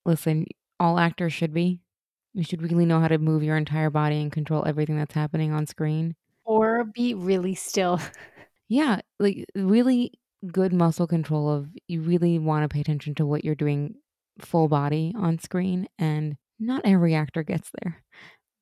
listen, 0.07 0.47
all 0.79 1.01
actors 1.01 1.33
should 1.33 1.53
be. 1.53 1.81
You 2.35 2.45
should 2.45 2.63
really 2.63 2.87
know 2.87 3.01
how 3.01 3.09
to 3.09 3.19
move 3.19 3.43
your 3.43 3.57
entire 3.57 3.91
body 3.91 4.23
and 4.23 4.31
control 4.31 4.65
everything 4.65 4.97
that's 4.97 5.13
happening 5.13 5.51
on 5.51 5.67
screen. 5.67 6.15
Or 6.45 6.85
be 6.85 7.15
really 7.15 7.57
still. 7.57 7.99
yeah, 8.69 9.01
like 9.19 9.45
really 9.57 10.21
good 10.53 10.73
muscle 10.73 11.09
control 11.09 11.51
of 11.51 11.67
you 11.89 12.01
really 12.01 12.39
want 12.39 12.63
to 12.63 12.73
pay 12.73 12.81
attention 12.81 13.17
to 13.17 13.27
what 13.27 13.45
you're 13.45 13.57
doing 13.57 13.97
full 14.39 14.69
body 14.69 15.13
on 15.19 15.41
screen 15.41 15.89
and 15.99 16.37
not 16.61 16.83
every 16.85 17.17
actor 17.17 17.43
gets 17.43 17.73
there. 17.83 18.05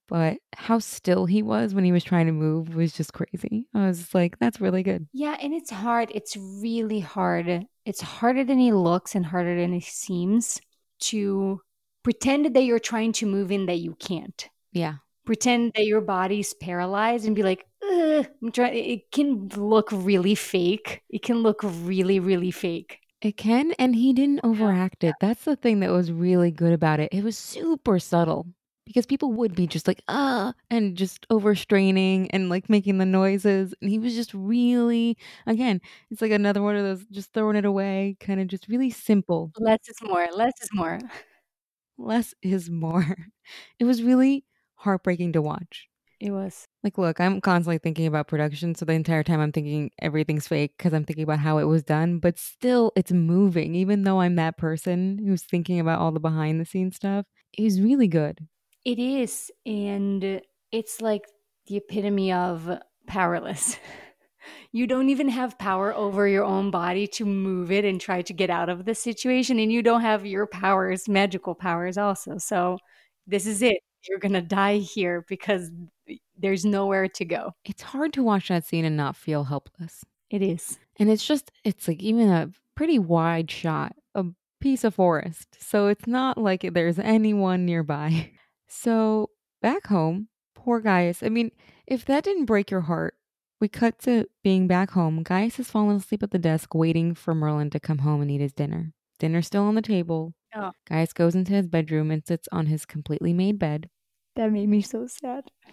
But 0.09 0.38
how 0.54 0.78
still 0.78 1.26
he 1.26 1.42
was 1.42 1.74
when 1.74 1.84
he 1.84 1.92
was 1.92 2.02
trying 2.02 2.26
to 2.26 2.32
move 2.32 2.74
was 2.74 2.94
just 2.94 3.12
crazy. 3.12 3.66
I 3.74 3.86
was 3.86 4.14
like, 4.14 4.38
that's 4.38 4.61
really 4.61 4.82
good. 4.82 5.06
Yeah, 5.12 5.36
and 5.40 5.52
it's 5.52 5.70
hard. 5.70 6.11
It's 6.14 6.36
really 6.36 7.00
hard. 7.00 7.66
It's 7.84 8.00
harder 8.00 8.42
than 8.42 8.59
he 8.59 8.72
looks 8.72 9.14
and 9.14 9.24
harder 9.24 9.54
than 9.61 9.72
he 9.72 9.80
seems 9.80 10.61
to 11.00 11.61
pretend 12.02 12.54
that 12.54 12.62
you're 12.62 12.78
trying 12.78 13.12
to 13.12 13.26
move 13.26 13.52
in 13.52 13.66
that 13.66 13.78
you 13.78 13.94
can't. 13.96 14.48
Yeah. 14.72 14.94
Pretend 15.26 15.72
that 15.74 15.84
your 15.84 16.00
body's 16.00 16.54
paralyzed 16.54 17.26
and 17.26 17.36
be 17.36 17.42
like, 17.42 17.66
I'm 17.82 18.50
trying. 18.50 18.76
It 18.76 19.11
can 19.12 19.48
look 19.56 19.90
really 19.92 20.34
fake. 20.34 21.02
It 21.11 21.22
can 21.22 21.42
look 21.42 21.61
really, 21.62 22.18
really 22.18 22.50
fake. 22.50 23.00
It 23.20 23.36
can, 23.36 23.72
and 23.78 23.94
he 23.94 24.12
didn't 24.12 24.40
overact 24.44 25.04
it. 25.04 25.16
That's 25.20 25.44
the 25.44 25.56
thing 25.56 25.80
that 25.80 25.90
was 25.90 26.12
really 26.12 26.50
good 26.50 26.72
about 26.72 27.00
it. 27.00 27.09
It 27.12 27.24
was 27.24 27.36
super 27.36 27.98
subtle 27.98 28.46
because 28.89 29.07
people 29.07 29.32
would 29.34 29.55
be 29.55 29.66
just 29.68 29.86
like, 29.86 30.03
ah, 30.09 30.55
and 30.70 30.97
just 30.97 31.28
overstraining 31.30 32.28
and 32.32 32.49
like 32.51 32.70
making 32.70 32.99
the 32.99 33.07
noises. 33.07 33.74
And 33.82 33.91
he 33.91 33.99
was 34.01 34.14
just 34.16 34.34
really, 34.34 35.16
again, 35.47 35.80
it's 36.11 36.22
like 36.22 36.32
another 36.32 36.62
one 36.62 36.76
of 36.76 36.84
those 36.84 37.05
just 37.12 37.32
throwing 37.34 37.57
it 37.57 37.66
away, 37.66 38.16
kind 38.20 38.41
of 38.41 38.49
just 38.49 38.68
really 38.68 38.91
simple. 38.91 39.53
Less 39.59 39.89
is 39.89 39.99
more. 40.03 40.28
Less 40.32 40.55
is 40.62 40.70
more. 40.74 40.99
Less 41.99 42.34
is 42.43 42.70
more. 42.70 43.16
It 43.80 43.84
was 43.84 44.03
really 44.03 44.45
heartbreaking 44.76 45.32
to 45.32 45.41
watch. 45.43 45.89
It 46.20 46.32
was. 46.32 46.66
Like, 46.84 46.99
look, 46.99 47.18
I'm 47.20 47.41
constantly 47.41 47.78
thinking 47.78 48.07
about 48.07 48.28
production. 48.28 48.74
So 48.74 48.84
the 48.84 48.93
entire 48.93 49.22
time 49.22 49.41
I'm 49.41 49.53
thinking 49.53 49.91
everything's 50.01 50.47
fake 50.49 50.74
because 50.76 50.93
I'm 50.93 51.05
thinking 51.05 51.22
about 51.24 51.39
how 51.39 51.57
it 51.59 51.64
was 51.64 51.82
done, 51.82 52.18
but 52.18 52.39
still 52.39 52.93
it's 52.97 53.12
moving. 53.12 53.74
Even 53.74 54.03
though 54.03 54.20
I'm 54.20 54.36
that 54.36 54.59
person 54.59 55.18
who's 55.24 55.43
thinking 55.45 55.80
about 55.80 56.01
all 56.01 56.12
the 56.12 56.20
behind 56.20 56.61
the 56.61 56.66
scenes 56.66 56.97
stuff, 56.97 57.24
it 57.57 57.62
was 57.64 57.80
really 57.80 58.09
good. 58.09 58.47
It 58.89 58.99
is. 58.99 59.51
And 59.66 60.41
it's 60.72 61.03
like 61.03 61.26
the 61.66 61.76
epitome 61.76 62.32
of 62.32 62.78
powerless. 63.07 63.76
you 64.72 64.86
don't 64.86 65.11
even 65.11 65.28
have 65.28 65.59
power 65.59 65.93
over 65.93 66.26
your 66.26 66.45
own 66.45 66.70
body 66.70 67.07
to 67.09 67.26
move 67.26 67.70
it 67.70 67.84
and 67.84 68.01
try 68.01 68.22
to 68.22 68.32
get 68.32 68.49
out 68.49 68.70
of 68.70 68.86
the 68.86 68.95
situation. 68.95 69.59
And 69.59 69.70
you 69.70 69.82
don't 69.82 70.01
have 70.01 70.24
your 70.24 70.47
powers, 70.47 71.07
magical 71.07 71.55
powers, 71.55 71.99
also. 71.99 72.39
So 72.39 72.78
this 73.26 73.47
is 73.47 73.61
it 73.61 73.76
you're 74.09 74.18
going 74.18 74.32
to 74.32 74.41
die 74.41 74.78
here 74.78 75.22
because 75.28 75.70
there's 76.39 76.64
nowhere 76.64 77.09
to 77.09 77.26
go. 77.26 77.53
It's 77.66 77.82
hard 77.82 78.14
to 78.14 78.22
watch 78.22 78.49
that 78.49 78.64
scene 78.64 78.86
and 78.86 78.97
not 78.97 79.16
feel 79.16 79.45
helpless. 79.45 80.03
It 80.30 80.41
is. 80.41 80.78
And 80.99 81.11
it's 81.11 81.26
just, 81.26 81.53
it's 81.62 81.89
like 81.89 82.03
even 82.03 82.30
a 82.30 82.51
pretty 82.74 82.99
wide 82.99 83.51
shot, 83.51 83.95
a 84.14 84.24
piece 84.62 84.84
of 84.84 84.95
forest. 84.95 85.59
So 85.61 85.89
it's 85.89 86.07
not 86.07 86.39
like 86.39 86.70
there's 86.72 86.99
anyone 86.99 87.66
nearby. 87.66 88.32
So 88.68 89.30
back 89.62 89.86
home, 89.86 90.28
poor 90.54 90.80
Gaius. 90.80 91.22
I 91.22 91.28
mean, 91.28 91.50
if 91.86 92.04
that 92.04 92.24
didn't 92.24 92.44
break 92.44 92.70
your 92.70 92.82
heart, 92.82 93.14
we 93.60 93.68
cut 93.68 93.98
to 94.00 94.26
being 94.44 94.66
back 94.66 94.90
home. 94.90 95.22
Gaius 95.22 95.56
has 95.56 95.70
fallen 95.70 95.96
asleep 95.96 96.22
at 96.22 96.30
the 96.30 96.38
desk 96.38 96.74
waiting 96.74 97.14
for 97.14 97.34
Merlin 97.34 97.70
to 97.70 97.80
come 97.80 97.98
home 97.98 98.20
and 98.20 98.30
eat 98.30 98.40
his 98.40 98.52
dinner. 98.52 98.92
Dinner's 99.18 99.46
still 99.46 99.64
on 99.64 99.74
the 99.74 99.82
table. 99.82 100.34
Oh. 100.54 100.72
Gaius 100.88 101.12
goes 101.12 101.34
into 101.34 101.52
his 101.52 101.66
bedroom 101.66 102.10
and 102.10 102.24
sits 102.24 102.48
on 102.52 102.66
his 102.66 102.86
completely 102.86 103.32
made 103.32 103.58
bed. 103.58 103.88
That 104.36 104.52
made 104.52 104.68
me 104.68 104.82
so 104.82 105.06
sad. 105.06 105.44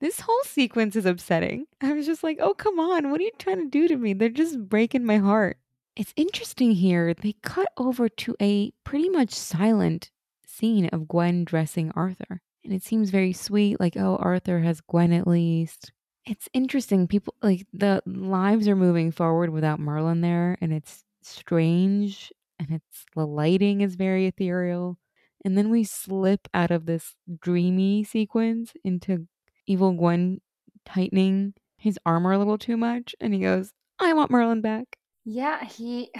This 0.00 0.20
whole 0.20 0.42
sequence 0.44 0.94
is 0.94 1.04
upsetting. 1.04 1.66
I 1.80 1.92
was 1.92 2.06
just 2.06 2.22
like, 2.22 2.38
oh, 2.40 2.54
come 2.54 2.78
on. 2.78 3.10
What 3.10 3.20
are 3.20 3.24
you 3.24 3.32
trying 3.38 3.58
to 3.58 3.68
do 3.68 3.88
to 3.88 3.96
me? 3.96 4.12
They're 4.12 4.28
just 4.28 4.68
breaking 4.68 5.04
my 5.04 5.18
heart. 5.18 5.58
It's 5.96 6.14
interesting 6.16 6.70
here. 6.70 7.12
They 7.12 7.34
cut 7.42 7.66
over 7.76 8.08
to 8.08 8.36
a 8.40 8.70
pretty 8.84 9.08
much 9.08 9.32
silent 9.32 10.12
scene 10.58 10.86
of 10.86 11.08
Gwen 11.08 11.44
dressing 11.44 11.92
Arthur. 11.94 12.42
And 12.64 12.74
it 12.74 12.82
seems 12.82 13.10
very 13.10 13.32
sweet, 13.32 13.80
like, 13.80 13.96
oh, 13.96 14.16
Arthur 14.16 14.60
has 14.60 14.80
Gwen 14.80 15.12
at 15.12 15.26
least. 15.26 15.92
It's 16.26 16.48
interesting. 16.52 17.06
People, 17.06 17.34
like, 17.42 17.66
the 17.72 18.02
lives 18.04 18.68
are 18.68 18.76
moving 18.76 19.12
forward 19.12 19.50
without 19.50 19.80
Merlin 19.80 20.20
there, 20.20 20.58
and 20.60 20.72
it's 20.72 21.04
strange, 21.22 22.32
and 22.58 22.70
it's 22.70 23.06
the 23.14 23.26
lighting 23.26 23.80
is 23.80 23.94
very 23.94 24.26
ethereal. 24.26 24.98
And 25.44 25.56
then 25.56 25.70
we 25.70 25.84
slip 25.84 26.48
out 26.52 26.70
of 26.70 26.84
this 26.84 27.14
dreamy 27.40 28.04
sequence 28.04 28.72
into 28.84 29.28
Evil 29.66 29.92
Gwen 29.92 30.40
tightening 30.84 31.54
his 31.76 31.98
armor 32.04 32.32
a 32.32 32.38
little 32.38 32.58
too 32.58 32.76
much. 32.76 33.14
And 33.20 33.32
he 33.32 33.40
goes, 33.40 33.72
I 34.00 34.12
want 34.14 34.30
Merlin 34.30 34.60
back. 34.60 34.98
Yeah, 35.24 35.64
he 35.64 36.10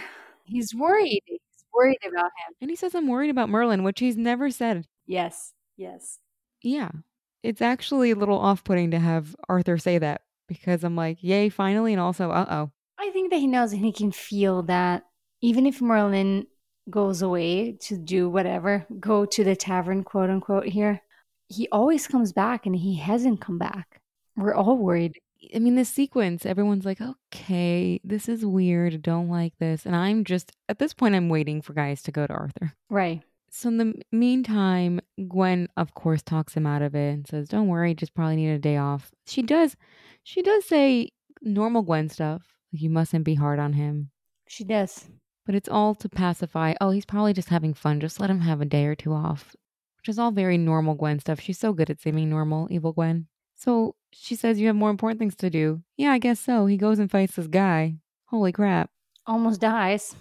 he's 0.44 0.74
worried. 0.74 1.22
Worried 1.74 1.98
about 2.06 2.24
him. 2.24 2.54
And 2.60 2.70
he 2.70 2.76
says, 2.76 2.94
I'm 2.94 3.06
worried 3.06 3.30
about 3.30 3.48
Merlin, 3.48 3.82
which 3.82 4.00
he's 4.00 4.16
never 4.16 4.50
said. 4.50 4.86
Yes, 5.06 5.52
yes. 5.76 6.18
Yeah. 6.62 6.90
It's 7.42 7.62
actually 7.62 8.10
a 8.10 8.16
little 8.16 8.38
off 8.38 8.64
putting 8.64 8.90
to 8.90 8.98
have 8.98 9.36
Arthur 9.48 9.78
say 9.78 9.98
that 9.98 10.22
because 10.48 10.82
I'm 10.82 10.96
like, 10.96 11.18
yay, 11.22 11.48
finally. 11.48 11.92
And 11.92 12.00
also, 12.00 12.30
uh 12.30 12.46
oh. 12.50 12.70
I 12.98 13.10
think 13.10 13.30
that 13.30 13.38
he 13.38 13.46
knows 13.46 13.72
and 13.72 13.84
he 13.84 13.92
can 13.92 14.10
feel 14.10 14.62
that 14.64 15.04
even 15.40 15.66
if 15.66 15.80
Merlin 15.80 16.46
goes 16.90 17.22
away 17.22 17.72
to 17.82 17.96
do 17.96 18.28
whatever, 18.28 18.86
go 18.98 19.24
to 19.24 19.44
the 19.44 19.54
tavern, 19.54 20.02
quote 20.02 20.30
unquote, 20.30 20.66
here, 20.66 21.00
he 21.48 21.68
always 21.70 22.06
comes 22.06 22.32
back 22.32 22.66
and 22.66 22.74
he 22.74 22.96
hasn't 22.96 23.40
come 23.40 23.58
back. 23.58 24.00
We're 24.36 24.54
all 24.54 24.76
worried. 24.76 25.18
I 25.54 25.58
mean, 25.60 25.76
this 25.76 25.88
sequence, 25.88 26.44
everyone's 26.44 26.84
like, 26.84 27.00
okay, 27.00 28.00
this 28.02 28.28
is 28.28 28.44
weird. 28.44 29.02
Don't 29.02 29.28
like 29.28 29.56
this. 29.58 29.86
And 29.86 29.94
I'm 29.94 30.24
just, 30.24 30.52
at 30.68 30.78
this 30.78 30.92
point, 30.92 31.14
I'm 31.14 31.28
waiting 31.28 31.62
for 31.62 31.74
Gaius 31.74 32.02
to 32.02 32.12
go 32.12 32.26
to 32.26 32.32
Arthur. 32.32 32.74
Right. 32.90 33.22
So 33.50 33.68
in 33.68 33.78
the 33.78 33.94
meantime, 34.12 35.00
Gwen, 35.28 35.68
of 35.76 35.94
course, 35.94 36.22
talks 36.22 36.54
him 36.54 36.66
out 36.66 36.82
of 36.82 36.94
it 36.94 37.14
and 37.14 37.26
says, 37.26 37.48
don't 37.48 37.68
worry, 37.68 37.94
just 37.94 38.14
probably 38.14 38.36
need 38.36 38.50
a 38.50 38.58
day 38.58 38.76
off. 38.76 39.10
She 39.26 39.42
does, 39.42 39.76
she 40.22 40.42
does 40.42 40.64
say 40.66 41.10
normal 41.40 41.82
Gwen 41.82 42.08
stuff. 42.08 42.42
Like, 42.72 42.82
you 42.82 42.90
mustn't 42.90 43.24
be 43.24 43.34
hard 43.34 43.58
on 43.58 43.72
him. 43.72 44.10
She 44.48 44.64
does. 44.64 45.08
But 45.46 45.54
it's 45.54 45.68
all 45.68 45.94
to 45.94 46.08
pacify, 46.08 46.74
oh, 46.80 46.90
he's 46.90 47.06
probably 47.06 47.32
just 47.32 47.48
having 47.48 47.72
fun. 47.72 48.00
Just 48.00 48.20
let 48.20 48.28
him 48.28 48.40
have 48.40 48.60
a 48.60 48.66
day 48.66 48.84
or 48.84 48.94
two 48.94 49.14
off, 49.14 49.56
which 49.98 50.08
is 50.08 50.18
all 50.18 50.30
very 50.30 50.58
normal 50.58 50.94
Gwen 50.94 51.20
stuff. 51.20 51.40
She's 51.40 51.58
so 51.58 51.72
good 51.72 51.88
at 51.88 52.00
seeming 52.00 52.28
normal, 52.28 52.68
evil 52.70 52.92
Gwen. 52.92 53.28
So 53.58 53.96
she 54.12 54.34
says, 54.34 54.58
You 54.58 54.68
have 54.68 54.76
more 54.76 54.90
important 54.90 55.18
things 55.18 55.36
to 55.36 55.50
do. 55.50 55.82
Yeah, 55.96 56.12
I 56.12 56.18
guess 56.18 56.40
so. 56.40 56.64
He 56.64 56.78
goes 56.78 56.98
and 56.98 57.10
fights 57.10 57.36
this 57.36 57.46
guy. 57.46 57.96
Holy 58.26 58.52
crap. 58.52 58.90
Almost 59.26 59.60
dies. 59.60 60.14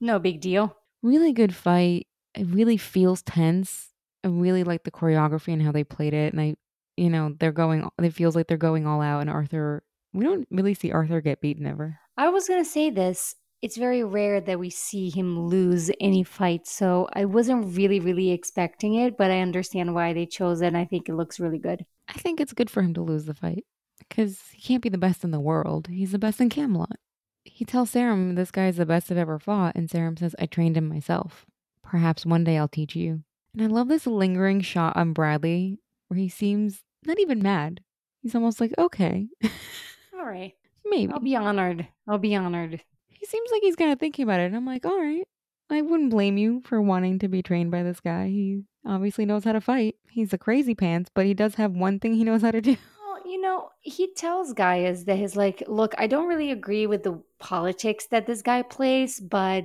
No 0.00 0.18
big 0.18 0.40
deal. 0.40 0.76
Really 1.02 1.32
good 1.32 1.54
fight. 1.54 2.08
It 2.34 2.46
really 2.48 2.76
feels 2.76 3.22
tense. 3.22 3.90
I 4.24 4.28
really 4.28 4.64
like 4.64 4.82
the 4.82 4.90
choreography 4.90 5.52
and 5.52 5.62
how 5.62 5.70
they 5.70 5.84
played 5.84 6.14
it. 6.14 6.32
And 6.32 6.40
I 6.40 6.56
you 6.96 7.10
know, 7.10 7.34
they're 7.38 7.52
going, 7.52 7.88
it 8.02 8.14
feels 8.14 8.36
like 8.36 8.48
they're 8.48 8.56
going 8.56 8.86
all 8.86 9.00
out, 9.00 9.20
and 9.20 9.30
Arthur, 9.30 9.82
we 10.12 10.24
don't 10.24 10.46
really 10.50 10.74
see 10.74 10.92
Arthur 10.92 11.20
get 11.20 11.40
beaten 11.40 11.66
ever. 11.66 11.98
I 12.16 12.28
was 12.28 12.48
going 12.48 12.62
to 12.62 12.68
say 12.68 12.90
this. 12.90 13.34
It's 13.62 13.76
very 13.76 14.02
rare 14.02 14.40
that 14.40 14.58
we 14.58 14.70
see 14.70 15.08
him 15.08 15.38
lose 15.38 15.90
any 16.00 16.24
fight, 16.24 16.66
so 16.66 17.08
I 17.12 17.24
wasn't 17.26 17.76
really, 17.76 18.00
really 18.00 18.32
expecting 18.32 18.94
it, 18.94 19.16
but 19.16 19.30
I 19.30 19.40
understand 19.40 19.94
why 19.94 20.12
they 20.12 20.26
chose 20.26 20.60
it, 20.62 20.68
and 20.68 20.76
I 20.76 20.84
think 20.84 21.08
it 21.08 21.14
looks 21.14 21.38
really 21.38 21.58
good. 21.58 21.86
I 22.14 22.18
think 22.18 22.40
it's 22.40 22.52
good 22.52 22.70
for 22.70 22.82
him 22.82 22.94
to 22.94 23.02
lose 23.02 23.24
the 23.24 23.34
fight 23.34 23.64
because 23.98 24.40
he 24.52 24.60
can't 24.62 24.82
be 24.82 24.88
the 24.88 24.98
best 24.98 25.24
in 25.24 25.30
the 25.30 25.40
world. 25.40 25.88
He's 25.88 26.12
the 26.12 26.18
best 26.18 26.40
in 26.40 26.48
Camelot. 26.48 26.96
He 27.44 27.64
tells 27.64 27.90
Sarrum 27.90 28.34
this 28.34 28.50
guy's 28.50 28.76
the 28.76 28.86
best 28.86 29.10
I've 29.10 29.16
ever 29.18 29.38
fought, 29.38 29.74
and 29.74 29.90
Sarrum 29.90 30.16
says, 30.16 30.34
I 30.38 30.46
trained 30.46 30.76
him 30.76 30.88
myself. 30.88 31.46
Perhaps 31.82 32.24
one 32.24 32.44
day 32.44 32.56
I'll 32.58 32.68
teach 32.68 32.94
you. 32.94 33.22
And 33.54 33.62
I 33.62 33.66
love 33.66 33.88
this 33.88 34.06
lingering 34.06 34.60
shot 34.60 34.96
on 34.96 35.12
Bradley 35.12 35.78
where 36.08 36.18
he 36.18 36.28
seems 36.28 36.82
not 37.04 37.18
even 37.18 37.42
mad. 37.42 37.80
He's 38.22 38.34
almost 38.34 38.60
like, 38.60 38.72
okay, 38.78 39.26
All 40.14 40.24
right. 40.24 40.52
maybe. 40.84 41.12
I'll 41.12 41.20
be 41.20 41.34
honored. 41.36 41.88
I'll 42.08 42.18
be 42.18 42.36
honored. 42.36 42.80
He 43.08 43.26
seems 43.26 43.50
like 43.50 43.62
he's 43.62 43.76
kind 43.76 43.92
of 43.92 43.98
thinking 43.98 44.22
about 44.22 44.40
it. 44.40 44.44
And 44.46 44.56
I'm 44.56 44.66
like, 44.66 44.84
all 44.86 44.98
right. 44.98 45.24
I 45.70 45.80
wouldn't 45.80 46.10
blame 46.10 46.36
you 46.38 46.60
for 46.64 46.80
wanting 46.80 47.18
to 47.20 47.28
be 47.28 47.42
trained 47.42 47.70
by 47.70 47.82
this 47.82 47.98
guy. 48.00 48.28
He 48.28 48.62
obviously 48.86 49.26
knows 49.26 49.44
how 49.44 49.52
to 49.52 49.60
fight. 49.60 49.96
He's 50.10 50.32
a 50.32 50.38
crazy 50.38 50.74
pants, 50.74 51.10
but 51.14 51.26
he 51.26 51.34
does 51.34 51.56
have 51.56 51.72
one 51.72 51.98
thing 51.98 52.14
he 52.14 52.24
knows 52.24 52.42
how 52.42 52.50
to 52.50 52.60
do. 52.60 52.76
Well, 53.02 53.30
you 53.30 53.42
know, 53.42 53.68
he 53.82 54.10
tells 54.14 54.54
Gaius 54.54 55.04
that 55.04 55.18
he's 55.18 55.36
like, 55.36 55.62
look, 55.66 55.94
I 55.98 56.06
don't 56.06 56.28
really 56.28 56.50
agree 56.50 56.86
with 56.86 57.02
the 57.02 57.22
politics 57.38 58.06
that 58.06 58.26
this 58.26 58.40
guy 58.40 58.62
plays, 58.62 59.20
but 59.20 59.64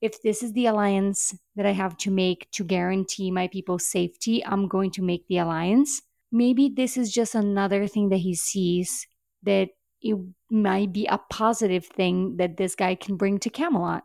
if 0.00 0.22
this 0.22 0.42
is 0.42 0.52
the 0.54 0.66
alliance 0.66 1.34
that 1.56 1.66
I 1.66 1.72
have 1.72 1.96
to 1.98 2.10
make 2.10 2.50
to 2.52 2.64
guarantee 2.64 3.30
my 3.30 3.48
people's 3.48 3.86
safety, 3.86 4.44
I'm 4.44 4.66
going 4.66 4.90
to 4.92 5.02
make 5.02 5.26
the 5.28 5.38
alliance. 5.38 6.00
Maybe 6.32 6.68
this 6.74 6.96
is 6.96 7.12
just 7.12 7.34
another 7.34 7.86
thing 7.86 8.08
that 8.10 8.18
he 8.18 8.34
sees 8.34 9.06
that 9.42 9.68
it 10.00 10.16
might 10.50 10.92
be 10.92 11.06
a 11.06 11.18
positive 11.30 11.86
thing 11.86 12.36
that 12.36 12.56
this 12.56 12.74
guy 12.74 12.94
can 12.94 13.16
bring 13.16 13.38
to 13.40 13.50
Camelot. 13.50 14.04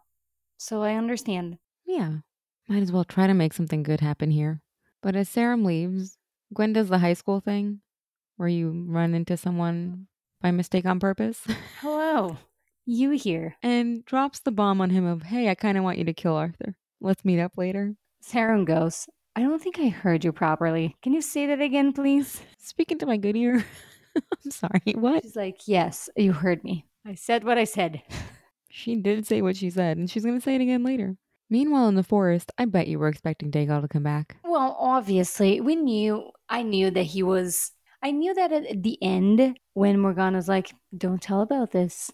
So 0.58 0.82
I 0.82 0.96
understand. 0.96 1.58
Yeah. 1.86 2.18
Might 2.68 2.84
as 2.84 2.92
well 2.92 3.04
try 3.04 3.28
to 3.28 3.34
make 3.34 3.54
something 3.54 3.84
good 3.84 4.00
happen 4.02 4.32
here. 4.32 4.62
But 5.02 5.16
as 5.16 5.30
Sarrum 5.30 5.66
leaves, 5.66 6.18
Gwen 6.54 6.74
does 6.74 6.90
the 6.90 7.00
high 7.00 7.14
school 7.14 7.40
thing 7.40 7.82
where 8.38 8.50
you 8.50 8.86
run 8.88 9.14
into 9.14 9.38
someone 9.38 10.08
by 10.42 10.52
mistake 10.52 10.86
on 10.86 11.00
purpose 11.00 11.46
Hello. 11.80 12.38
You 12.86 13.12
here. 13.12 13.56
and 13.64 14.04
drops 14.06 14.40
the 14.40 14.52
bomb 14.52 14.82
on 14.82 14.90
him 14.90 15.06
of, 15.06 15.24
hey, 15.24 15.50
I 15.50 15.56
kind 15.56 15.78
of 15.78 15.84
want 15.84 15.98
you 15.98 16.04
to 16.06 16.14
kill 16.14 16.36
Arthur. 16.36 16.76
Let's 17.00 17.26
meet 17.26 17.40
up 17.40 17.54
later. 17.58 17.96
Sarrum 18.22 18.66
goes, 18.66 19.08
I 19.36 19.42
don't 19.42 19.62
think 19.62 19.80
I 19.80 19.90
heard 19.90 20.24
you 20.24 20.32
properly. 20.32 20.96
Can 21.02 21.14
you 21.14 21.22
say 21.22 21.48
that 21.48 21.62
again, 21.62 21.94
please? 21.94 22.42
Speaking 22.58 23.00
to 23.00 23.06
my 23.06 23.18
good 23.18 23.36
ear. 23.36 23.66
I'm 24.16 24.52
sorry. 24.52 24.94
What? 24.96 25.24
She's 25.24 25.36
like, 25.36 25.62
Yes, 25.68 26.10
you 26.16 26.34
heard 26.34 26.64
me. 26.64 26.86
I 27.06 27.16
said 27.16 27.44
what 27.44 27.58
I 27.58 27.64
said. 27.64 28.02
She 28.74 28.96
did 28.96 29.28
say 29.28 29.42
what 29.42 29.58
she 29.58 29.70
said, 29.70 29.98
and 29.98 30.10
she's 30.10 30.24
going 30.24 30.38
to 30.38 30.42
say 30.42 30.56
it 30.56 30.62
again 30.62 30.82
later. 30.82 31.18
Meanwhile, 31.52 31.90
in 31.90 31.96
the 31.96 32.04
forest, 32.04 32.50
I 32.58 32.64
bet 32.64 32.88
you 32.88 32.98
were 32.98 33.10
expecting 33.10 33.52
Daegal 33.52 33.82
to 33.82 33.90
come 33.90 34.04
back. 34.04 34.38
Well, 34.46 34.78
obviously, 34.80 35.60
we 35.60 35.76
knew, 35.76 36.32
I 36.48 36.64
knew 36.64 36.90
that 36.92 37.04
he 37.04 37.24
was, 37.24 37.74
I 38.02 38.12
knew 38.12 38.34
that 38.34 38.54
at 38.54 38.82
the 38.82 38.98
end 39.04 39.60
when 39.74 40.00
Morgana's 40.00 40.48
like, 40.48 40.74
don't 40.98 41.22
tell 41.22 41.42
about 41.42 41.72
this 41.72 42.10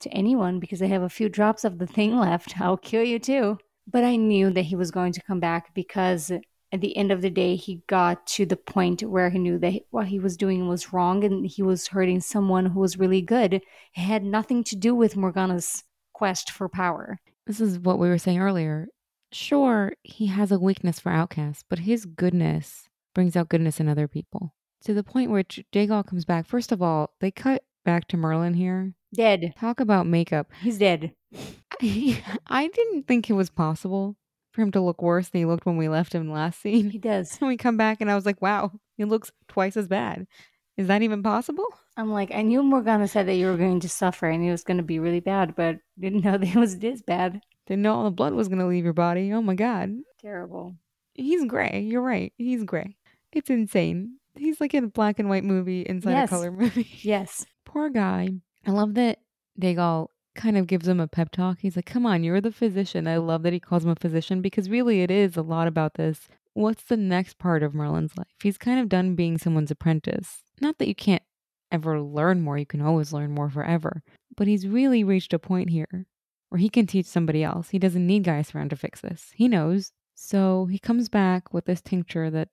to 0.00 0.10
anyone 0.10 0.60
because 0.60 0.80
I 0.80 0.86
have 0.86 1.02
a 1.02 1.08
few 1.08 1.28
drops 1.28 1.64
of 1.64 1.78
the 1.78 1.86
thing 1.88 2.16
left. 2.20 2.60
I'll 2.60 2.76
kill 2.76 3.02
you 3.02 3.18
too. 3.18 3.58
But 3.90 4.04
I 4.04 4.14
knew 4.14 4.50
that 4.50 4.62
he 4.62 4.76
was 4.76 4.92
going 4.92 5.12
to 5.14 5.22
come 5.22 5.40
back 5.40 5.74
because 5.74 6.30
at 6.30 6.80
the 6.80 6.96
end 6.96 7.10
of 7.10 7.22
the 7.22 7.30
day, 7.30 7.56
he 7.56 7.82
got 7.88 8.24
to 8.28 8.46
the 8.46 8.56
point 8.56 9.02
where 9.02 9.30
he 9.30 9.40
knew 9.40 9.58
that 9.58 9.82
what 9.90 10.06
he 10.06 10.20
was 10.20 10.36
doing 10.36 10.68
was 10.68 10.92
wrong 10.92 11.24
and 11.24 11.44
he 11.44 11.62
was 11.62 11.88
hurting 11.88 12.20
someone 12.20 12.66
who 12.66 12.78
was 12.78 13.00
really 13.00 13.20
good. 13.20 13.54
It 13.54 13.64
had 13.94 14.22
nothing 14.22 14.62
to 14.62 14.76
do 14.76 14.94
with 14.94 15.16
Morgana's 15.16 15.82
quest 16.12 16.52
for 16.52 16.68
power. 16.68 17.18
This 17.46 17.60
is 17.60 17.78
what 17.78 17.98
we 17.98 18.08
were 18.08 18.18
saying 18.18 18.40
earlier. 18.40 18.88
Sure, 19.32 19.92
he 20.02 20.26
has 20.26 20.52
a 20.52 20.58
weakness 20.58 21.00
for 21.00 21.10
outcasts, 21.10 21.64
but 21.68 21.80
his 21.80 22.04
goodness 22.06 22.88
brings 23.14 23.36
out 23.36 23.48
goodness 23.48 23.80
in 23.80 23.88
other 23.88 24.08
people. 24.08 24.54
To 24.84 24.94
the 24.94 25.02
point 25.02 25.30
where 25.30 25.42
Daegal 25.42 26.06
comes 26.06 26.24
back. 26.24 26.46
First 26.46 26.70
of 26.70 26.82
all, 26.82 27.10
they 27.20 27.30
cut 27.30 27.64
back 27.84 28.08
to 28.08 28.16
Merlin 28.16 28.54
here. 28.54 28.92
Dead. 29.14 29.54
Talk 29.58 29.80
about 29.80 30.06
makeup. 30.06 30.50
He's 30.60 30.78
dead. 30.78 31.12
I, 31.82 32.22
I 32.46 32.68
didn't 32.68 33.06
think 33.06 33.28
it 33.28 33.34
was 33.34 33.50
possible 33.50 34.16
for 34.52 34.62
him 34.62 34.70
to 34.72 34.80
look 34.80 35.02
worse 35.02 35.28
than 35.28 35.40
he 35.40 35.44
looked 35.44 35.66
when 35.66 35.76
we 35.76 35.88
left 35.88 36.14
him 36.14 36.30
last 36.30 36.60
scene. 36.60 36.90
He 36.90 36.98
does. 36.98 37.36
And 37.40 37.48
we 37.48 37.56
come 37.56 37.76
back 37.76 38.00
and 38.00 38.10
I 38.10 38.14
was 38.14 38.26
like, 38.26 38.40
wow, 38.42 38.72
he 38.96 39.04
looks 39.04 39.30
twice 39.48 39.76
as 39.76 39.88
bad. 39.88 40.26
Is 40.76 40.88
that 40.88 41.02
even 41.02 41.22
possible? 41.22 41.66
I'm 41.96 42.10
like, 42.12 42.30
I 42.34 42.42
knew 42.42 42.62
Morgana 42.62 43.08
said 43.08 43.26
that 43.28 43.34
you 43.36 43.46
were 43.46 43.56
going 43.56 43.80
to 43.80 43.88
suffer 43.88 44.28
and 44.28 44.44
it 44.44 44.50
was 44.50 44.64
going 44.64 44.76
to 44.76 44.82
be 44.82 44.98
really 44.98 45.20
bad, 45.20 45.54
but 45.56 45.78
didn't 45.98 46.24
know 46.24 46.32
that 46.38 46.48
it 46.48 46.56
was 46.56 46.78
this 46.78 47.02
bad. 47.02 47.40
Didn't 47.66 47.82
know 47.82 47.94
all 47.94 48.04
the 48.04 48.10
blood 48.10 48.32
was 48.34 48.48
going 48.48 48.58
to 48.60 48.66
leave 48.66 48.84
your 48.84 48.92
body. 48.92 49.32
Oh 49.32 49.42
my 49.42 49.54
God. 49.54 49.90
Terrible. 50.20 50.74
He's 51.14 51.44
gray. 51.46 51.80
You're 51.88 52.02
right. 52.02 52.32
He's 52.36 52.64
gray. 52.64 52.96
It's 53.32 53.50
insane. 53.50 54.18
He's 54.36 54.60
like 54.60 54.74
in 54.74 54.84
a 54.84 54.88
black 54.88 55.18
and 55.18 55.28
white 55.30 55.44
movie 55.44 55.80
inside 55.82 56.10
Yes. 56.12 56.28
a 56.28 56.34
color 56.34 56.50
movie. 56.52 56.86
Yes. 57.00 57.46
Poor 57.64 57.88
guy. 57.88 58.28
I 58.66 58.70
love 58.70 58.94
that 58.94 59.18
Daegal 59.60 60.08
kind 60.34 60.58
of 60.58 60.66
gives 60.66 60.86
him 60.86 61.00
a 61.00 61.08
pep 61.08 61.30
talk. 61.30 61.58
He's 61.60 61.76
like, 61.76 61.86
come 61.86 62.04
on, 62.04 62.22
you're 62.22 62.42
the 62.42 62.52
physician. 62.52 63.08
I 63.08 63.16
love 63.16 63.42
that 63.44 63.54
he 63.54 63.60
calls 63.60 63.84
him 63.84 63.90
a 63.90 63.96
physician 63.96 64.42
because 64.42 64.68
really 64.68 65.00
it 65.02 65.10
is 65.10 65.36
a 65.36 65.42
lot 65.42 65.66
about 65.66 65.94
this. 65.94 66.28
What's 66.52 66.84
the 66.84 66.96
next 66.96 67.38
part 67.38 67.62
of 67.62 67.74
Merlin's 67.74 68.16
life? 68.16 68.26
He's 68.42 68.58
kind 68.58 68.78
of 68.78 68.88
done 68.88 69.14
being 69.14 69.38
someone's 69.38 69.70
apprentice. 69.70 70.42
Not 70.60 70.78
that 70.78 70.88
you 70.88 70.94
can't 70.94 71.22
ever 71.76 72.00
learn 72.00 72.40
more, 72.40 72.56
you 72.56 72.66
can 72.66 72.80
always 72.80 73.12
learn 73.12 73.30
more 73.32 73.50
forever. 73.50 74.02
But 74.36 74.46
he's 74.46 74.66
really 74.66 75.04
reached 75.04 75.34
a 75.34 75.38
point 75.38 75.70
here 75.70 76.06
where 76.48 76.58
he 76.58 76.70
can 76.70 76.86
teach 76.86 77.06
somebody 77.06 77.44
else. 77.44 77.68
He 77.68 77.78
doesn't 77.78 78.06
need 78.06 78.24
Gaius 78.24 78.54
around 78.54 78.70
to 78.70 78.76
fix 78.76 79.02
this. 79.02 79.32
He 79.34 79.46
knows. 79.46 79.92
So 80.14 80.66
he 80.66 80.78
comes 80.78 81.10
back 81.10 81.52
with 81.52 81.66
this 81.66 81.82
tincture 81.82 82.30
that 82.30 82.48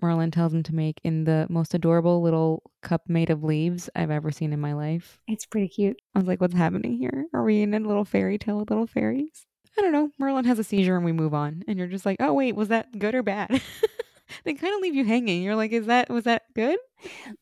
Merlin 0.00 0.30
tells 0.30 0.54
him 0.54 0.62
to 0.62 0.74
make 0.74 1.00
in 1.02 1.24
the 1.24 1.46
most 1.50 1.74
adorable 1.74 2.22
little 2.22 2.62
cup 2.82 3.02
made 3.08 3.28
of 3.28 3.42
leaves 3.42 3.90
I've 3.96 4.10
ever 4.10 4.30
seen 4.30 4.52
in 4.52 4.60
my 4.60 4.72
life. 4.72 5.18
It's 5.26 5.46
pretty 5.46 5.68
cute. 5.68 5.98
I 6.14 6.20
was 6.20 6.28
like, 6.28 6.40
what's 6.40 6.54
happening 6.54 6.96
here? 6.96 7.26
Are 7.34 7.42
we 7.42 7.62
in 7.62 7.74
a 7.74 7.80
little 7.80 8.04
fairy 8.04 8.38
tale 8.38 8.58
with 8.58 8.70
little 8.70 8.86
fairies? 8.86 9.46
I 9.76 9.82
don't 9.82 9.92
know. 9.92 10.10
Merlin 10.18 10.44
has 10.44 10.58
a 10.58 10.64
seizure 10.64 10.96
and 10.96 11.04
we 11.04 11.12
move 11.12 11.34
on. 11.34 11.64
And 11.66 11.78
you're 11.78 11.88
just 11.88 12.06
like, 12.06 12.16
oh, 12.20 12.32
wait, 12.32 12.54
was 12.54 12.68
that 12.68 12.98
good 12.98 13.14
or 13.14 13.22
bad? 13.22 13.60
they 14.44 14.54
kind 14.54 14.74
of 14.74 14.80
leave 14.80 14.94
you 14.94 15.04
hanging. 15.04 15.42
You're 15.42 15.56
like, 15.56 15.72
is 15.72 15.86
that, 15.86 16.10
was 16.10 16.24
that 16.24 16.42
good? 16.54 16.78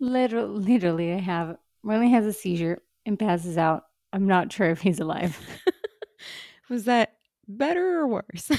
Literally, 0.01 0.61
literally, 0.61 1.12
I 1.12 1.18
have. 1.18 1.57
Merlin 1.82 2.11
has 2.11 2.26
a 2.26 2.32
seizure 2.32 2.82
and 3.07 3.18
passes 3.18 3.57
out. 3.57 3.84
I'm 4.12 4.26
not 4.26 4.53
sure 4.53 4.70
if 4.70 4.80
he's 4.80 5.01
alive. 5.01 5.39
was 6.70 6.84
that 6.84 7.14
better 7.47 8.01
or 8.01 8.09
worse? 8.09 8.51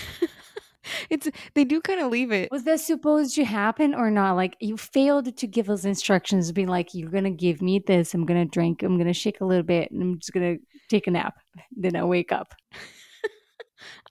it's, 1.09 1.27
they 1.53 1.63
do 1.63 1.81
kind 1.81 1.99
of 1.99 2.11
leave 2.11 2.31
it. 2.31 2.51
Was 2.51 2.63
that 2.63 2.79
supposed 2.79 3.35
to 3.35 3.43
happen 3.43 3.93
or 3.93 4.11
not? 4.11 4.35
Like, 4.35 4.55
you 4.59 4.77
failed 4.77 5.35
to 5.35 5.47
give 5.47 5.69
us 5.69 5.85
instructions, 5.85 6.51
be 6.51 6.65
like, 6.65 6.93
you're 6.93 7.09
going 7.09 7.23
to 7.23 7.29
give 7.31 7.61
me 7.61 7.79
this. 7.79 8.13
I'm 8.13 8.25
going 8.25 8.39
to 8.39 8.49
drink. 8.49 8.83
I'm 8.83 8.95
going 8.95 9.07
to 9.07 9.13
shake 9.13 9.41
a 9.41 9.45
little 9.45 9.63
bit 9.63 9.91
and 9.91 10.01
I'm 10.01 10.19
just 10.19 10.33
going 10.33 10.57
to 10.57 10.63
take 10.87 11.07
a 11.07 11.11
nap. 11.11 11.37
Then 11.75 11.95
I 11.95 12.03
wake 12.03 12.31
up. 12.31 12.53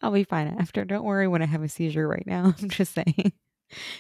I'll 0.02 0.12
be 0.12 0.24
fine 0.24 0.48
after. 0.58 0.84
Don't 0.84 1.04
worry 1.04 1.28
when 1.28 1.42
I 1.42 1.46
have 1.46 1.62
a 1.62 1.68
seizure 1.68 2.06
right 2.06 2.26
now. 2.26 2.54
I'm 2.60 2.68
just 2.68 2.94
saying. 2.94 3.32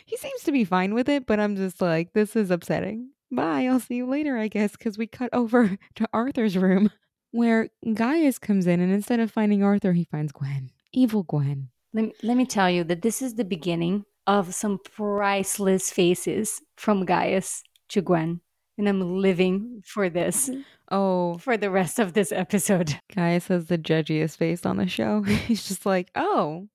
He 0.04 0.16
seems 0.16 0.42
to 0.42 0.52
be 0.52 0.64
fine 0.64 0.94
with 0.94 1.08
it, 1.08 1.26
but 1.26 1.40
I'm 1.40 1.56
just 1.56 1.80
like, 1.80 2.12
this 2.12 2.36
is 2.36 2.50
upsetting. 2.50 3.10
Bye. 3.30 3.66
I'll 3.66 3.80
see 3.80 3.96
you 3.96 4.06
later, 4.06 4.38
I 4.38 4.48
guess, 4.48 4.72
because 4.72 4.98
we 4.98 5.06
cut 5.06 5.30
over 5.32 5.78
to 5.96 6.08
Arthur's 6.12 6.56
room 6.56 6.90
where 7.30 7.68
Gaius 7.94 8.38
comes 8.38 8.66
in, 8.66 8.80
and 8.80 8.92
instead 8.92 9.20
of 9.20 9.30
finding 9.30 9.62
Arthur, 9.62 9.92
he 9.92 10.04
finds 10.04 10.32
Gwen. 10.32 10.70
Evil 10.92 11.22
Gwen. 11.22 11.68
Let 11.92 12.04
me, 12.04 12.12
let 12.22 12.36
me 12.36 12.46
tell 12.46 12.70
you 12.70 12.84
that 12.84 13.02
this 13.02 13.20
is 13.22 13.34
the 13.34 13.44
beginning 13.44 14.04
of 14.26 14.54
some 14.54 14.78
priceless 14.78 15.90
faces 15.90 16.60
from 16.76 17.04
Gaius 17.04 17.62
to 17.90 18.02
Gwen. 18.02 18.40
And 18.76 18.88
I'm 18.88 19.20
living 19.20 19.82
for 19.84 20.08
this 20.08 20.48
mm. 20.48 20.64
Oh, 20.90 21.36
for 21.38 21.58
the 21.58 21.70
rest 21.70 21.98
of 21.98 22.14
this 22.14 22.32
episode. 22.32 22.98
Gaius 23.14 23.48
has 23.48 23.66
the 23.66 23.76
judgiest 23.76 24.38
face 24.38 24.64
on 24.64 24.78
the 24.78 24.88
show. 24.88 25.22
He's 25.22 25.68
just 25.68 25.84
like, 25.84 26.10
oh, 26.14 26.68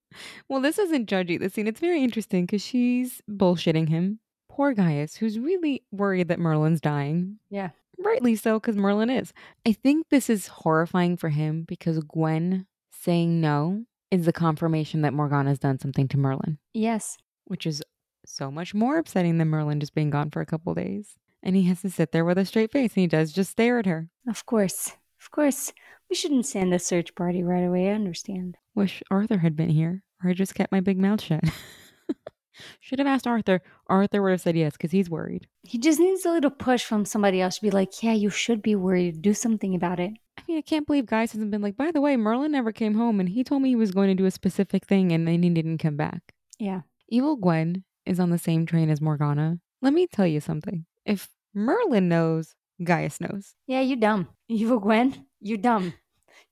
well, 0.49 0.61
this 0.61 0.77
isn't 0.79 1.09
judgy, 1.09 1.39
this 1.39 1.53
scene. 1.53 1.67
It's 1.67 1.79
very 1.79 2.03
interesting 2.03 2.45
because 2.45 2.61
she's 2.61 3.21
bullshitting 3.29 3.89
him. 3.89 4.19
Poor 4.49 4.73
Gaius, 4.73 5.15
who's 5.15 5.39
really 5.39 5.83
worried 5.91 6.27
that 6.27 6.39
Merlin's 6.39 6.81
dying. 6.81 7.37
Yeah. 7.49 7.69
Rightly 7.99 8.35
so, 8.35 8.59
because 8.59 8.75
Merlin 8.75 9.09
is. 9.09 9.33
I 9.65 9.71
think 9.73 10.09
this 10.09 10.29
is 10.29 10.47
horrifying 10.47 11.17
for 11.17 11.29
him 11.29 11.63
because 11.67 11.99
Gwen 11.99 12.65
saying 12.91 13.39
no 13.41 13.85
is 14.11 14.25
the 14.25 14.33
confirmation 14.33 15.01
that 15.01 15.13
Morgana's 15.13 15.59
done 15.59 15.79
something 15.79 16.07
to 16.09 16.17
Merlin, 16.17 16.57
Yes. 16.73 17.17
which 17.45 17.65
is 17.65 17.81
so 18.25 18.49
much 18.51 18.73
more 18.73 18.97
upsetting 18.97 19.37
than 19.37 19.47
Merlin 19.49 19.79
just 19.79 19.95
being 19.95 20.09
gone 20.09 20.29
for 20.29 20.41
a 20.41 20.45
couple 20.45 20.73
days. 20.75 21.15
And 21.41 21.55
he 21.55 21.63
has 21.63 21.81
to 21.81 21.89
sit 21.89 22.11
there 22.11 22.23
with 22.23 22.37
a 22.37 22.45
straight 22.45 22.71
face 22.71 22.91
and 22.95 23.01
he 23.01 23.07
does 23.07 23.33
just 23.33 23.51
stare 23.51 23.79
at 23.79 23.85
her. 23.85 24.09
Of 24.27 24.45
course. 24.45 24.91
Of 25.23 25.31
course. 25.31 25.71
We 26.09 26.17
shouldn't 26.17 26.45
send 26.45 26.73
a 26.73 26.79
search 26.79 27.15
party 27.15 27.43
right 27.43 27.63
away. 27.63 27.89
I 27.89 27.93
understand. 27.93 28.57
Wish 28.75 29.01
Arthur 29.09 29.37
had 29.37 29.55
been 29.55 29.69
here, 29.69 30.03
or 30.21 30.29
I 30.29 30.33
just 30.33 30.53
kept 30.53 30.71
my 30.71 30.81
big 30.81 30.99
mouth 30.99 31.21
shut. 31.21 31.43
Should 32.79 32.99
have 32.99 33.07
asked 33.07 33.25
Arthur. 33.25 33.61
Arthur 33.87 34.21
would 34.21 34.31
have 34.31 34.41
said 34.41 34.55
yes 34.55 34.73
because 34.73 34.91
he's 34.91 35.09
worried. 35.09 35.47
He 35.63 35.77
just 35.77 35.99
needs 35.99 36.25
a 36.25 36.31
little 36.31 36.51
push 36.51 36.83
from 36.83 37.05
somebody 37.05 37.41
else 37.41 37.55
to 37.55 37.61
be 37.61 37.71
like, 37.71 38.03
yeah, 38.03 38.13
you 38.13 38.29
should 38.29 38.61
be 38.61 38.75
worried. 38.75 39.21
Do 39.21 39.33
something 39.33 39.73
about 39.73 39.99
it. 39.99 40.11
I 40.37 40.41
mean, 40.47 40.57
I 40.57 40.61
can't 40.61 40.85
believe 40.85 41.05
Gaius 41.05 41.31
hasn't 41.31 41.51
been 41.51 41.61
like, 41.61 41.77
by 41.77 41.91
the 41.91 42.01
way, 42.01 42.15
Merlin 42.17 42.51
never 42.51 42.71
came 42.71 42.95
home 42.95 43.19
and 43.19 43.29
he 43.29 43.43
told 43.43 43.61
me 43.61 43.69
he 43.69 43.75
was 43.75 43.91
going 43.91 44.09
to 44.09 44.15
do 44.15 44.25
a 44.25 44.31
specific 44.31 44.85
thing 44.85 45.11
and 45.11 45.27
then 45.27 45.41
he 45.41 45.49
didn't 45.49 45.77
come 45.77 45.95
back. 45.95 46.33
Yeah. 46.59 46.81
Evil 47.07 47.37
Gwen 47.37 47.85
is 48.05 48.19
on 48.19 48.29
the 48.29 48.37
same 48.37 48.65
train 48.65 48.89
as 48.89 49.01
Morgana. 49.01 49.59
Let 49.81 49.93
me 49.93 50.05
tell 50.05 50.27
you 50.27 50.39
something. 50.39 50.85
If 51.05 51.29
Merlin 51.53 52.09
knows, 52.09 52.55
Gaius 52.83 53.21
knows. 53.21 53.55
Yeah, 53.67 53.81
you 53.81 53.95
dumb. 53.95 54.27
Evil 54.53 54.79
Gwen, 54.79 55.25
you're 55.39 55.57
dumb. 55.57 55.93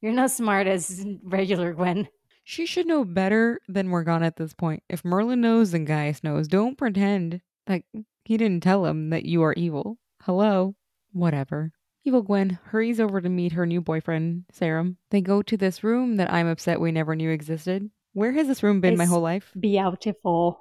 You're 0.02 0.12
not 0.12 0.32
smart 0.32 0.66
as 0.66 1.06
regular 1.24 1.74
Gwen. 1.74 2.08
She 2.44 2.66
should 2.66 2.88
know 2.88 3.06
better 3.06 3.60
than 3.68 3.88
Morgana 3.88 4.26
at 4.26 4.38
this 4.38 4.54
point. 4.54 4.82
If 4.90 5.06
Merlin 5.06 5.42
knows, 5.42 5.72
then 5.72 5.86
Gaius 5.86 6.24
knows. 6.24 6.48
Don't 6.48 6.78
pretend 6.78 7.42
like 7.68 7.86
he 8.26 8.38
didn't 8.38 8.64
tell 8.64 8.88
him 8.88 9.12
that 9.12 9.26
you 9.26 9.44
are 9.44 9.54
evil. 9.54 10.00
Hello? 10.24 10.76
Whatever. 11.14 11.74
Evil 12.04 12.24
Gwen 12.24 12.58
hurries 12.66 13.00
over 13.00 13.22
to 13.22 13.30
meet 13.30 13.52
her 13.52 13.68
new 13.68 13.82
boyfriend, 13.82 14.46
Sarrum. 14.52 14.98
They 15.12 15.22
go 15.22 15.44
to 15.44 15.56
this 15.56 15.84
room 15.84 16.18
that 16.18 16.34
I'm 16.34 16.48
upset 16.48 16.82
we 16.82 16.92
never 16.92 17.16
knew 17.16 17.30
existed. 17.30 17.92
Where 18.14 18.32
has 18.32 18.48
this 18.48 18.64
room 18.64 18.82
been 18.82 18.98
my 18.98 19.06
whole 19.06 19.22
life? 19.22 19.52
Beautiful. 19.58 20.60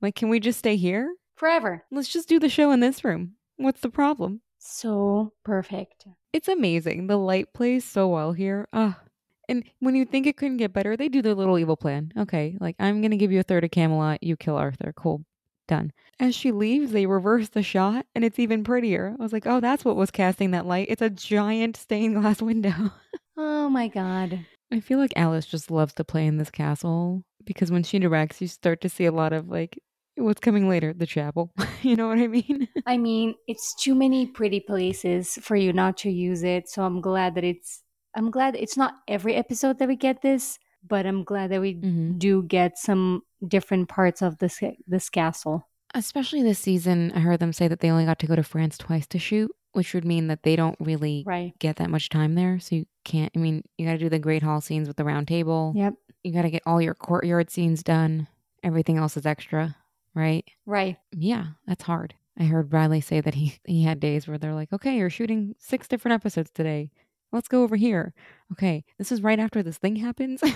Like, 0.00 0.14
can 0.14 0.30
we 0.30 0.40
just 0.40 0.58
stay 0.58 0.76
here? 0.76 1.14
Forever. 1.36 1.84
Let's 1.90 2.08
just 2.08 2.30
do 2.30 2.40
the 2.40 2.48
show 2.48 2.70
in 2.72 2.80
this 2.80 3.04
room. 3.04 3.34
What's 3.58 3.82
the 3.82 3.90
problem? 3.90 4.40
So 4.64 5.32
perfect. 5.44 6.06
It's 6.32 6.46
amazing. 6.46 7.08
The 7.08 7.16
light 7.16 7.52
plays 7.52 7.84
so 7.84 8.06
well 8.06 8.32
here. 8.32 8.68
Ah. 8.72 9.00
And 9.48 9.64
when 9.80 9.96
you 9.96 10.04
think 10.04 10.26
it 10.26 10.36
couldn't 10.36 10.58
get 10.58 10.72
better, 10.72 10.96
they 10.96 11.08
do 11.08 11.20
their 11.20 11.34
little 11.34 11.58
evil 11.58 11.76
plan. 11.76 12.12
Okay, 12.16 12.56
like 12.60 12.76
I'm 12.78 13.00
going 13.00 13.10
to 13.10 13.16
give 13.16 13.32
you 13.32 13.40
a 13.40 13.42
third 13.42 13.64
of 13.64 13.72
Camelot, 13.72 14.22
you 14.22 14.36
kill 14.36 14.56
Arthur. 14.56 14.92
Cool. 14.96 15.24
Done. 15.66 15.92
As 16.20 16.36
she 16.36 16.52
leaves, 16.52 16.92
they 16.92 17.06
reverse 17.06 17.48
the 17.48 17.62
shot 17.64 18.06
and 18.14 18.24
it's 18.24 18.38
even 18.38 18.62
prettier. 18.62 19.16
I 19.18 19.22
was 19.22 19.32
like, 19.32 19.46
oh, 19.46 19.58
that's 19.58 19.84
what 19.84 19.96
was 19.96 20.12
casting 20.12 20.52
that 20.52 20.66
light. 20.66 20.86
It's 20.88 21.02
a 21.02 21.10
giant 21.10 21.76
stained 21.76 22.14
glass 22.14 22.40
window. 22.42 22.92
Oh 23.36 23.68
my 23.68 23.88
God. 23.88 24.46
I 24.70 24.78
feel 24.78 24.98
like 24.98 25.12
Alice 25.16 25.46
just 25.46 25.72
loves 25.72 25.94
to 25.94 26.04
play 26.04 26.24
in 26.26 26.36
this 26.36 26.50
castle 26.50 27.24
because 27.44 27.72
when 27.72 27.82
she 27.82 27.98
directs, 27.98 28.40
you 28.40 28.46
start 28.46 28.80
to 28.82 28.88
see 28.88 29.06
a 29.06 29.12
lot 29.12 29.32
of 29.32 29.48
like 29.48 29.78
what's 30.16 30.40
coming 30.40 30.68
later, 30.68 30.92
the 30.92 31.06
chapel. 31.06 31.52
you 31.82 31.96
know 31.96 32.08
what 32.08 32.18
I 32.18 32.26
mean? 32.26 32.68
I 32.86 32.96
mean, 32.98 33.34
it's 33.46 33.74
too 33.80 33.94
many 33.94 34.26
pretty 34.26 34.60
places 34.60 35.38
for 35.42 35.56
you 35.56 35.72
not 35.72 35.96
to 35.98 36.10
use 36.10 36.42
it. 36.42 36.68
So 36.68 36.82
I'm 36.84 37.00
glad 37.00 37.34
that 37.36 37.44
it's, 37.44 37.82
I'm 38.14 38.30
glad 38.30 38.56
it's 38.56 38.76
not 38.76 38.94
every 39.08 39.34
episode 39.34 39.78
that 39.78 39.88
we 39.88 39.96
get 39.96 40.22
this, 40.22 40.58
but 40.86 41.06
I'm 41.06 41.24
glad 41.24 41.50
that 41.50 41.60
we 41.60 41.74
Mhm. 41.76 42.18
do 42.18 42.42
get 42.42 42.76
some 42.76 43.22
different 43.46 43.88
parts 43.88 44.20
of 44.22 44.38
this 44.38 44.60
this 44.86 45.08
castle. 45.08 45.68
Especially 45.94 46.42
this 46.42 46.58
season, 46.58 47.12
I 47.14 47.20
heard 47.20 47.40
them 47.40 47.52
say 47.52 47.68
that 47.68 47.80
they 47.80 47.90
only 47.90 48.04
got 48.04 48.18
to 48.20 48.26
go 48.26 48.34
to 48.36 48.42
France 48.42 48.78
twice 48.78 49.06
to 49.08 49.18
shoot, 49.18 49.50
which 49.72 49.92
would 49.94 50.04
mean 50.04 50.26
that 50.28 50.42
they 50.42 50.56
don't 50.56 50.76
really 50.80 51.22
Right. 51.26 51.52
get 51.58 51.76
that 51.76 51.90
much 51.90 52.08
time 52.08 52.34
there. 52.34 52.58
So 52.60 52.76
you 52.76 52.86
can't, 53.04 53.30
I 53.36 53.38
mean, 53.38 53.62
you 53.78 53.86
got 53.86 53.92
to 53.92 53.98
do 53.98 54.08
the 54.08 54.18
Great 54.18 54.42
Hall 54.42 54.60
scenes 54.60 54.88
with 54.88 54.96
the 54.96 55.04
round 55.04 55.28
table. 55.28 55.72
Yep. 55.76 55.94
You 56.24 56.32
got 56.32 56.42
to 56.42 56.50
get 56.50 56.62
all 56.66 56.80
your 56.80 56.94
courtyard 56.94 57.50
scenes 57.50 57.82
done. 57.82 58.26
Everything 58.62 58.96
else 58.96 59.16
is 59.16 59.26
extra, 59.26 59.76
right? 60.14 60.44
Right. 60.66 60.96
Yeah, 61.12 61.46
that's 61.66 61.84
hard. 61.84 62.14
I 62.38 62.44
heard 62.44 62.70
Bradley 62.70 63.00
say 63.00 63.20
that 63.20 63.34
he, 63.34 63.58
he 63.66 63.82
had 63.82 64.00
days 64.00 64.26
where 64.26 64.38
they're 64.38 64.54
like, 64.54 64.72
okay, 64.72 64.96
you're 64.96 65.10
shooting 65.10 65.54
six 65.58 65.86
different 65.86 66.14
episodes 66.14 66.50
today. 66.50 66.90
Let's 67.30 67.48
go 67.48 67.62
over 67.62 67.76
here. 67.76 68.14
Okay, 68.52 68.84
this 68.98 69.12
is 69.12 69.22
right 69.22 69.38
after 69.38 69.62
this 69.62 69.78
thing 69.78 69.96
happens. 69.96 70.40
it's 70.42 70.54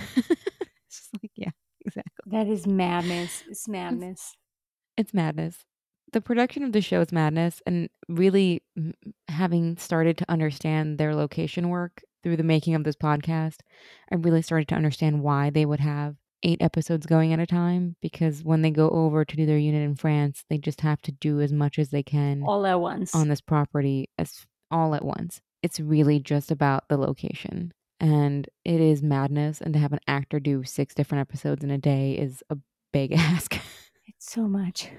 just 0.89 1.09
like, 1.21 1.31
yeah, 1.35 1.51
exactly. 1.85 2.11
That 2.27 2.47
is 2.47 2.67
madness. 2.67 3.43
It's 3.47 3.67
madness. 3.67 4.35
It's 4.95 5.13
madness. 5.13 5.65
The 6.13 6.21
production 6.21 6.63
of 6.63 6.71
the 6.71 6.81
show 6.81 7.01
is 7.01 7.11
madness, 7.11 7.61
and 7.65 7.89
really 8.07 8.63
having 9.27 9.77
started 9.77 10.17
to 10.19 10.31
understand 10.31 10.97
their 10.97 11.13
location 11.13 11.69
work 11.69 12.01
through 12.23 12.37
the 12.37 12.43
making 12.43 12.75
of 12.75 12.83
this 12.83 12.95
podcast, 12.95 13.57
I 14.11 14.15
really 14.15 14.41
started 14.41 14.67
to 14.69 14.75
understand 14.75 15.21
why 15.21 15.49
they 15.49 15.65
would 15.65 15.79
have 15.79 16.15
eight 16.43 16.61
episodes 16.61 17.05
going 17.05 17.33
at 17.33 17.39
a 17.39 17.45
time. 17.45 17.95
Because 18.01 18.43
when 18.43 18.61
they 18.61 18.71
go 18.71 18.89
over 18.89 19.25
to 19.25 19.35
do 19.35 19.45
their 19.45 19.57
unit 19.57 19.83
in 19.83 19.95
France, 19.95 20.43
they 20.49 20.57
just 20.57 20.81
have 20.81 21.01
to 21.03 21.11
do 21.11 21.41
as 21.41 21.51
much 21.51 21.79
as 21.79 21.89
they 21.89 22.03
can 22.03 22.43
All 22.45 22.65
at 22.65 22.79
once. 22.79 23.13
on 23.15 23.27
this 23.27 23.41
property 23.41 24.09
as 24.17 24.45
all 24.71 24.93
at 24.95 25.03
once. 25.05 25.41
It's 25.63 25.79
really 25.79 26.19
just 26.19 26.51
about 26.51 26.87
the 26.89 26.97
location. 26.97 27.73
And 27.99 28.47
it 28.63 28.79
is 28.79 29.01
madness. 29.01 29.59
And 29.61 29.73
to 29.73 29.79
have 29.79 29.93
an 29.93 29.99
actor 30.07 30.39
do 30.39 30.63
six 30.63 30.93
different 30.93 31.21
episodes 31.21 31.63
in 31.63 31.71
a 31.71 31.77
day 31.79 32.13
is 32.13 32.43
a 32.49 32.57
big 32.93 33.11
ask. 33.17 33.55
It's 34.05 34.31
so 34.31 34.47
much. 34.47 34.89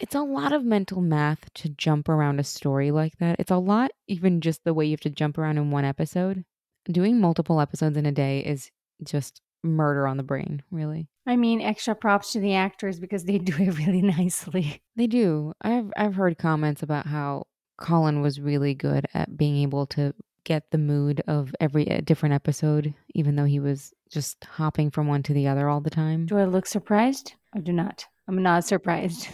it's 0.00 0.14
a 0.14 0.20
lot 0.22 0.52
of 0.52 0.64
mental 0.64 1.00
math 1.02 1.52
to 1.54 1.68
jump 1.68 2.08
around 2.08 2.40
a 2.40 2.44
story 2.44 2.90
like 2.90 3.12
that. 3.18 3.36
It's 3.38 3.50
a 3.50 3.56
lot, 3.58 3.90
even 4.06 4.40
just 4.40 4.64
the 4.64 4.72
way 4.74 4.86
you 4.86 4.92
have 4.92 5.00
to 5.00 5.10
jump 5.10 5.36
around 5.38 5.58
in 5.58 5.70
one 5.70 5.84
episode. 5.84 6.44
Doing 6.90 7.20
multiple 7.20 7.60
episodes 7.60 7.96
in 7.98 8.06
a 8.06 8.12
day 8.12 8.40
is 8.40 8.70
just 9.04 9.42
murder 9.62 10.06
on 10.06 10.16
the 10.16 10.22
brain, 10.22 10.62
really. 10.70 11.08
I 11.26 11.36
mean, 11.36 11.60
extra 11.60 11.94
props 11.94 12.32
to 12.32 12.40
the 12.40 12.54
actors 12.54 12.98
because 13.00 13.24
they 13.24 13.38
do 13.38 13.54
it 13.62 13.78
really 13.78 14.02
nicely. 14.02 14.80
They 14.96 15.06
do. 15.06 15.52
I've 15.62 15.90
I've 15.96 16.14
heard 16.14 16.38
comments 16.38 16.82
about 16.82 17.06
how 17.06 17.46
Colin 17.78 18.20
was 18.22 18.40
really 18.40 18.74
good 18.74 19.06
at 19.14 19.36
being 19.36 19.56
able 19.58 19.86
to 19.86 20.14
get 20.44 20.70
the 20.70 20.78
mood 20.78 21.22
of 21.28 21.54
every 21.60 21.90
uh, 21.90 22.00
different 22.02 22.34
episode, 22.34 22.94
even 23.14 23.36
though 23.36 23.44
he 23.44 23.60
was 23.60 23.92
just 24.10 24.42
hopping 24.44 24.90
from 24.90 25.06
one 25.06 25.22
to 25.24 25.34
the 25.34 25.46
other 25.46 25.68
all 25.68 25.80
the 25.80 25.90
time. 25.90 26.24
Do 26.26 26.38
I 26.38 26.44
look 26.44 26.64
surprised? 26.66 27.34
I 27.54 27.58
do 27.60 27.72
not. 27.72 28.06
I'm 28.26 28.42
not 28.42 28.64
surprised. 28.64 29.28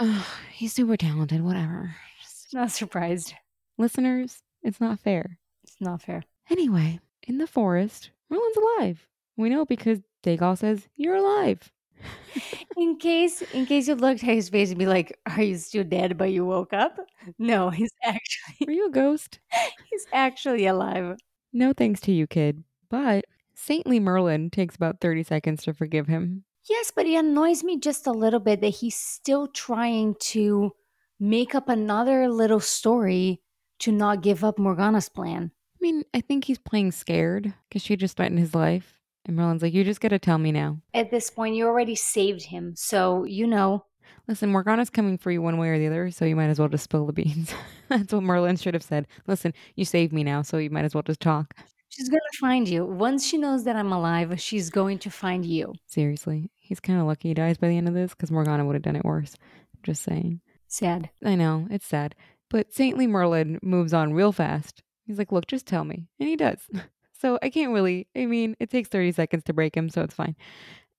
Ugh, 0.00 0.24
he's 0.52 0.72
super 0.72 0.96
talented. 0.96 1.42
Whatever. 1.42 1.96
Just- 2.22 2.54
not 2.54 2.70
surprised. 2.70 3.34
listeners, 3.78 4.42
it's 4.62 4.80
not 4.80 5.00
fair. 5.00 5.38
It's 5.64 5.76
not 5.80 6.02
fair. 6.02 6.22
Anyway, 6.50 7.00
in 7.24 7.38
the 7.38 7.46
forest, 7.48 8.10
Merlin's 8.30 8.56
alive. 8.56 9.06
We 9.36 9.48
know 9.48 9.64
because 9.64 10.00
Daegal 10.22 10.58
says, 10.58 10.88
You're 10.96 11.16
alive. 11.16 11.72
In 12.76 12.96
case, 12.98 13.42
in 13.52 13.66
case 13.66 13.88
you 13.88 13.94
looked 13.94 14.22
at 14.24 14.34
his 14.34 14.48
face 14.48 14.70
and 14.70 14.78
be 14.78 14.86
like, 14.86 15.16
"Are 15.26 15.42
you 15.42 15.56
still 15.56 15.84
dead, 15.84 16.18
but 16.18 16.32
you 16.32 16.44
woke 16.44 16.72
up?" 16.72 16.98
No, 17.38 17.70
he's 17.78 17.92
actually 18.02 18.66
Were 18.66 18.72
you 18.72 18.88
a 18.88 18.90
ghost? 18.90 19.38
he's 19.90 20.06
actually 20.12 20.66
alive. 20.66 21.16
No 21.52 21.72
thanks 21.72 22.00
to 22.02 22.12
you, 22.12 22.26
kid. 22.26 22.64
But 22.90 23.24
saintly 23.54 24.00
Merlin 24.00 24.50
takes 24.50 24.74
about 24.74 25.00
30 25.00 25.22
seconds 25.22 25.62
to 25.64 25.72
forgive 25.72 26.08
him. 26.08 26.44
Yes, 26.68 26.90
but 26.94 27.06
it 27.06 27.14
annoys 27.14 27.62
me 27.62 27.78
just 27.78 28.06
a 28.06 28.12
little 28.12 28.40
bit 28.40 28.60
that 28.60 28.68
he's 28.68 28.96
still 28.96 29.46
trying 29.46 30.16
to 30.32 30.72
make 31.20 31.54
up 31.54 31.68
another 31.68 32.28
little 32.28 32.60
story 32.60 33.40
to 33.80 33.92
not 33.92 34.22
give 34.22 34.42
up 34.42 34.58
Morgana's 34.58 35.08
plan. 35.08 35.52
I 35.74 35.78
mean, 35.80 36.04
I 36.14 36.22
think 36.22 36.44
he's 36.44 36.58
playing 36.58 36.92
scared 36.92 37.52
because 37.68 37.82
she 37.82 37.96
just 37.96 38.16
threatened 38.16 38.38
his 38.38 38.54
life. 38.54 38.98
And 39.26 39.36
Merlin's 39.36 39.62
like, 39.62 39.72
You 39.72 39.84
just 39.84 40.00
gotta 40.00 40.18
tell 40.18 40.38
me 40.38 40.52
now. 40.52 40.78
At 40.92 41.10
this 41.10 41.30
point, 41.30 41.56
you 41.56 41.66
already 41.66 41.94
saved 41.94 42.42
him, 42.42 42.74
so 42.76 43.24
you 43.24 43.46
know. 43.46 43.84
Listen, 44.28 44.50
Morgana's 44.50 44.90
coming 44.90 45.18
for 45.18 45.30
you 45.30 45.42
one 45.42 45.58
way 45.58 45.68
or 45.68 45.78
the 45.78 45.86
other, 45.86 46.10
so 46.10 46.24
you 46.24 46.36
might 46.36 46.48
as 46.48 46.58
well 46.58 46.68
just 46.68 46.84
spill 46.84 47.06
the 47.06 47.12
beans. 47.12 47.52
That's 47.88 48.12
what 48.12 48.22
Merlin 48.22 48.56
should 48.56 48.74
have 48.74 48.82
said. 48.82 49.06
Listen, 49.26 49.52
you 49.76 49.84
saved 49.84 50.12
me 50.12 50.24
now, 50.24 50.42
so 50.42 50.56
you 50.56 50.70
might 50.70 50.84
as 50.84 50.94
well 50.94 51.02
just 51.02 51.20
talk. 51.20 51.54
She's 51.90 52.08
gonna 52.08 52.20
find 52.40 52.68
you. 52.68 52.84
Once 52.84 53.26
she 53.26 53.38
knows 53.38 53.64
that 53.64 53.76
I'm 53.76 53.92
alive, 53.92 54.40
she's 54.40 54.70
going 54.70 54.98
to 55.00 55.10
find 55.10 55.44
you. 55.44 55.74
Seriously, 55.86 56.50
he's 56.56 56.80
kind 56.80 57.00
of 57.00 57.06
lucky 57.06 57.28
he 57.28 57.34
dies 57.34 57.58
by 57.58 57.68
the 57.68 57.76
end 57.76 57.88
of 57.88 57.94
this 57.94 58.10
because 58.10 58.30
Morgana 58.30 58.64
would 58.64 58.74
have 58.74 58.82
done 58.82 58.96
it 58.96 59.04
worse. 59.04 59.36
Just 59.82 60.02
saying. 60.02 60.40
Sad. 60.66 61.10
I 61.24 61.34
know, 61.34 61.68
it's 61.70 61.86
sad. 61.86 62.14
But 62.50 62.72
saintly 62.72 63.06
Merlin 63.06 63.58
moves 63.62 63.94
on 63.94 64.12
real 64.12 64.32
fast. 64.32 64.82
He's 65.06 65.18
like, 65.18 65.32
look, 65.32 65.46
just 65.46 65.66
tell 65.66 65.84
me. 65.84 66.08
And 66.18 66.28
he 66.28 66.36
does. 66.36 66.58
So 67.24 67.38
I 67.42 67.48
can't 67.48 67.72
really, 67.72 68.06
I 68.14 68.26
mean, 68.26 68.54
it 68.60 68.68
takes 68.68 68.90
30 68.90 69.12
seconds 69.12 69.44
to 69.44 69.54
break 69.54 69.74
him, 69.74 69.88
so 69.88 70.02
it's 70.02 70.12
fine. 70.12 70.36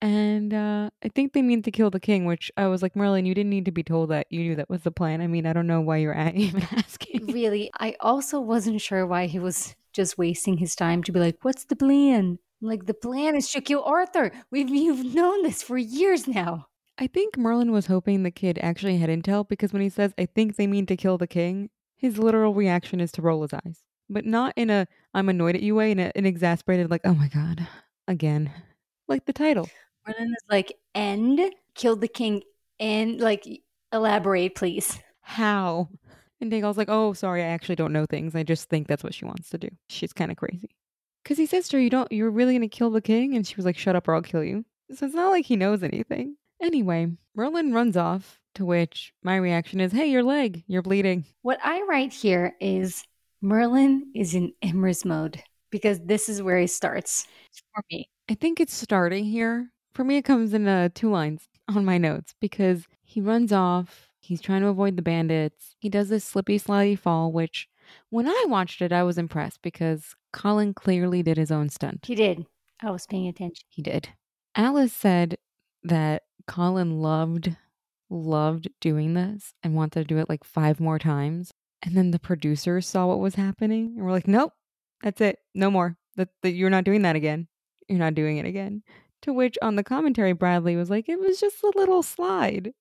And 0.01 0.55
uh, 0.55 0.89
I 1.03 1.09
think 1.09 1.33
they 1.33 1.43
mean 1.43 1.61
to 1.61 1.69
kill 1.69 1.91
the 1.91 1.99
king, 1.99 2.25
which 2.25 2.51
I 2.57 2.65
was 2.65 2.81
like, 2.81 2.95
Merlin, 2.95 3.27
you 3.27 3.35
didn't 3.35 3.51
need 3.51 3.65
to 3.65 3.71
be 3.71 3.83
told 3.83 4.09
that. 4.09 4.25
You 4.31 4.39
knew 4.39 4.55
that 4.55 4.67
was 4.67 4.81
the 4.81 4.89
plan. 4.89 5.21
I 5.21 5.27
mean, 5.27 5.45
I 5.45 5.53
don't 5.53 5.67
know 5.67 5.81
why 5.81 5.97
you're 5.97 6.15
at, 6.15 6.33
even 6.47 6.63
asking. 6.71 7.27
Really, 7.27 7.69
I 7.79 7.95
also 7.99 8.39
wasn't 8.39 8.81
sure 8.81 9.05
why 9.05 9.27
he 9.27 9.37
was 9.37 9.75
just 9.93 10.17
wasting 10.17 10.57
his 10.57 10.75
time 10.75 11.03
to 11.03 11.11
be 11.11 11.19
like, 11.19 11.37
"What's 11.43 11.65
the 11.65 11.75
plan?" 11.75 12.39
I'm 12.59 12.67
like, 12.67 12.87
the 12.87 12.95
plan 12.95 13.35
is 13.35 13.51
to 13.51 13.61
kill 13.61 13.83
Arthur. 13.83 14.31
We've 14.49 14.69
you've 14.69 15.13
known 15.13 15.43
this 15.43 15.61
for 15.61 15.77
years 15.77 16.27
now. 16.27 16.69
I 16.97 17.05
think 17.05 17.37
Merlin 17.37 17.71
was 17.71 17.85
hoping 17.85 18.23
the 18.23 18.31
kid 18.31 18.57
actually 18.63 18.97
had 18.97 19.11
intel 19.11 19.47
because 19.47 19.73
when 19.73 19.83
he 19.83 19.89
says, 19.89 20.15
I 20.17 20.25
think 20.25 20.55
they 20.55 20.65
mean 20.65 20.87
to 20.87 20.97
kill 20.97 21.19
the 21.19 21.27
king, 21.27 21.69
his 21.95 22.17
literal 22.17 22.55
reaction 22.55 22.99
is 22.99 23.11
to 23.11 23.21
roll 23.21 23.43
his 23.43 23.53
eyes. 23.53 23.83
But 24.09 24.25
not 24.25 24.53
in 24.55 24.69
a, 24.69 24.87
I'm 25.15 25.29
annoyed 25.29 25.55
at 25.55 25.63
you 25.63 25.73
way, 25.73 25.91
and, 25.91 25.99
a, 25.99 26.15
an 26.15 26.27
exasperated, 26.27 26.91
like, 26.91 27.01
oh 27.05 27.15
my 27.15 27.29
God, 27.29 27.67
again. 28.07 28.51
Like 29.07 29.25
the 29.25 29.33
title. 29.33 29.69
Merlin 30.05 30.29
is 30.29 30.43
like, 30.49 30.77
"End, 30.93 31.39
kill 31.73 31.95
the 31.95 32.07
king, 32.07 32.43
and 32.79 33.19
like, 33.19 33.47
elaborate, 33.91 34.55
please." 34.55 34.99
How? 35.21 35.89
And 36.41 36.51
Daegal's 36.51 36.77
like, 36.77 36.89
oh, 36.89 37.13
sorry, 37.13 37.41
I 37.41 37.47
actually 37.47 37.77
don't 37.77 37.93
know 37.93 38.05
things. 38.05 38.35
I 38.35 38.43
just 38.43 38.69
think 38.69 38.87
that's 38.87 39.03
what 39.03 39.13
she 39.13 39.25
wants 39.25 39.49
to 39.49 39.57
do. 39.57 39.69
She's 39.89 40.13
kind 40.13 40.31
of 40.31 40.37
crazy. 40.37 40.75
Because 41.23 41.37
he 41.37 41.45
says 41.45 41.67
to 41.69 41.77
her, 41.77 41.81
you 41.81 41.89
don't, 41.89 42.11
you're 42.11 42.29
really 42.29 42.53
going 42.53 42.69
to 42.69 42.77
kill 42.77 42.91
the 42.91 43.01
king? 43.01 43.35
And 43.35 43.47
she 43.47 43.55
was 43.55 43.65
like, 43.65 43.77
shut 43.77 43.95
up 43.95 44.07
or 44.07 44.13
I'll 44.13 44.21
kill 44.21 44.43
you. 44.43 44.65
So 44.93 45.05
it's 45.05 45.15
not 45.15 45.31
like 45.31 45.45
he 45.45 45.55
knows 45.55 45.81
anything. 45.81 46.35
Anyway, 46.61 47.07
Merlin 47.35 47.73
runs 47.73 47.97
off, 47.97 48.39
to 48.55 48.65
which 48.65 49.13
my 49.23 49.37
reaction 49.37 49.79
is, 49.79 49.91
hey, 49.91 50.07
your 50.07 50.23
leg, 50.23 50.63
you're 50.67 50.83
bleeding. 50.83 51.25
What 51.41 51.59
I 51.63 51.81
write 51.89 52.13
here 52.13 52.53
is 52.59 53.03
Merlin 53.45 54.11
is 54.15 54.33
in 54.33 54.53
Emrys 54.63 55.05
mode 55.05 55.39
because 55.69 55.99
this 56.03 56.29
is 56.29 56.41
where 56.41 56.57
he 56.57 56.65
starts 56.65 57.27
for 57.75 57.83
me. 57.91 58.09
I 58.27 58.33
think 58.33 58.59
it's 58.59 58.73
starting 58.73 59.23
here. 59.23 59.69
For 59.93 60.03
me, 60.03 60.17
it 60.17 60.25
comes 60.25 60.55
in 60.55 60.67
uh, 60.67 60.89
two 60.95 61.11
lines 61.11 61.47
on 61.67 61.85
my 61.85 61.99
notes 61.99 62.33
because 62.41 62.87
he 63.03 63.21
runs 63.21 63.51
off. 63.51 64.09
He's 64.19 64.41
trying 64.41 64.61
to 64.61 64.67
avoid 64.69 64.97
the 64.97 65.03
bandits. 65.03 65.75
He 65.77 65.89
does 65.89 66.09
this 66.09 66.25
slippy, 66.25 66.57
slidey 66.57 66.97
fall, 66.97 67.31
which 67.31 67.69
when 68.09 68.27
I 68.27 68.45
watched 68.47 68.81
it, 68.81 68.91
I 68.91 69.03
was 69.03 69.19
impressed 69.19 69.61
because 69.61 70.15
Colin 70.33 70.73
clearly 70.73 71.21
did 71.21 71.37
his 71.37 71.51
own 71.51 71.69
stunt. 71.69 72.05
He 72.07 72.15
did. 72.15 72.47
I 72.81 72.89
was 72.89 73.05
paying 73.05 73.27
attention. 73.27 73.63
He 73.69 73.83
did. 73.83 74.09
Alice 74.55 74.91
said 74.91 75.37
that 75.83 76.23
Colin 76.47 76.99
loved, 76.99 77.55
loved 78.09 78.69
doing 78.81 79.13
this 79.13 79.53
and 79.61 79.75
wanted 79.75 79.99
to 79.99 80.05
do 80.05 80.17
it 80.17 80.29
like 80.29 80.43
five 80.43 80.79
more 80.79 80.97
times. 80.97 81.51
And 81.85 81.95
then 81.95 82.11
the 82.11 82.19
producers 82.19 82.87
saw 82.87 83.05
what 83.05 83.19
was 83.19 83.35
happening 83.35 83.93
and 83.95 84.03
were 84.03 84.11
like, 84.11 84.27
nope, 84.27 84.53
that's 85.03 85.21
it. 85.21 85.37
No 85.53 85.69
more. 85.69 85.97
That, 86.15 86.29
that 86.41 86.51
you're 86.51 86.69
not 86.69 86.83
doing 86.83 87.03
that 87.03 87.15
again. 87.15 87.47
You're 87.87 87.99
not 87.99 88.15
doing 88.15 88.37
it 88.37 88.45
again. 88.45 88.81
To 89.21 89.33
which 89.33 89.57
on 89.61 89.75
the 89.75 89.83
commentary, 89.83 90.33
Bradley 90.33 90.75
was 90.75 90.89
like, 90.89 91.07
it 91.07 91.19
was 91.19 91.39
just 91.39 91.61
a 91.63 91.71
little 91.75 92.01
slide. 92.01 92.71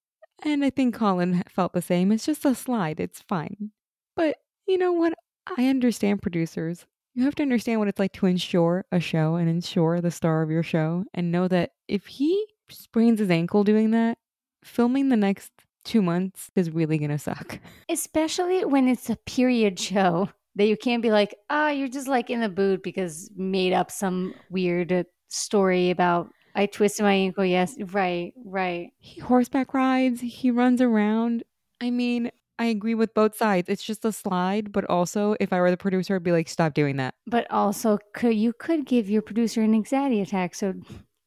And 0.43 0.65
I 0.65 0.71
think 0.71 0.95
Colin 0.95 1.45
felt 1.49 1.75
the 1.75 1.83
same. 1.83 2.11
It's 2.11 2.27
just 2.27 2.45
a 2.45 2.55
slide. 2.55 2.99
It's 2.99 3.23
fine. 3.23 3.71
But 4.17 4.37
you 4.67 4.79
know 4.79 4.93
what? 4.93 5.15
I 5.59 5.69
understand 5.69 6.23
producers. 6.23 6.87
You 7.15 7.25
have 7.25 7.35
to 7.37 7.43
understand 7.43 7.79
what 7.79 7.89
it's 7.89 7.99
like 7.99 8.13
to 8.15 8.27
ensure 8.27 8.85
a 8.91 9.01
show 9.01 9.37
and 9.37 9.49
ensure 9.49 10.01
the 10.01 10.11
star 10.11 10.43
of 10.43 10.51
your 10.51 10.63
show 10.63 11.05
and 11.13 11.31
know 11.31 11.47
that 11.49 11.73
if 11.87 12.07
he 12.07 12.47
sprains 12.69 13.21
his 13.21 13.31
ankle 13.31 13.63
doing 13.63 13.91
that, 13.93 14.19
filming 14.65 15.11
the 15.11 15.17
next 15.17 15.53
two 15.85 16.03
months 16.03 16.51
is 16.57 16.71
really 16.71 16.99
going 16.99 17.11
to 17.11 17.19
suck. 17.19 17.59
Especially 17.89 18.65
when 18.65 18.89
it's 18.89 19.11
a 19.11 19.17
period 19.17 19.79
show 19.79 20.29
that 20.57 20.67
you 20.67 20.77
can't 20.77 21.03
be 21.03 21.11
like, 21.11 21.35
ah, 21.51 21.67
oh, 21.67 21.69
you're 21.71 21.89
just 21.89 22.09
like 22.09 22.31
in 22.31 22.41
the 22.41 22.49
boot 22.49 22.83
because 22.83 23.31
made 23.37 23.73
up 23.73 23.91
some 23.91 24.35
weird 24.51 25.07
story 25.29 25.91
about 25.91 26.31
I 26.55 26.67
twisted 26.67 27.05
my 27.05 27.13
ankle. 27.13 27.45
Yes, 27.45 27.77
right, 27.93 28.33
right. 28.45 28.91
He 28.99 29.21
horseback 29.21 29.75
rides, 29.75 30.21
he 30.21 30.51
runs 30.51 30.81
around. 30.81 31.43
I 31.81 31.91
mean, 31.91 32.31
I 32.59 32.67
agree 32.67 32.95
with 32.95 33.15
both 33.15 33.37
sides. 33.37 33.69
It's 33.69 33.83
just 33.83 34.05
a 34.05 34.13
slide, 34.13 34.73
but 34.73 34.85
also 34.85 35.35
if 35.41 35.53
I 35.53 35.61
were 35.61 35.71
the 35.71 35.77
producer, 35.77 36.15
I'd 36.15 36.23
be 36.23 36.31
like, 36.31 36.49
stop 36.49 36.75
doing 36.75 36.97
that. 36.99 37.15
But 37.27 37.51
also, 37.51 37.99
could 38.15 38.35
you 38.35 38.53
could 38.53 38.87
give 38.87 39.11
your 39.11 39.23
producer 39.23 39.63
an 39.63 39.75
anxiety 39.75 40.21
attack. 40.21 40.55
So 40.55 40.75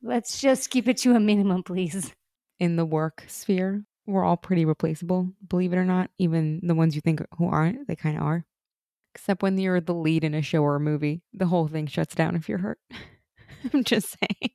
let's 0.01 0.39
just 0.39 0.69
keep 0.69 0.87
it 0.87 0.97
to 0.99 1.15
a 1.15 1.19
minimum, 1.19 1.63
please. 1.63 2.13
In 2.59 2.77
the 2.77 2.85
work 2.85 3.25
sphere, 3.27 3.83
we're 4.07 4.23
all 4.23 4.37
pretty 4.37 4.65
replaceable, 4.65 5.29
believe 5.47 5.73
it 5.73 5.77
or 5.77 5.85
not. 5.85 6.09
Even 6.17 6.61
the 6.63 6.73
ones 6.73 6.95
you 6.95 7.01
think 7.01 7.21
who 7.37 7.47
aren't, 7.47 7.87
they 7.87 7.95
kind 7.95 8.17
of 8.17 8.23
are. 8.23 8.45
Except 9.13 9.43
when 9.43 9.57
you're 9.57 9.81
the 9.81 9.93
lead 9.93 10.23
in 10.23 10.33
a 10.33 10.41
show 10.41 10.63
or 10.63 10.77
a 10.77 10.79
movie, 10.79 11.21
the 11.33 11.47
whole 11.47 11.67
thing 11.67 11.87
shuts 11.87 12.15
down 12.15 12.35
if 12.35 12.47
you're 12.47 12.59
hurt. 12.59 12.79
I'm 13.73 13.83
just 13.83 14.15
saying. 14.17 14.51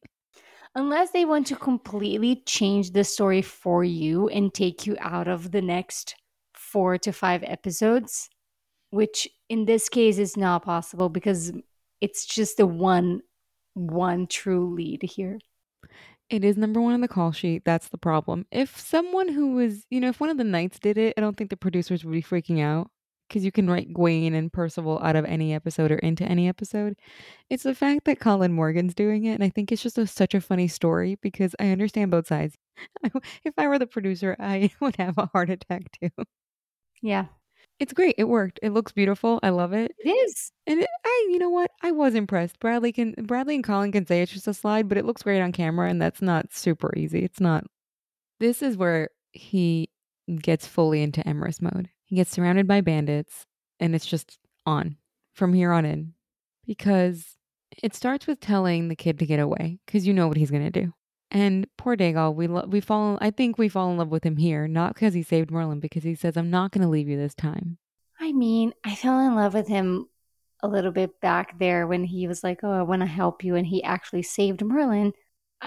Unless 0.74 1.10
they 1.10 1.26
want 1.26 1.46
to 1.48 1.56
completely 1.56 2.42
change 2.46 2.92
the 2.92 3.04
story 3.04 3.42
for 3.42 3.84
you 3.84 4.28
and 4.28 4.54
take 4.54 4.86
you 4.86 4.96
out 5.00 5.28
of 5.28 5.50
the 5.50 5.60
next 5.60 6.14
four 6.54 6.96
to 6.98 7.12
five 7.12 7.42
episodes, 7.44 8.30
which 8.90 9.28
in 9.50 9.66
this 9.66 9.90
case 9.90 10.16
is 10.16 10.36
not 10.36 10.64
possible 10.64 11.10
because 11.10 11.52
it's 12.00 12.24
just 12.24 12.56
the 12.56 12.66
one 12.66 13.20
one 13.74 14.26
true 14.26 14.74
lead 14.74 15.02
here. 15.02 15.38
It 16.32 16.44
is 16.44 16.56
number 16.56 16.80
one 16.80 16.94
on 16.94 17.02
the 17.02 17.08
call 17.08 17.30
sheet. 17.30 17.62
That's 17.66 17.88
the 17.88 17.98
problem. 17.98 18.46
If 18.50 18.80
someone 18.80 19.28
who 19.28 19.52
was, 19.52 19.84
you 19.90 20.00
know, 20.00 20.08
if 20.08 20.18
one 20.18 20.30
of 20.30 20.38
the 20.38 20.44
knights 20.44 20.78
did 20.78 20.96
it, 20.96 21.12
I 21.18 21.20
don't 21.20 21.36
think 21.36 21.50
the 21.50 21.58
producers 21.58 22.06
would 22.06 22.12
be 22.12 22.22
freaking 22.22 22.58
out 22.58 22.90
because 23.28 23.44
you 23.44 23.52
can 23.52 23.68
write 23.68 23.92
Gwaine 23.92 24.32
and 24.32 24.50
Percival 24.50 24.98
out 25.02 25.14
of 25.14 25.26
any 25.26 25.52
episode 25.52 25.92
or 25.92 25.98
into 25.98 26.24
any 26.24 26.48
episode. 26.48 26.96
It's 27.50 27.64
the 27.64 27.74
fact 27.74 28.06
that 28.06 28.18
Colin 28.18 28.54
Morgan's 28.54 28.94
doing 28.94 29.26
it, 29.26 29.34
and 29.34 29.44
I 29.44 29.50
think 29.50 29.70
it's 29.70 29.82
just 29.82 29.98
a, 29.98 30.06
such 30.06 30.32
a 30.32 30.40
funny 30.40 30.68
story 30.68 31.18
because 31.20 31.54
I 31.60 31.68
understand 31.68 32.10
both 32.10 32.28
sides. 32.28 32.56
if 33.44 33.52
I 33.58 33.68
were 33.68 33.78
the 33.78 33.86
producer, 33.86 34.34
I 34.40 34.70
would 34.80 34.96
have 34.96 35.18
a 35.18 35.26
heart 35.26 35.50
attack 35.50 35.82
too. 36.00 36.08
Yeah. 37.02 37.26
It's 37.82 37.92
great. 37.92 38.14
It 38.16 38.28
worked. 38.28 38.60
It 38.62 38.70
looks 38.70 38.92
beautiful. 38.92 39.40
I 39.42 39.48
love 39.48 39.72
it. 39.72 39.90
It 39.98 40.08
is. 40.08 40.52
And 40.68 40.78
it, 40.78 40.88
I, 41.04 41.28
you 41.32 41.40
know 41.40 41.50
what? 41.50 41.72
I 41.82 41.90
was 41.90 42.14
impressed. 42.14 42.60
Bradley 42.60 42.92
can, 42.92 43.12
Bradley 43.24 43.56
and 43.56 43.64
Colin 43.64 43.90
can 43.90 44.06
say 44.06 44.22
it's 44.22 44.30
just 44.30 44.46
a 44.46 44.54
slide, 44.54 44.88
but 44.88 44.98
it 44.98 45.04
looks 45.04 45.24
great 45.24 45.40
on 45.40 45.50
camera, 45.50 45.90
and 45.90 46.00
that's 46.00 46.22
not 46.22 46.52
super 46.52 46.96
easy. 46.96 47.24
It's 47.24 47.40
not. 47.40 47.64
This 48.38 48.62
is 48.62 48.76
where 48.76 49.08
he 49.32 49.90
gets 50.40 50.64
fully 50.64 51.02
into 51.02 51.22
Emrys 51.22 51.60
mode. 51.60 51.88
He 52.04 52.14
gets 52.14 52.30
surrounded 52.30 52.68
by 52.68 52.82
bandits, 52.82 53.46
and 53.80 53.96
it's 53.96 54.06
just 54.06 54.38
on 54.64 54.96
from 55.34 55.52
here 55.52 55.72
on 55.72 55.84
in 55.84 56.14
because 56.64 57.36
it 57.82 57.96
starts 57.96 58.28
with 58.28 58.38
telling 58.38 58.86
the 58.86 58.94
kid 58.94 59.18
to 59.18 59.26
get 59.26 59.40
away 59.40 59.80
because 59.86 60.06
you 60.06 60.14
know 60.14 60.28
what 60.28 60.36
he's 60.36 60.52
going 60.52 60.70
to 60.70 60.70
do. 60.70 60.92
And 61.34 61.66
poor 61.78 61.96
Daegal, 61.96 62.34
we 62.34 62.46
lo- 62.46 62.66
we 62.68 62.80
fall. 62.80 63.16
I 63.22 63.30
think 63.30 63.56
we 63.56 63.70
fall 63.70 63.90
in 63.90 63.96
love 63.96 64.10
with 64.10 64.22
him 64.22 64.36
here, 64.36 64.68
not 64.68 64.94
because 64.94 65.14
he 65.14 65.22
saved 65.22 65.50
Merlin, 65.50 65.80
because 65.80 66.04
he 66.04 66.14
says, 66.14 66.36
"I'm 66.36 66.50
not 66.50 66.72
going 66.72 66.82
to 66.82 66.90
leave 66.90 67.08
you 67.08 67.16
this 67.16 67.34
time." 67.34 67.78
I 68.20 68.32
mean, 68.32 68.74
I 68.84 68.94
fell 68.94 69.18
in 69.18 69.34
love 69.34 69.54
with 69.54 69.66
him 69.66 70.08
a 70.62 70.68
little 70.68 70.92
bit 70.92 71.20
back 71.22 71.58
there 71.58 71.86
when 71.86 72.04
he 72.04 72.28
was 72.28 72.44
like, 72.44 72.60
"Oh, 72.62 72.70
I 72.70 72.82
want 72.82 73.00
to 73.00 73.06
help 73.06 73.42
you," 73.42 73.54
and 73.56 73.66
he 73.66 73.82
actually 73.82 74.22
saved 74.22 74.62
Merlin. 74.62 75.14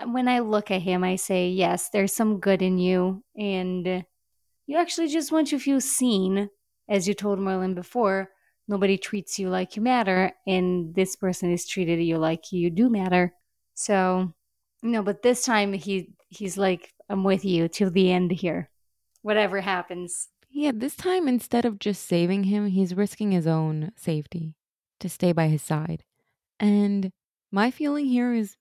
When 0.06 0.28
I 0.28 0.40
look 0.40 0.70
at 0.70 0.84
him, 0.84 1.04
I 1.04 1.16
say, 1.16 1.50
"Yes, 1.50 1.90
there's 1.90 2.14
some 2.14 2.40
good 2.40 2.62
in 2.62 2.78
you," 2.78 3.24
and 3.36 4.06
you 4.68 4.78
actually 4.78 5.08
just 5.08 5.32
want 5.32 5.48
to 5.48 5.58
feel 5.58 5.82
seen, 5.82 6.50
as 6.88 7.08
you 7.08 7.16
told 7.16 7.40
Merlin 7.40 7.74
before. 7.74 8.30
Nobody 8.68 9.00
treats 9.00 9.40
you 9.40 9.50
like 9.50 9.76
you 9.76 9.82
matter, 9.82 10.32
and 10.46 10.94
this 10.94 11.16
person 11.16 11.52
is 11.52 11.68
treated 11.68 12.04
you 12.04 12.20
like 12.20 12.52
you 12.52 12.70
do 12.70 12.88
matter. 12.88 13.34
So, 13.74 14.35
no, 14.86 15.04
but 15.04 15.24
this 15.24 15.44
time 15.44 15.74
he 15.74 16.10
he's 16.30 16.58
like, 16.58 16.94
"I'm 17.10 17.24
with 17.24 17.44
you 17.44 17.68
till 17.68 17.90
the 17.90 18.12
end 18.12 18.32
here, 18.32 18.70
whatever 19.22 19.62
happens." 19.62 20.30
Yeah, 20.50 20.72
this 20.74 20.96
time 20.96 21.28
instead 21.28 21.66
of 21.66 21.80
just 21.80 22.06
saving 22.06 22.46
him, 22.46 22.68
he's 22.68 22.96
risking 22.96 23.32
his 23.32 23.48
own 23.48 23.92
safety 23.98 24.56
to 25.00 25.10
stay 25.10 25.34
by 25.34 25.48
his 25.48 25.62
side. 25.62 26.04
And 26.60 27.12
my 27.52 27.72
feeling 27.72 28.06
here 28.06 28.34
is 28.34 28.56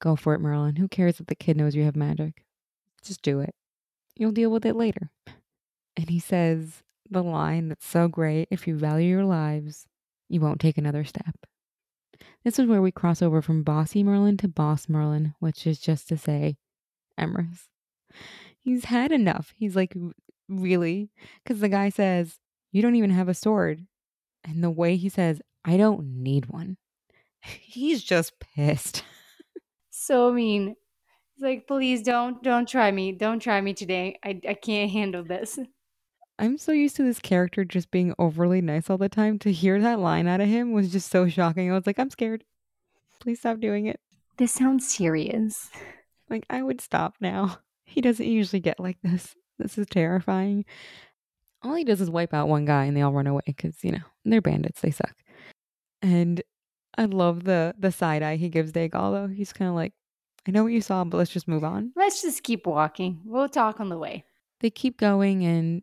go 0.00 0.16
for 0.16 0.34
it, 0.34 0.40
Merlin. 0.40 0.76
Who 0.76 0.88
cares 0.88 1.20
if 1.20 1.26
the 1.26 1.36
kid 1.36 1.56
knows 1.56 1.76
you 1.76 1.84
have 1.84 1.96
magic? 1.96 2.44
Just 3.02 3.22
do 3.22 3.40
it. 3.40 3.54
You'll 4.16 4.32
deal 4.32 4.50
with 4.50 4.66
it 4.66 4.74
later. 4.74 5.10
And 5.96 6.10
he 6.10 6.18
says 6.18 6.82
the 7.08 7.22
line 7.22 7.68
that's 7.68 7.86
so 7.86 8.08
great 8.08 8.48
if 8.50 8.66
you 8.66 8.76
value 8.76 9.08
your 9.08 9.24
lives, 9.24 9.86
you 10.28 10.40
won't 10.40 10.60
take 10.60 10.78
another 10.78 11.04
step. 11.04 11.34
This 12.44 12.58
is 12.58 12.66
where 12.66 12.82
we 12.82 12.90
cross 12.90 13.20
over 13.20 13.42
from 13.42 13.62
bossy 13.62 14.02
Merlin 14.02 14.36
to 14.38 14.48
boss 14.48 14.88
Merlin, 14.88 15.34
which 15.40 15.66
is 15.66 15.78
just 15.78 16.08
to 16.08 16.16
say, 16.16 16.56
Emrys. 17.18 17.68
He's 18.58 18.86
had 18.86 19.12
enough. 19.12 19.52
He's 19.56 19.76
like, 19.76 19.94
really? 20.48 21.10
Because 21.42 21.60
the 21.60 21.68
guy 21.68 21.90
says, 21.90 22.38
You 22.72 22.82
don't 22.82 22.96
even 22.96 23.10
have 23.10 23.28
a 23.28 23.34
sword. 23.34 23.86
And 24.44 24.64
the 24.64 24.70
way 24.70 24.96
he 24.96 25.08
says, 25.08 25.42
I 25.64 25.76
don't 25.76 26.22
need 26.22 26.46
one, 26.46 26.78
he's 27.42 28.02
just 28.02 28.32
pissed. 28.40 29.04
so 29.90 30.32
mean. 30.32 30.76
He's 31.34 31.42
like, 31.42 31.66
please 31.66 32.02
don't 32.02 32.42
don't 32.42 32.68
try 32.68 32.90
me. 32.90 33.12
Don't 33.12 33.40
try 33.40 33.60
me 33.60 33.72
today. 33.72 34.18
I, 34.24 34.40
I 34.48 34.54
can't 34.54 34.90
handle 34.90 35.24
this. 35.24 35.58
I'm 36.40 36.56
so 36.56 36.72
used 36.72 36.96
to 36.96 37.02
this 37.02 37.20
character 37.20 37.66
just 37.66 37.90
being 37.90 38.14
overly 38.18 38.62
nice 38.62 38.88
all 38.88 38.96
the 38.96 39.10
time. 39.10 39.38
To 39.40 39.52
hear 39.52 39.78
that 39.78 40.00
line 40.00 40.26
out 40.26 40.40
of 40.40 40.48
him 40.48 40.72
was 40.72 40.90
just 40.90 41.10
so 41.10 41.28
shocking. 41.28 41.70
I 41.70 41.74
was 41.74 41.86
like, 41.86 41.98
I'm 41.98 42.08
scared. 42.08 42.44
Please 43.20 43.40
stop 43.40 43.60
doing 43.60 43.84
it. 43.86 44.00
This 44.38 44.50
sounds 44.50 44.88
serious. 44.88 45.68
Like, 46.30 46.46
I 46.48 46.62
would 46.62 46.80
stop 46.80 47.16
now. 47.20 47.58
He 47.84 48.00
doesn't 48.00 48.24
usually 48.24 48.60
get 48.60 48.78
like 48.78 48.98
this. 49.02 49.34
This 49.58 49.76
is 49.76 49.88
terrifying. 49.90 50.64
All 51.60 51.74
he 51.74 51.82
does 51.82 52.00
is 52.00 52.08
wipe 52.08 52.32
out 52.32 52.46
one 52.46 52.64
guy 52.64 52.84
and 52.84 52.96
they 52.96 53.02
all 53.02 53.12
run 53.12 53.26
away 53.26 53.42
because, 53.44 53.82
you 53.82 53.90
know, 53.90 54.04
they're 54.24 54.40
bandits. 54.40 54.80
They 54.80 54.92
suck. 54.92 55.16
And 56.00 56.40
I 56.96 57.06
love 57.06 57.42
the 57.42 57.74
the 57.76 57.90
side 57.90 58.22
eye 58.22 58.36
he 58.36 58.48
gives 58.48 58.70
Daegal, 58.70 59.12
though. 59.12 59.26
He's 59.26 59.52
kind 59.52 59.68
of 59.68 59.74
like, 59.74 59.92
I 60.46 60.52
know 60.52 60.62
what 60.62 60.72
you 60.72 60.80
saw, 60.80 61.02
but 61.02 61.16
let's 61.16 61.32
just 61.32 61.48
move 61.48 61.64
on. 61.64 61.92
Let's 61.96 62.22
just 62.22 62.44
keep 62.44 62.64
walking. 62.64 63.22
We'll 63.24 63.48
talk 63.48 63.80
on 63.80 63.88
the 63.88 63.98
way. 63.98 64.22
They 64.60 64.70
keep 64.70 64.96
going, 64.96 65.44
and 65.44 65.82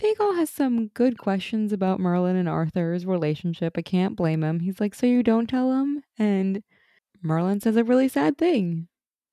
Daegal 0.00 0.36
has 0.36 0.48
some 0.48 0.88
good 0.88 1.18
questions 1.18 1.74
about 1.74 2.00
Merlin 2.00 2.36
and 2.36 2.48
Arthur's 2.48 3.04
relationship. 3.04 3.74
I 3.76 3.82
can't 3.82 4.16
blame 4.16 4.42
him. 4.42 4.60
He's 4.60 4.80
like, 4.80 4.94
So 4.94 5.06
you 5.06 5.22
don't 5.22 5.46
tell 5.46 5.72
him? 5.72 6.02
And 6.18 6.62
Merlin 7.22 7.60
says 7.60 7.76
a 7.76 7.84
really 7.84 8.08
sad 8.08 8.38
thing. 8.38 8.88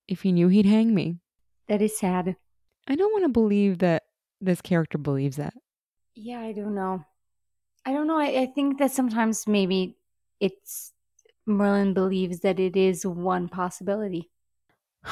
If 0.09 0.23
he 0.23 0.33
knew, 0.33 0.49
he'd 0.49 0.65
hang 0.65 0.93
me. 0.93 1.19
That 1.69 1.81
is 1.81 1.97
sad. 1.97 2.35
I 2.85 2.95
don't 2.95 3.13
want 3.13 3.23
to 3.23 3.29
believe 3.29 3.79
that 3.79 4.03
this 4.41 4.61
character 4.61 4.97
believes 4.97 5.37
that. 5.37 5.53
Yeah, 6.15 6.41
I 6.41 6.51
don't 6.51 6.75
know. 6.75 7.05
I 7.85 7.93
don't 7.93 8.07
know. 8.07 8.17
I, 8.17 8.41
I 8.41 8.45
think 8.53 8.79
that 8.79 8.91
sometimes 8.91 9.47
maybe 9.47 9.95
it's 10.41 10.91
Merlin 11.45 11.93
believes 11.93 12.41
that 12.41 12.59
it 12.59 12.75
is 12.75 13.05
one 13.05 13.47
possibility. 13.47 14.29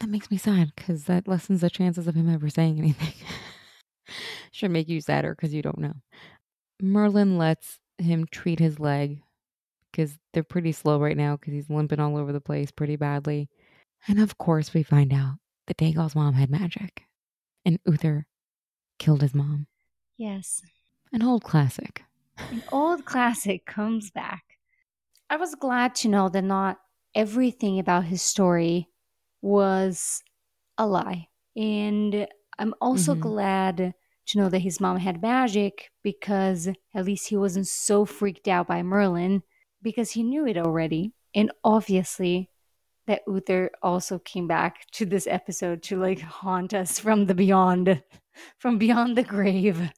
That 0.00 0.08
makes 0.08 0.30
me 0.30 0.38
sad 0.38 0.72
because 0.74 1.04
that 1.04 1.28
lessens 1.28 1.60
the 1.60 1.68
chances 1.68 2.08
of 2.08 2.14
him 2.14 2.26
ever 2.26 2.48
saying 2.48 2.78
anything. 2.78 3.12
Should 4.52 4.70
make 4.72 4.88
you 4.88 5.00
sadder 5.00 5.34
because 5.34 5.54
you 5.54 5.62
don't 5.62 5.78
know. 5.78 5.94
Merlin 6.80 7.38
lets 7.38 7.78
him 7.98 8.26
treat 8.26 8.58
his 8.58 8.80
leg 8.80 9.22
because 9.92 10.18
they're 10.32 10.42
pretty 10.44 10.72
slow 10.72 11.00
right 11.00 11.16
now 11.16 11.36
because 11.36 11.52
he's 11.52 11.70
limping 11.70 12.00
all 12.00 12.16
over 12.16 12.32
the 12.32 12.40
place 12.40 12.70
pretty 12.70 12.96
badly. 12.96 13.48
And 14.08 14.20
of 14.20 14.38
course, 14.38 14.74
we 14.74 14.82
find 14.82 15.12
out 15.12 15.36
that 15.66 15.76
Daegal's 15.78 16.14
mom 16.14 16.34
had 16.34 16.50
magic 16.50 17.04
and 17.64 17.78
Uther 17.86 18.26
killed 18.98 19.22
his 19.22 19.34
mom. 19.34 19.66
Yes. 20.16 20.62
An 21.12 21.22
old 21.22 21.44
classic. 21.44 22.04
An 22.50 22.62
old 22.72 23.04
classic 23.04 23.66
comes 23.66 24.10
back. 24.10 24.58
I 25.30 25.36
was 25.36 25.54
glad 25.54 25.94
to 25.96 26.08
know 26.08 26.28
that 26.30 26.42
not 26.44 26.78
everything 27.14 27.78
about 27.78 28.04
his 28.04 28.22
story 28.22 28.88
was 29.42 30.22
a 30.78 30.86
lie. 30.86 31.28
And 31.56 32.28
I'm 32.58 32.74
also 32.80 33.14
Mhm. 33.14 33.20
glad 33.20 33.94
to 34.30 34.38
know 34.38 34.48
that 34.48 34.60
his 34.60 34.80
mom 34.80 34.98
had 34.98 35.22
magic 35.22 35.90
because 36.02 36.68
at 36.94 37.04
least 37.04 37.28
he 37.28 37.36
wasn't 37.36 37.66
so 37.66 38.04
freaked 38.04 38.48
out 38.48 38.66
by 38.66 38.82
Merlin 38.82 39.42
because 39.82 40.12
he 40.12 40.22
knew 40.22 40.46
it 40.46 40.56
already. 40.56 41.12
And 41.34 41.52
obviously, 41.64 42.50
that 43.06 43.22
Uther 43.26 43.70
also 43.82 44.18
came 44.18 44.46
back 44.46 44.86
to 44.92 45.04
this 45.04 45.26
episode 45.26 45.82
to 45.84 45.98
like 45.98 46.20
haunt 46.20 46.74
us 46.74 46.98
from 46.98 47.26
the 47.26 47.34
beyond, 47.34 48.02
from 48.58 48.78
beyond 48.78 49.16
the 49.16 49.24
grave. 49.24 49.90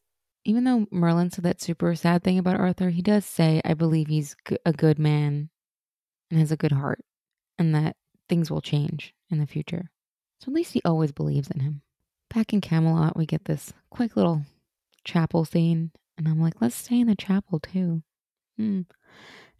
Even 0.44 0.64
though 0.64 0.86
Merlin 0.90 1.30
said 1.30 1.44
that 1.44 1.60
super 1.60 1.94
sad 1.94 2.24
thing 2.24 2.38
about 2.38 2.58
Arthur, 2.58 2.90
he 2.90 3.02
does 3.02 3.24
say, 3.24 3.60
I 3.64 3.74
believe 3.74 4.08
he's 4.08 4.34
a 4.64 4.72
good 4.72 4.98
man 4.98 5.50
and 6.30 6.40
has 6.40 6.50
a 6.50 6.56
good 6.56 6.72
heart 6.72 7.04
and 7.58 7.74
that 7.74 7.96
things 8.28 8.50
will 8.50 8.62
change 8.62 9.14
in 9.30 9.38
the 9.38 9.46
future. 9.46 9.90
So 10.40 10.50
at 10.50 10.54
least 10.54 10.72
he 10.72 10.82
always 10.84 11.12
believes 11.12 11.50
in 11.50 11.60
him. 11.60 11.82
Back 12.32 12.52
in 12.52 12.60
Camelot, 12.60 13.16
we 13.16 13.26
get 13.26 13.44
this 13.44 13.72
quick 13.90 14.16
little 14.16 14.42
chapel 15.04 15.44
scene. 15.44 15.90
And 16.16 16.26
I'm 16.26 16.40
like, 16.40 16.54
let's 16.60 16.74
stay 16.74 17.00
in 17.00 17.08
the 17.08 17.14
chapel 17.14 17.60
too. 17.60 18.02
Hmm. 18.56 18.82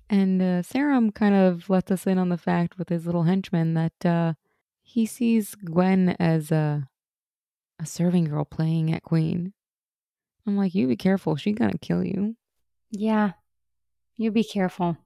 And 0.09 0.43
uh, 0.43 0.63
Sarrum 0.63 1.11
kind 1.11 1.35
of 1.35 1.69
lets 1.69 1.91
us 1.91 2.07
in 2.07 2.19
on 2.19 2.29
the 2.29 2.39
fact 2.39 2.79
with 2.79 2.89
his 2.89 3.07
little 3.07 3.25
henchman 3.25 3.75
that 3.75 4.07
uh, 4.07 4.35
he 4.83 5.07
sees 5.07 5.55
Gwen 5.55 6.11
as 6.19 6.51
a, 6.51 6.89
a 7.79 7.87
serving 7.87 8.25
girl 8.25 8.45
playing 8.45 8.93
at 8.93 9.03
Queen. 9.03 9.53
I'm 10.47 10.57
like, 10.57 10.75
you 10.75 10.87
be 10.87 10.97
careful. 10.97 11.37
She's 11.37 11.57
going 11.57 11.71
to 11.71 11.79
kill 11.79 12.05
you. 12.05 12.37
Yeah, 12.91 13.33
you 14.17 14.31
be 14.31 14.45
careful. 14.45 14.99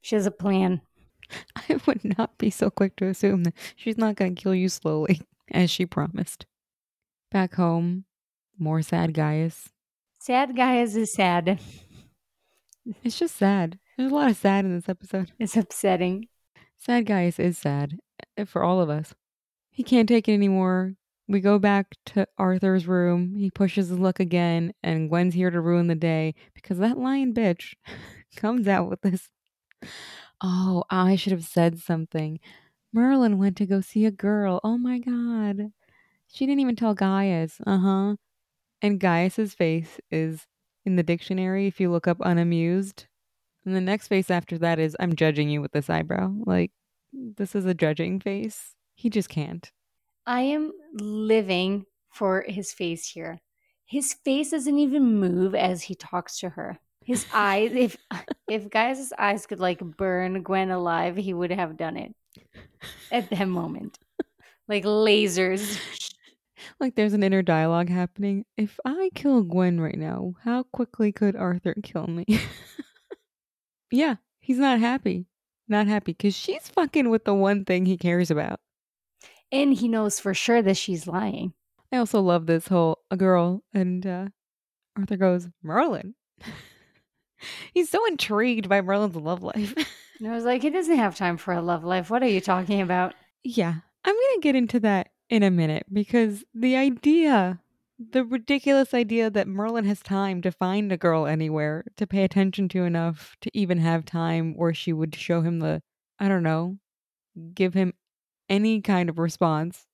She 0.00 0.14
has 0.14 0.26
a 0.26 0.30
plan. 0.30 0.80
I 1.56 1.78
would 1.86 2.04
not 2.18 2.38
be 2.38 2.50
so 2.50 2.70
quick 2.70 2.96
to 2.96 3.06
assume 3.06 3.44
that 3.44 3.54
she's 3.76 3.98
not 3.98 4.16
going 4.16 4.34
to 4.34 4.42
kill 4.42 4.54
you 4.54 4.68
slowly, 4.68 5.20
as 5.50 5.70
she 5.70 5.84
promised. 5.84 6.46
Back 7.34 7.56
home, 7.56 8.04
more 8.60 8.80
sad 8.80 9.12
Gaius. 9.12 9.70
Sad 10.20 10.54
guy 10.54 10.76
is 10.76 11.12
sad. 11.12 11.58
It's 13.02 13.18
just 13.18 13.34
sad. 13.34 13.80
There's 13.96 14.12
a 14.12 14.14
lot 14.14 14.30
of 14.30 14.36
sad 14.36 14.64
in 14.64 14.72
this 14.72 14.88
episode. 14.88 15.32
It's 15.40 15.56
upsetting. 15.56 16.28
Sad 16.78 17.06
Gaius 17.06 17.40
is 17.40 17.58
sad 17.58 17.98
eh, 18.36 18.44
for 18.44 18.62
all 18.62 18.80
of 18.80 18.88
us. 18.88 19.14
He 19.72 19.82
can't 19.82 20.08
take 20.08 20.28
it 20.28 20.34
anymore. 20.34 20.94
We 21.26 21.40
go 21.40 21.58
back 21.58 21.96
to 22.06 22.28
Arthur's 22.38 22.86
room. 22.86 23.34
He 23.34 23.50
pushes 23.50 23.88
his 23.88 23.98
luck 23.98 24.20
again, 24.20 24.72
and 24.84 25.08
Gwen's 25.08 25.34
here 25.34 25.50
to 25.50 25.60
ruin 25.60 25.88
the 25.88 25.96
day 25.96 26.36
because 26.54 26.78
that 26.78 26.98
lion 26.98 27.34
bitch 27.34 27.74
comes 28.36 28.68
out 28.68 28.88
with 28.88 29.00
this. 29.00 29.28
Oh, 30.40 30.84
I 30.88 31.16
should 31.16 31.32
have 31.32 31.44
said 31.44 31.80
something. 31.80 32.38
Merlin 32.92 33.38
went 33.38 33.56
to 33.56 33.66
go 33.66 33.80
see 33.80 34.04
a 34.04 34.12
girl. 34.12 34.60
Oh 34.62 34.78
my 34.78 35.00
god. 35.00 35.72
She 36.34 36.46
didn't 36.46 36.60
even 36.60 36.74
tell 36.74 36.94
Gaius. 36.94 37.60
Uh 37.64 37.78
huh. 37.78 38.16
And 38.82 38.98
Gaius's 38.98 39.54
face 39.54 40.00
is 40.10 40.48
in 40.84 40.96
the 40.96 41.04
dictionary 41.04 41.68
if 41.68 41.78
you 41.78 41.92
look 41.92 42.08
up 42.08 42.16
unamused. 42.20 43.06
And 43.64 43.74
the 43.74 43.80
next 43.80 44.08
face 44.08 44.32
after 44.32 44.58
that 44.58 44.80
is 44.80 44.96
I'm 44.98 45.14
judging 45.14 45.48
you 45.48 45.60
with 45.60 45.70
this 45.70 45.88
eyebrow. 45.88 46.34
Like, 46.44 46.72
this 47.12 47.54
is 47.54 47.66
a 47.66 47.72
judging 47.72 48.18
face. 48.18 48.74
He 48.96 49.10
just 49.10 49.28
can't. 49.28 49.70
I 50.26 50.40
am 50.40 50.72
living 50.92 51.86
for 52.10 52.44
his 52.48 52.72
face 52.72 53.08
here. 53.08 53.40
His 53.86 54.14
face 54.24 54.50
doesn't 54.50 54.78
even 54.78 55.20
move 55.20 55.54
as 55.54 55.82
he 55.82 55.94
talks 55.94 56.40
to 56.40 56.48
her. 56.48 56.80
His 57.04 57.26
eyes, 57.32 57.70
if 57.74 57.96
if 58.50 58.68
Gaius' 58.70 59.12
eyes 59.16 59.46
could 59.46 59.60
like 59.60 59.78
burn 59.78 60.42
Gwen 60.42 60.72
alive, 60.72 61.16
he 61.16 61.32
would 61.32 61.52
have 61.52 61.76
done 61.76 61.96
it 61.96 62.12
at 63.12 63.30
that 63.30 63.46
moment. 63.46 64.00
Like 64.66 64.84
lasers. 64.84 65.78
Like, 66.80 66.94
there's 66.94 67.12
an 67.12 67.22
inner 67.22 67.42
dialogue 67.42 67.88
happening. 67.88 68.44
If 68.56 68.78
I 68.84 69.10
kill 69.14 69.42
Gwen 69.42 69.80
right 69.80 69.98
now, 69.98 70.34
how 70.42 70.64
quickly 70.64 71.12
could 71.12 71.36
Arthur 71.36 71.74
kill 71.82 72.06
me? 72.06 72.24
yeah, 73.90 74.16
he's 74.40 74.58
not 74.58 74.80
happy. 74.80 75.26
Not 75.68 75.86
happy 75.86 76.12
because 76.12 76.34
she's 76.34 76.68
fucking 76.68 77.08
with 77.08 77.24
the 77.24 77.34
one 77.34 77.64
thing 77.64 77.86
he 77.86 77.96
cares 77.96 78.30
about. 78.30 78.60
And 79.50 79.74
he 79.74 79.88
knows 79.88 80.20
for 80.20 80.34
sure 80.34 80.62
that 80.62 80.76
she's 80.76 81.06
lying. 81.06 81.54
I 81.92 81.98
also 81.98 82.20
love 82.20 82.46
this 82.46 82.68
whole 82.68 82.98
a 83.10 83.16
girl 83.16 83.62
and 83.72 84.06
uh, 84.06 84.26
Arthur 84.96 85.16
goes 85.16 85.48
Merlin. 85.62 86.14
He's 87.72 87.90
so 87.90 88.04
intrigued 88.06 88.68
by 88.68 88.80
Merlin's 88.80 89.16
love 89.16 89.42
life. 89.42 89.74
And 90.18 90.28
I 90.28 90.34
was 90.34 90.44
like, 90.44 90.62
he 90.62 90.70
doesn't 90.70 90.96
have 90.96 91.16
time 91.16 91.36
for 91.36 91.52
a 91.52 91.60
love 91.60 91.84
life. 91.84 92.10
What 92.10 92.22
are 92.22 92.28
you 92.28 92.40
talking 92.40 92.80
about? 92.80 93.14
yeah, 93.44 93.74
I'm 94.04 94.14
gonna 94.14 94.40
get 94.40 94.54
into 94.54 94.80
that 94.80 95.08
in 95.28 95.42
a 95.42 95.50
minute 95.50 95.86
because 95.92 96.44
the 96.54 96.76
idea, 96.76 97.60
the 97.98 98.24
ridiculous 98.24 98.92
idea 98.92 99.30
that 99.30 99.48
Merlin 99.48 99.84
has 99.84 100.00
time 100.00 100.42
to 100.42 100.52
find 100.52 100.92
a 100.92 100.96
girl 100.96 101.26
anywhere 101.26 101.84
to 101.96 102.06
pay 102.06 102.24
attention 102.24 102.68
to 102.70 102.84
enough 102.84 103.36
to 103.40 103.50
even 103.56 103.78
have 103.78 104.04
time 104.04 104.54
where 104.56 104.74
she 104.74 104.92
would 104.92 105.14
show 105.14 105.40
him 105.42 105.60
the, 105.60 105.82
I 106.18 106.28
don't 106.28 106.42
know, 106.42 106.78
give 107.54 107.74
him 107.74 107.94
any 108.48 108.80
kind 108.80 109.08
of 109.08 109.18
response. 109.18 109.86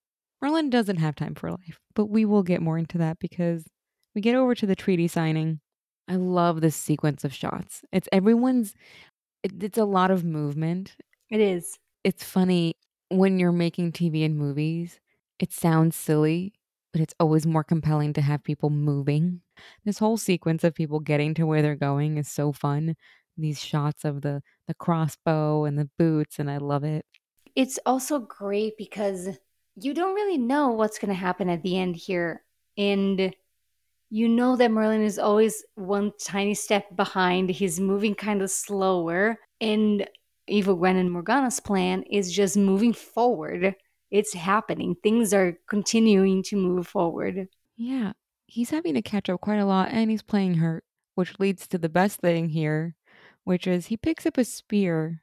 Merlin 0.42 0.70
doesn't 0.70 0.96
have 0.96 1.14
time 1.14 1.34
for 1.34 1.50
life, 1.50 1.80
but 1.94 2.06
we 2.06 2.24
will 2.24 2.42
get 2.42 2.62
more 2.62 2.78
into 2.78 2.98
that 2.98 3.18
because 3.18 3.64
we 4.14 4.20
get 4.20 4.34
over 4.34 4.54
to 4.54 4.66
the 4.66 4.76
treaty 4.76 5.06
signing. 5.06 5.60
I 6.08 6.16
love 6.16 6.60
this 6.60 6.74
sequence 6.74 7.24
of 7.24 7.32
shots. 7.32 7.82
It's 7.92 8.08
everyone's, 8.10 8.74
it, 9.42 9.62
it's 9.62 9.78
a 9.78 9.84
lot 9.84 10.10
of 10.10 10.24
movement. 10.24 10.96
It 11.30 11.40
is. 11.40 11.78
It's 12.02 12.24
funny 12.24 12.74
when 13.10 13.38
you're 13.38 13.52
making 13.52 13.92
TV 13.92 14.24
and 14.24 14.36
movies, 14.36 14.98
it 15.41 15.53
sounds 15.53 15.97
silly, 15.97 16.53
but 16.93 17.01
it's 17.01 17.14
always 17.18 17.47
more 17.47 17.64
compelling 17.64 18.12
to 18.12 18.20
have 18.20 18.45
people 18.45 18.70
moving. 18.70 19.41
This 19.84 19.99
whole 19.99 20.16
sequence 20.16 20.62
of 20.62 20.74
people 20.74 21.01
getting 21.01 21.34
to 21.34 21.47
where 21.47 21.62
they're 21.62 21.74
going 21.74 22.18
is 22.18 22.28
so 22.28 22.53
fun. 22.53 22.95
These 23.36 23.64
shots 23.64 24.05
of 24.05 24.20
the 24.20 24.43
the 24.68 24.74
crossbow 24.74 25.64
and 25.64 25.78
the 25.78 25.88
boots 25.99 26.38
and 26.38 26.51
I 26.51 26.59
love 26.59 26.84
it. 26.84 27.07
It's 27.57 27.78
also 27.86 28.20
great 28.20 28.74
because 28.76 29.28
you 29.76 29.95
don't 29.95 30.14
really 30.14 30.38
know 30.38 30.68
what's 30.68 30.99
going 30.99 31.09
to 31.09 31.14
happen 31.14 31.49
at 31.49 31.62
the 31.62 31.78
end 31.78 31.97
here. 31.97 32.43
And 32.76 33.34
you 34.11 34.28
know 34.28 34.57
that 34.57 34.70
Merlin 34.70 35.03
is 35.03 35.18
always 35.18 35.64
one 35.74 36.12
tiny 36.22 36.55
step 36.55 36.84
behind. 36.97 37.49
He's 37.49 37.80
moving 37.80 38.14
kind 38.14 38.43
of 38.43 38.51
slower. 38.51 39.38
And 39.61 40.07
Eva 40.49 40.74
Gwen 40.74 40.97
and 40.97 41.11
Morgana's 41.11 41.61
plan 41.61 42.03
is 42.05 42.32
just 42.32 42.57
moving 42.57 42.93
forward. 42.93 43.74
It's 44.11 44.34
happening. 44.34 44.96
Things 45.02 45.32
are 45.32 45.56
continuing 45.68 46.42
to 46.44 46.56
move 46.56 46.86
forward. 46.86 47.48
Yeah, 47.76 48.12
he's 48.46 48.70
having 48.70 48.94
to 48.94 49.02
catch 49.02 49.28
up 49.30 49.40
quite 49.40 49.58
a 49.58 49.64
lot 49.64 49.90
and 49.90 50.11
he's 50.11 50.22
playing 50.22 50.54
hurt, 50.54 50.84
which 51.14 51.38
leads 51.38 51.68
to 51.68 51.78
the 51.78 51.88
best 51.88 52.20
thing 52.20 52.48
here, 52.48 52.96
which 53.44 53.66
is 53.66 53.86
he 53.86 53.96
picks 53.96 54.26
up 54.26 54.36
a 54.36 54.44
spear 54.44 55.22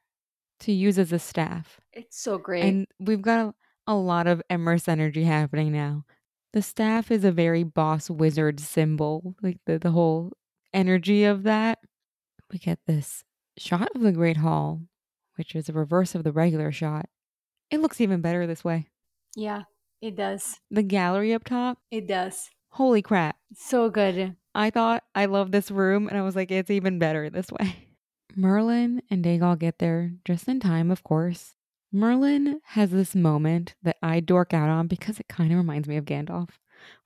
to 0.60 0.72
use 0.72 0.98
as 0.98 1.12
a 1.12 1.18
staff. 1.18 1.80
It's 1.92 2.20
so 2.20 2.38
great. 2.38 2.64
And 2.64 2.86
we've 2.98 3.22
got 3.22 3.54
a, 3.86 3.92
a 3.92 3.94
lot 3.94 4.26
of 4.26 4.42
Emrys 4.50 4.88
energy 4.88 5.24
happening 5.24 5.72
now. 5.72 6.04
The 6.52 6.62
staff 6.62 7.10
is 7.10 7.24
a 7.24 7.32
very 7.32 7.62
boss 7.62 8.08
wizard 8.08 8.58
symbol, 8.58 9.34
like 9.42 9.58
the, 9.66 9.78
the 9.78 9.90
whole 9.90 10.32
energy 10.72 11.24
of 11.24 11.42
that. 11.42 11.78
We 12.50 12.58
get 12.58 12.78
this 12.86 13.22
shot 13.58 13.90
of 13.94 14.00
the 14.00 14.12
Great 14.12 14.38
Hall, 14.38 14.80
which 15.36 15.54
is 15.54 15.68
a 15.68 15.74
reverse 15.74 16.14
of 16.14 16.24
the 16.24 16.32
regular 16.32 16.72
shot. 16.72 17.06
It 17.70 17.80
looks 17.80 18.00
even 18.00 18.20
better 18.20 18.46
this 18.46 18.64
way. 18.64 18.86
yeah, 19.36 19.62
it 20.00 20.16
does. 20.16 20.58
The 20.70 20.82
gallery 20.82 21.32
up 21.34 21.44
top, 21.44 21.78
It 21.90 22.06
does. 22.08 22.50
holy 22.70 23.02
crap. 23.02 23.36
So 23.54 23.90
good. 23.90 24.36
I 24.54 24.70
thought 24.70 25.04
I 25.14 25.26
love 25.26 25.50
this 25.52 25.70
room, 25.70 26.08
and 26.08 26.16
I 26.16 26.22
was 26.22 26.34
like, 26.36 26.50
it's 26.50 26.70
even 26.70 26.98
better 26.98 27.28
this 27.30 27.50
way. 27.52 27.86
Merlin 28.36 29.02
and 29.10 29.24
Daegal 29.24 29.58
get 29.58 29.78
there 29.78 30.12
just 30.24 30.48
in 30.48 30.60
time, 30.60 30.90
of 30.90 31.02
course. 31.02 31.54
Merlin 31.92 32.60
has 32.66 32.90
this 32.90 33.14
moment 33.14 33.74
that 33.82 33.96
I 34.02 34.20
dork 34.20 34.52
out 34.52 34.68
on 34.68 34.86
because 34.86 35.18
it 35.18 35.28
kind 35.28 35.50
of 35.52 35.58
reminds 35.58 35.88
me 35.88 35.96
of 35.96 36.04
Gandalf, 36.04 36.50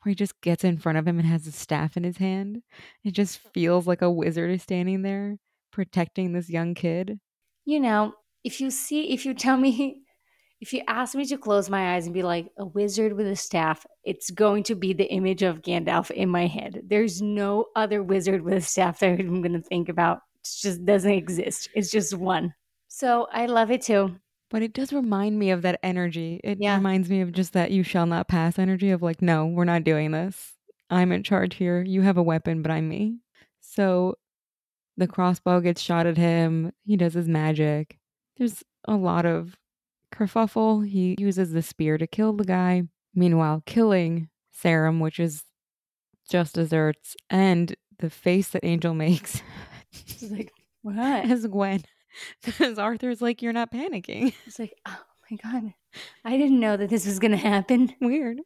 where 0.03 0.11
he 0.11 0.15
just 0.15 0.41
gets 0.41 0.65
in 0.65 0.79
front 0.79 0.99
of 0.99 1.07
him 1.07 1.19
and 1.19 1.27
has 1.29 1.45
his 1.45 1.55
staff 1.55 1.97
in 1.97 2.05
his 2.05 2.19
hand. 2.19 2.63
It 3.05 3.13
just 3.13 3.39
feels 3.55 3.87
like 3.87 4.03
a 4.03 4.11
wizard 4.11 4.51
is 4.51 4.63
standing 4.63 5.03
there 5.03 5.39
protecting 5.73 6.33
this 6.33 6.51
young 6.51 6.75
kid. 6.75 7.21
You 7.65 7.81
know, 7.81 8.15
if 8.45 8.61
you 8.61 8.71
see, 8.71 9.13
if 9.13 9.25
you 9.25 9.35
tell 9.35 9.57
me, 9.57 10.03
if 10.63 10.73
you 10.73 10.81
ask 10.87 11.17
me 11.17 11.25
to 11.27 11.37
close 11.37 11.69
my 11.69 11.97
eyes 11.97 12.05
and 12.07 12.15
be 12.15 12.23
like 12.23 12.47
a 12.57 12.65
wizard 12.65 13.15
with 13.15 13.27
a 13.27 13.35
staff, 13.35 13.85
it's 14.05 14.31
going 14.31 14.63
to 14.63 14.77
be 14.77 14.93
the 14.93 15.11
image 15.13 15.43
of 15.43 15.61
Gandalf 15.61 16.13
in 16.13 16.29
my 16.29 16.47
head. 16.47 16.83
There's 16.87 17.21
no 17.21 17.67
other 17.75 18.01
wizard 18.01 18.43
with 18.43 18.55
a 18.55 18.61
staff 18.61 19.01
that 19.01 19.19
I'm 19.19 19.43
going 19.43 19.55
to 19.55 19.61
think 19.61 19.89
about. 19.89 20.19
It 20.37 20.49
just 20.61 20.85
doesn't 20.85 21.11
exist. 21.11 21.69
It's 21.75 21.91
just 21.91 22.15
one. 22.17 22.55
So 22.87 23.27
I 23.33 23.47
love 23.47 23.73
it 23.73 23.83
too. 23.83 24.15
But 24.51 24.63
it 24.63 24.73
does 24.73 24.93
remind 24.93 25.37
me 25.37 25.51
of 25.51 25.63
that 25.63 25.81
energy. 25.83 26.41
It 26.45 26.59
Yeah. 26.61 26.77
reminds 26.77 27.11
me 27.11 27.23
of 27.23 27.33
just 27.33 27.55
that 27.55 27.73
you 27.73 27.83
shall 27.83 28.07
not 28.07 28.29
pass 28.29 28.57
energy 28.57 28.91
of 28.91 29.03
like, 29.03 29.21
no, 29.21 29.47
we're 29.47 29.65
not 29.65 29.83
doing 29.83 30.13
this. 30.13 30.53
I'm 30.91 31.11
in 31.11 31.25
charge 31.25 31.57
here. 31.57 31.83
You 31.83 32.03
have 32.03 32.19
a 32.19 32.23
weapon, 32.23 32.63
but 32.63 32.71
I'm 32.71 32.89
me. 32.89 33.19
So 33.61 34.15
the 34.97 35.09
crossbow 35.09 35.61
gets 35.61 35.81
shot 35.81 36.07
at 36.07 36.17
him. 36.19 36.71
He 36.85 36.97
does 36.97 37.15
his 37.15 37.27
magic. 37.27 37.99
There's 38.37 38.63
a 38.85 38.95
lot 38.95 39.27
of 39.27 39.57
kerfuffle. 40.13 40.87
He 40.87 41.17
uses 41.19 41.53
the 41.53 41.63
spear 41.63 41.99
to 41.99 42.07
kill 42.07 42.33
the 42.35 42.45
guy. 42.45 42.85
Meanwhile, 43.15 43.63
killing 43.67 44.29
Sarrum, 44.53 45.01
which 45.01 45.19
is 45.19 45.45
just 46.31 46.55
desserts, 46.55 47.17
and 47.29 47.75
the 47.99 48.11
face 48.11 48.49
that 48.51 48.65
Angel 48.65 48.95
makes 49.07 49.43
She's 49.91 50.31
like, 50.31 50.53
what? 50.83 51.25
as 51.31 51.47
Gwen. 51.47 51.83
Because 52.45 52.79
Arthur's 52.79 53.23
like, 53.23 53.43
you're 53.43 53.53
not 53.53 53.73
panicking. 53.73 54.35
It's 54.47 54.59
like, 54.59 54.75
oh 54.87 55.01
my 55.31 55.39
God. 55.43 55.73
I 56.25 56.37
didn't 56.37 56.61
know 56.61 56.77
that 56.77 56.91
this 56.91 57.07
was 57.07 57.19
going 57.19 57.31
to 57.31 57.37
happen. 57.37 57.95
Weird. 58.01 58.39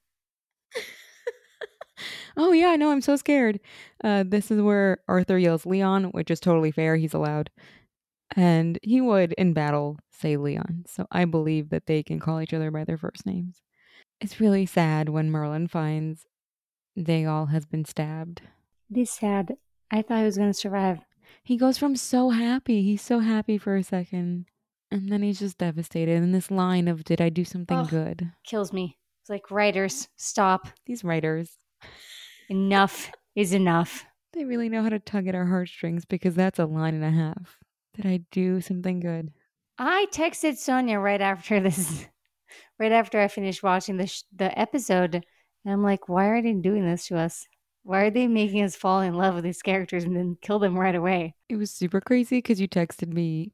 oh 2.37 2.53
yeah, 2.53 2.77
no, 2.77 2.91
I'm 2.91 3.01
so 3.01 3.17
scared. 3.17 3.61
Uh, 4.03 4.25
this 4.27 4.51
is 4.51 4.61
where 4.61 4.99
Arthur 5.09 5.39
yells 5.39 5.67
Leon, 5.67 6.05
which 6.07 6.31
is 6.31 6.41
totally 6.41 6.71
fair. 6.71 6.97
He's 6.97 7.15
allowed, 7.15 7.51
and 8.35 8.79
he 8.83 9.01
would 9.01 9.33
in 9.35 9.53
battle 9.53 9.99
say 10.19 10.37
Leon. 10.37 10.85
So 10.87 11.07
I 11.11 11.25
believe 11.25 11.71
that 11.71 11.87
they 11.87 12.03
can 12.03 12.19
call 12.19 12.41
each 12.41 12.55
other 12.55 12.71
by 12.71 12.85
their 12.85 12.99
first 12.99 13.27
names. 13.27 13.63
It's 14.21 14.41
really 14.41 14.67
sad 14.67 15.09
when 15.09 15.31
Merlin 15.31 15.69
finds 15.69 16.27
Daegal 16.99 17.51
has 17.51 17.67
been 17.67 17.85
stabbed. 17.85 18.43
It 18.91 18.99
is 18.99 19.11
sad. 19.11 19.57
I 19.91 20.03
thought 20.03 20.19
he 20.19 20.25
was 20.25 20.39
going 20.39 20.51
to 20.51 20.59
survive. 20.59 20.99
He 21.43 21.57
goes 21.57 21.79
from 21.79 21.97
so 21.97 22.31
happy, 22.31 22.83
he's 22.83 23.03
so 23.03 23.21
happy 23.21 23.59
for 23.59 23.77
a 23.77 23.83
second, 23.83 24.47
and 24.91 25.11
then 25.11 25.23
he's 25.23 25.39
just 25.39 25.59
devastated. 25.59 26.23
And 26.23 26.35
this 26.35 26.51
line 26.51 26.89
of 26.89 27.05
"Did 27.05 27.21
I 27.21 27.29
do 27.29 27.45
something 27.45 27.77
Ugh. 27.77 27.91
good?" 27.91 28.33
Kills 28.45 28.73
me. 28.73 28.97
It's 29.23 29.31
like, 29.31 29.51
writers, 29.51 30.09
stop. 30.17 30.69
These 30.87 31.03
writers. 31.03 31.59
Enough 32.49 33.11
is 33.35 33.53
enough. 33.53 34.07
They 34.33 34.45
really 34.45 34.69
know 34.69 34.83
how 34.83 34.89
to 34.89 35.01
tug 35.01 35.27
at 35.27 35.35
our 35.35 35.47
heartstrings 35.47 36.05
because 36.05 36.37
that's 36.37 36.61
a 36.61 36.67
line 36.67 36.95
and 36.95 37.05
a 37.05 37.11
half. 37.11 37.59
Did 37.95 38.07
I 38.07 38.21
do 38.31 38.61
something 38.61 39.01
good? 39.01 39.33
I 39.79 40.07
texted 40.11 40.57
Sonia 40.57 40.99
right 40.99 41.21
after 41.21 41.61
this, 41.67 42.07
right 42.79 42.93
after 42.93 43.21
I 43.21 43.29
finished 43.29 43.63
watching 43.63 43.97
the 43.97 44.07
sh- 44.07 44.23
the 44.35 44.57
episode, 44.59 45.15
and 45.15 45.73
I'm 45.73 45.83
like, 45.83 46.09
"Why 46.09 46.27
are 46.27 46.43
they 46.43 46.53
doing 46.55 46.85
this 46.85 47.07
to 47.09 47.19
us? 47.19 47.47
Why 47.83 48.03
are 48.03 48.11
they 48.11 48.27
making 48.27 48.63
us 48.63 48.77
fall 48.77 49.01
in 49.01 49.15
love 49.15 49.35
with 49.35 49.45
these 49.45 49.63
characters 49.63 50.05
and 50.05 50.17
then 50.17 50.37
kill 50.41 50.59
them 50.59 50.79
right 50.79 50.95
away?" 50.95 51.35
It 51.49 51.57
was 51.57 51.71
super 51.71 52.01
crazy 52.01 52.39
because 52.39 52.61
you 52.61 52.69
texted 52.69 53.13
me 53.13 53.53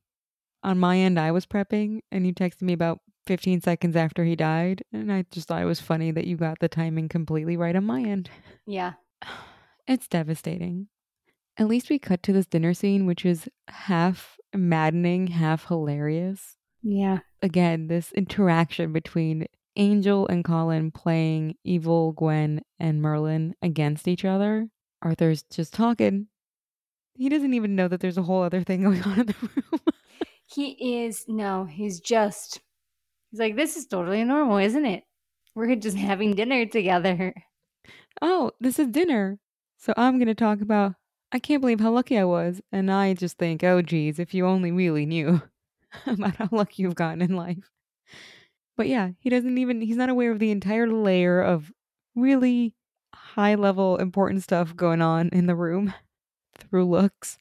on 0.62 0.78
my 0.78 0.98
end. 0.98 1.18
I 1.18 1.32
was 1.32 1.46
prepping, 1.46 2.00
and 2.10 2.26
you 2.26 2.32
texted 2.32 2.62
me 2.62 2.72
about 2.72 3.00
15 3.26 3.60
seconds 3.60 3.96
after 3.96 4.24
he 4.24 4.36
died, 4.36 4.82
and 4.92 5.12
I 5.12 5.24
just 5.30 5.48
thought 5.48 5.62
it 5.62 5.66
was 5.66 5.80
funny 5.80 6.10
that 6.12 6.26
you 6.26 6.36
got 6.36 6.58
the 6.60 6.68
timing 6.68 7.08
completely 7.08 7.56
right 7.56 7.76
on 7.76 7.84
my 7.84 8.02
end. 8.02 8.30
Yeah, 8.66 8.94
It's 9.88 10.06
devastating. 10.06 10.86
At 11.58 11.68
least 11.68 11.90
we 11.90 11.98
cut 11.98 12.22
to 12.24 12.32
this 12.32 12.46
dinner 12.46 12.74
scene, 12.74 13.06
which 13.06 13.24
is 13.26 13.48
half 13.68 14.38
maddening, 14.54 15.26
half 15.28 15.66
hilarious. 15.66 16.56
yeah, 16.82 17.18
Again, 17.42 17.88
this 17.88 18.12
interaction 18.12 18.92
between 18.92 19.46
Angel 19.76 20.26
and 20.28 20.44
Colin 20.44 20.90
playing 20.90 21.56
evil 21.64 22.12
Gwen 22.12 22.62
and 22.78 23.00
Merlin 23.02 23.54
against 23.62 24.06
each 24.08 24.24
other. 24.24 24.68
Arthur's 25.02 25.42
just 25.44 25.72
talking. 25.74 26.28
He 27.14 27.28
doesn't 27.28 27.54
even 27.54 27.74
know 27.76 27.88
that 27.88 28.00
there's 28.00 28.18
a 28.18 28.22
whole 28.22 28.42
other 28.42 28.62
thing 28.62 28.82
going 28.82 29.02
on 29.02 29.20
in 29.20 29.26
the 29.26 29.34
room. 29.40 29.80
he 30.46 31.04
is. 31.04 31.24
No, 31.28 31.64
he's 31.64 32.00
just. 32.00 32.60
He's 33.30 33.40
like, 33.40 33.56
"This 33.56 33.76
is 33.76 33.86
totally 33.86 34.22
normal, 34.24 34.58
isn't 34.58 34.86
it? 34.86 35.04
We're 35.54 35.74
just 35.76 35.96
having 35.96 36.34
dinner 36.34 36.64
together." 36.66 37.34
oh, 38.22 38.52
this 38.60 38.78
is 38.78 38.88
dinner. 38.88 39.38
So 39.78 39.92
I'm 39.96 40.18
going 40.18 40.28
to 40.28 40.34
talk 40.34 40.60
about, 40.60 40.94
I 41.32 41.38
can't 41.38 41.62
believe 41.62 41.80
how 41.80 41.90
lucky 41.90 42.18
I 42.18 42.24
was. 42.24 42.60
And 42.70 42.90
I 42.90 43.14
just 43.14 43.38
think, 43.38 43.64
oh, 43.64 43.80
geez, 43.80 44.18
if 44.18 44.34
you 44.34 44.46
only 44.46 44.70
really 44.70 45.06
knew 45.06 45.40
about 46.06 46.36
how 46.36 46.48
lucky 46.52 46.82
you've 46.82 46.94
gotten 46.94 47.22
in 47.22 47.34
life. 47.34 47.70
But 48.76 48.88
yeah, 48.88 49.10
he 49.18 49.30
doesn't 49.30 49.58
even, 49.58 49.80
he's 49.80 49.96
not 49.96 50.10
aware 50.10 50.30
of 50.30 50.38
the 50.38 50.50
entire 50.50 50.86
layer 50.86 51.40
of 51.40 51.72
really 52.14 52.74
high 53.14 53.54
level 53.54 53.96
important 53.96 54.42
stuff 54.42 54.76
going 54.76 55.00
on 55.00 55.30
in 55.30 55.46
the 55.46 55.54
room 55.54 55.94
through 56.58 56.84
looks. 56.84 57.38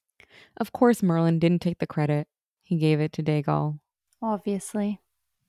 Of 0.57 0.71
course, 0.71 1.03
Merlin 1.03 1.39
didn't 1.39 1.61
take 1.61 1.79
the 1.79 1.87
credit, 1.87 2.27
he 2.63 2.77
gave 2.77 2.99
it 2.99 3.13
to 3.13 3.23
Daegal. 3.23 3.79
Obviously, 4.21 5.01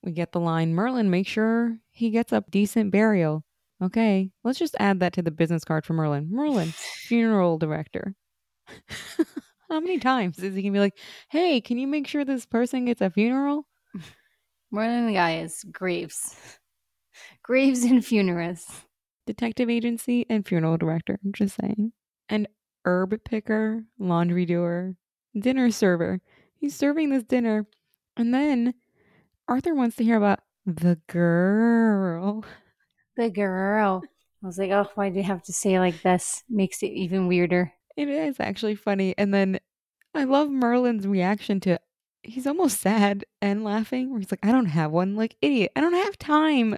We 0.03 0.11
get 0.11 0.31
the 0.31 0.39
line 0.39 0.73
Merlin, 0.73 1.09
make 1.09 1.27
sure 1.27 1.77
he 1.91 2.09
gets 2.09 2.31
a 2.33 2.43
decent 2.49 2.91
burial. 2.91 3.43
Okay, 3.81 4.31
let's 4.43 4.59
just 4.59 4.75
add 4.79 4.99
that 4.99 5.13
to 5.13 5.21
the 5.21 5.31
business 5.31 5.63
card 5.63 5.85
for 5.85 5.93
Merlin. 5.93 6.29
Merlin, 6.31 6.69
funeral 7.07 7.57
director. 7.57 8.15
How 9.69 9.79
many 9.79 9.99
times 9.99 10.39
is 10.39 10.55
he 10.55 10.61
gonna 10.61 10.73
be 10.73 10.79
like, 10.79 10.97
hey, 11.29 11.61
can 11.61 11.77
you 11.77 11.87
make 11.87 12.07
sure 12.07 12.23
this 12.23 12.45
person 12.45 12.85
gets 12.85 13.01
a 13.01 13.09
funeral? 13.09 13.65
more 14.71 14.85
than 14.85 15.07
the 15.07 15.13
guy 15.13 15.37
is 15.37 15.63
Graves, 15.71 16.35
Graves 17.43 17.83
and 17.83 18.05
funerals. 18.05 18.65
Detective 19.25 19.69
agency 19.69 20.25
and 20.29 20.45
funeral 20.45 20.77
director, 20.77 21.19
I'm 21.23 21.31
just 21.31 21.55
saying. 21.59 21.93
And 22.27 22.47
herb 22.85 23.17
picker, 23.23 23.83
laundry 23.97 24.45
doer, 24.45 24.95
dinner 25.39 25.71
server. 25.71 26.19
He's 26.59 26.75
serving 26.75 27.09
this 27.09 27.23
dinner. 27.23 27.65
And 28.17 28.33
then 28.33 28.73
Arthur 29.47 29.73
wants 29.73 29.95
to 29.97 30.03
hear 30.03 30.17
about 30.17 30.39
the 30.65 30.99
girl. 31.07 32.43
The 33.15 33.29
girl. 33.29 34.03
I 34.43 34.47
was 34.47 34.57
like, 34.57 34.71
oh, 34.71 34.89
why 34.95 35.09
do 35.09 35.17
you 35.17 35.23
have 35.23 35.43
to 35.43 35.53
say 35.53 35.75
it 35.75 35.79
like 35.79 36.01
this? 36.01 36.43
Makes 36.49 36.83
it 36.83 36.87
even 36.87 37.27
weirder. 37.27 37.71
It 37.95 38.09
is 38.09 38.39
actually 38.39 38.75
funny. 38.75 39.13
And 39.17 39.33
then 39.33 39.59
I 40.15 40.23
love 40.23 40.49
Merlin's 40.49 41.07
reaction 41.07 41.59
to 41.61 41.79
he's 42.23 42.47
almost 42.47 42.79
sad 42.79 43.25
and 43.41 43.63
laughing 43.63 44.09
where 44.09 44.19
he's 44.19 44.31
like, 44.31 44.45
I 44.45 44.51
don't 44.51 44.67
have 44.67 44.91
one. 44.91 45.15
Like, 45.15 45.35
idiot. 45.41 45.71
I 45.75 45.81
don't 45.81 45.93
have 45.93 46.17
time 46.17 46.77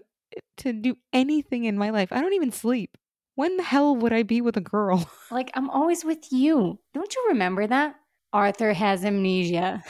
to 0.57 0.73
do 0.73 0.97
anything 1.13 1.65
in 1.65 1.77
my 1.77 1.91
life. 1.91 2.11
I 2.11 2.21
don't 2.21 2.33
even 2.33 2.51
sleep. 2.51 2.97
When 3.35 3.57
the 3.57 3.63
hell 3.63 3.95
would 3.95 4.13
I 4.13 4.23
be 4.23 4.41
with 4.41 4.57
a 4.57 4.61
girl? 4.61 5.09
Like, 5.31 5.51
I'm 5.53 5.69
always 5.69 6.05
with 6.05 6.31
you. 6.31 6.79
Don't 6.93 7.13
you 7.13 7.25
remember 7.29 7.67
that? 7.67 7.95
Arthur 8.33 8.73
has 8.73 9.03
amnesia. 9.03 9.83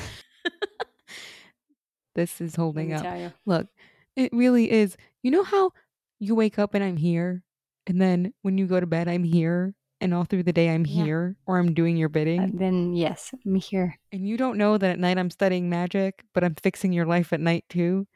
this 2.16 2.42
is 2.42 2.56
holding 2.56 2.94
up. 2.94 3.04
Look, 3.46 3.68
it 4.16 4.32
really 4.34 4.72
is. 4.72 4.98
You 5.24 5.32
know 5.32 5.44
how 5.44 5.72
you 6.20 6.36
wake 6.36 6.58
up 6.58 6.74
and 6.74 6.84
I'm 6.84 6.98
here, 6.98 7.44
and 7.86 8.02
then 8.02 8.34
when 8.42 8.58
you 8.58 8.66
go 8.66 8.80
to 8.80 8.88
bed, 8.88 9.08
I'm 9.08 9.24
here, 9.24 9.76
and 10.02 10.14
all 10.14 10.24
through 10.26 10.44
the 10.44 10.54
day, 10.54 10.70
I'm 10.70 10.86
Yeah. 10.86 11.04
here, 11.04 11.36
or 11.46 11.60
I'm 11.60 11.74
doing 11.74 11.98
your 11.98 12.10
bidding, 12.10 12.42
Uh, 12.42 12.50
then, 12.54 12.94
yes, 12.94 13.34
I'm 13.46 13.56
here. 13.56 13.98
and 14.12 14.28
you 14.28 14.38
don't 14.38 14.58
know 14.58 14.78
that 14.78 14.92
at 14.92 15.00
night 15.00 15.18
I'm 15.18 15.30
studying 15.30 15.70
magic, 15.70 16.24
but 16.34 16.44
I'm 16.44 16.56
fixing 16.56 16.94
your 16.94 17.06
life 17.06 17.32
at 17.34 17.40
night 17.40 17.66
too. 17.70 18.08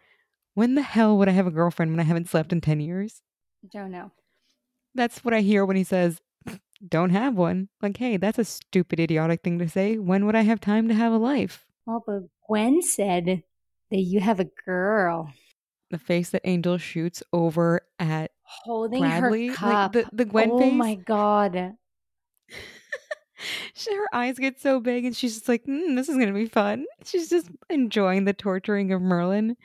When 0.54 0.76
the 0.76 0.82
hell 0.82 1.18
would 1.18 1.30
I 1.30 1.32
have 1.34 1.48
a 1.48 1.52
girlfriend 1.52 1.92
when 1.92 2.00
I 2.00 2.04
haven't 2.04 2.30
slept 2.30 2.52
in 2.52 2.62
10 2.62 2.80
years? 2.80 3.22
Don't 3.72 3.92
know. 3.92 4.12
That's 4.96 5.24
what 5.24 5.34
I 5.34 5.42
hear 5.42 5.66
when 5.66 5.78
he 5.78 5.84
says, 5.84 6.20
don't 6.88 7.12
have 7.12 7.36
one. 7.36 7.70
Like, 7.82 7.98
hey, 7.98 8.18
that's 8.18 8.40
a 8.40 8.44
stupid, 8.46 9.00
idiotic 9.00 9.42
thing 9.44 9.60
to 9.60 9.70
say. 9.70 9.98
When 9.98 10.26
would 10.26 10.36
I 10.36 10.42
have 10.42 10.60
time 10.60 10.88
to 10.88 10.94
have 10.94 11.14
a 11.14 11.18
life? 11.18 11.66
Well, 11.86 12.04
but 12.06 12.24
Gwen 12.48 12.82
said 12.82 13.44
that 13.92 13.98
you 14.00 14.20
have 14.20 14.40
a 14.40 14.50
girl 14.66 15.32
The 15.92 15.98
face 15.98 16.30
that 16.32 16.42
Angel 16.46 16.78
shoots 16.78 17.24
over 17.34 17.82
at 18.00 18.32
holding 18.64 19.02
Bradley, 19.02 19.48
her 19.48 19.52
like, 19.52 19.58
cup. 19.58 19.94
the- 19.94 20.10
the 20.12 20.26
Gwen 20.26 20.50
oh 20.52 20.60
face? 20.60 20.74
my 20.74 20.96
god. 20.96 21.74
She- 23.74 23.96
her 23.96 24.08
eyes 24.14 24.38
get 24.38 24.60
so 24.60 24.82
big 24.82 25.06
and 25.06 25.16
she's 25.16 25.36
just 25.36 25.48
like, 25.48 25.64
mm, 25.66 25.96
this 25.96 26.10
is 26.10 26.16
going 26.16 26.28
to 26.28 26.34
be 26.34 26.46
fun. 26.48 26.86
She's 27.06 27.30
just 27.30 27.50
enjoying 27.70 28.26
the 28.26 28.34
torturing 28.34 28.92
of 28.92 29.02
Merlin 29.02 29.56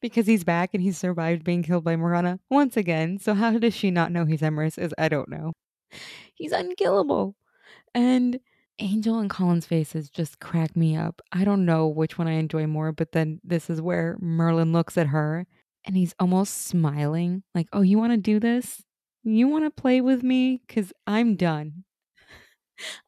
because 0.00 0.26
he's 0.26 0.42
back 0.42 0.70
and 0.74 0.82
he's 0.82 0.98
survived 0.98 1.44
being 1.44 1.62
killed 1.62 1.84
by 1.84 1.94
Morgana 1.94 2.40
once 2.50 2.76
again. 2.76 3.18
So 3.18 3.34
how 3.34 3.56
does 3.58 3.74
she 3.74 3.92
not 3.92 4.10
know 4.10 4.24
he's 4.24 4.40
Emrys 4.40 4.76
is 4.76 4.92
I 4.98 5.08
don't 5.08 5.28
know. 5.28 5.52
He's 6.34 6.50
unkillable. 6.50 7.36
And 7.94 8.40
Angel 8.80 9.20
and 9.20 9.30
Colin's 9.30 9.66
faces 9.66 10.10
just 10.10 10.40
crack 10.40 10.74
me 10.74 10.96
up. 10.96 11.22
I 11.30 11.44
don't 11.44 11.64
know 11.64 11.86
which 11.86 12.18
one 12.18 12.26
I 12.26 12.32
enjoy 12.32 12.66
more, 12.66 12.90
but 12.90 13.12
then 13.12 13.40
this 13.44 13.70
is 13.70 13.80
where 13.80 14.16
Merlin 14.20 14.72
looks 14.72 14.98
at 14.98 15.06
her 15.08 15.46
and 15.84 15.96
he's 15.96 16.14
almost 16.18 16.66
smiling 16.66 17.42
like, 17.54 17.68
"Oh, 17.72 17.82
you 17.82 17.98
want 17.98 18.12
to 18.12 18.16
do 18.16 18.40
this? 18.40 18.82
You 19.24 19.48
want 19.48 19.64
to 19.64 19.70
play 19.70 20.00
with 20.00 20.22
me 20.22 20.62
cuz 20.68 20.92
I'm 21.06 21.36
done." 21.36 21.84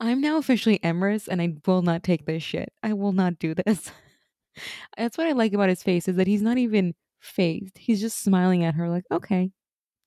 I'm 0.01 0.21
now 0.21 0.37
officially 0.37 0.79
Emrys 0.81 1.29
and 1.29 1.41
I 1.43 1.55
will 1.67 1.83
not 1.83 2.03
take 2.05 2.27
this 2.27 2.43
shit. 2.43 2.73
I 2.83 2.93
will 2.93 3.13
not 3.13 3.39
do 3.39 3.55
this. 3.55 3.91
That's 4.97 5.19
what 5.19 5.27
I 5.27 5.33
like 5.33 5.53
about 5.53 5.69
his 5.69 5.83
face 5.83 6.09
is 6.09 6.17
that 6.17 6.27
he's 6.27 6.43
not 6.43 6.59
even 6.59 6.95
phased. 7.21 7.79
He's 7.79 8.01
just 8.01 8.23
smiling 8.23 8.65
at 8.65 8.75
her 8.75 8.89
like, 8.89 9.05
okay, 9.11 9.51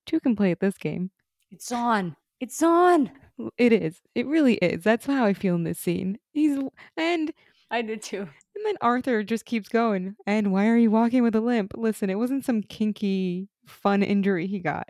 two 0.06 0.20
can 0.20 0.36
play 0.36 0.50
at 0.50 0.60
this 0.60 0.78
game. 0.78 1.10
It's 1.50 1.72
on. 1.72 2.16
It's 2.40 2.62
on. 2.62 3.10
It 3.56 3.72
is. 3.72 4.00
It 4.14 4.26
really 4.26 4.54
is. 4.54 4.82
That's 4.82 5.06
how 5.06 5.24
I 5.24 5.32
feel 5.32 5.54
in 5.54 5.64
this 5.64 5.78
scene. 5.78 6.18
He's 6.32 6.58
and 6.96 7.32
I 7.70 7.82
did 7.82 8.02
too. 8.02 8.20
and 8.20 8.66
then 8.66 8.76
Arthur 8.80 9.22
just 9.22 9.44
keeps 9.44 9.68
going. 9.68 10.16
And 10.26 10.52
why 10.52 10.68
are 10.68 10.76
you 10.76 10.90
walking 10.90 11.22
with 11.22 11.34
a 11.36 11.40
limp? 11.40 11.72
Listen, 11.76 12.10
it 12.10 12.16
wasn't 12.18 12.44
some 12.44 12.62
kinky 12.62 13.48
fun 13.66 14.02
injury 14.02 14.46
he 14.46 14.58
got. 14.60 14.88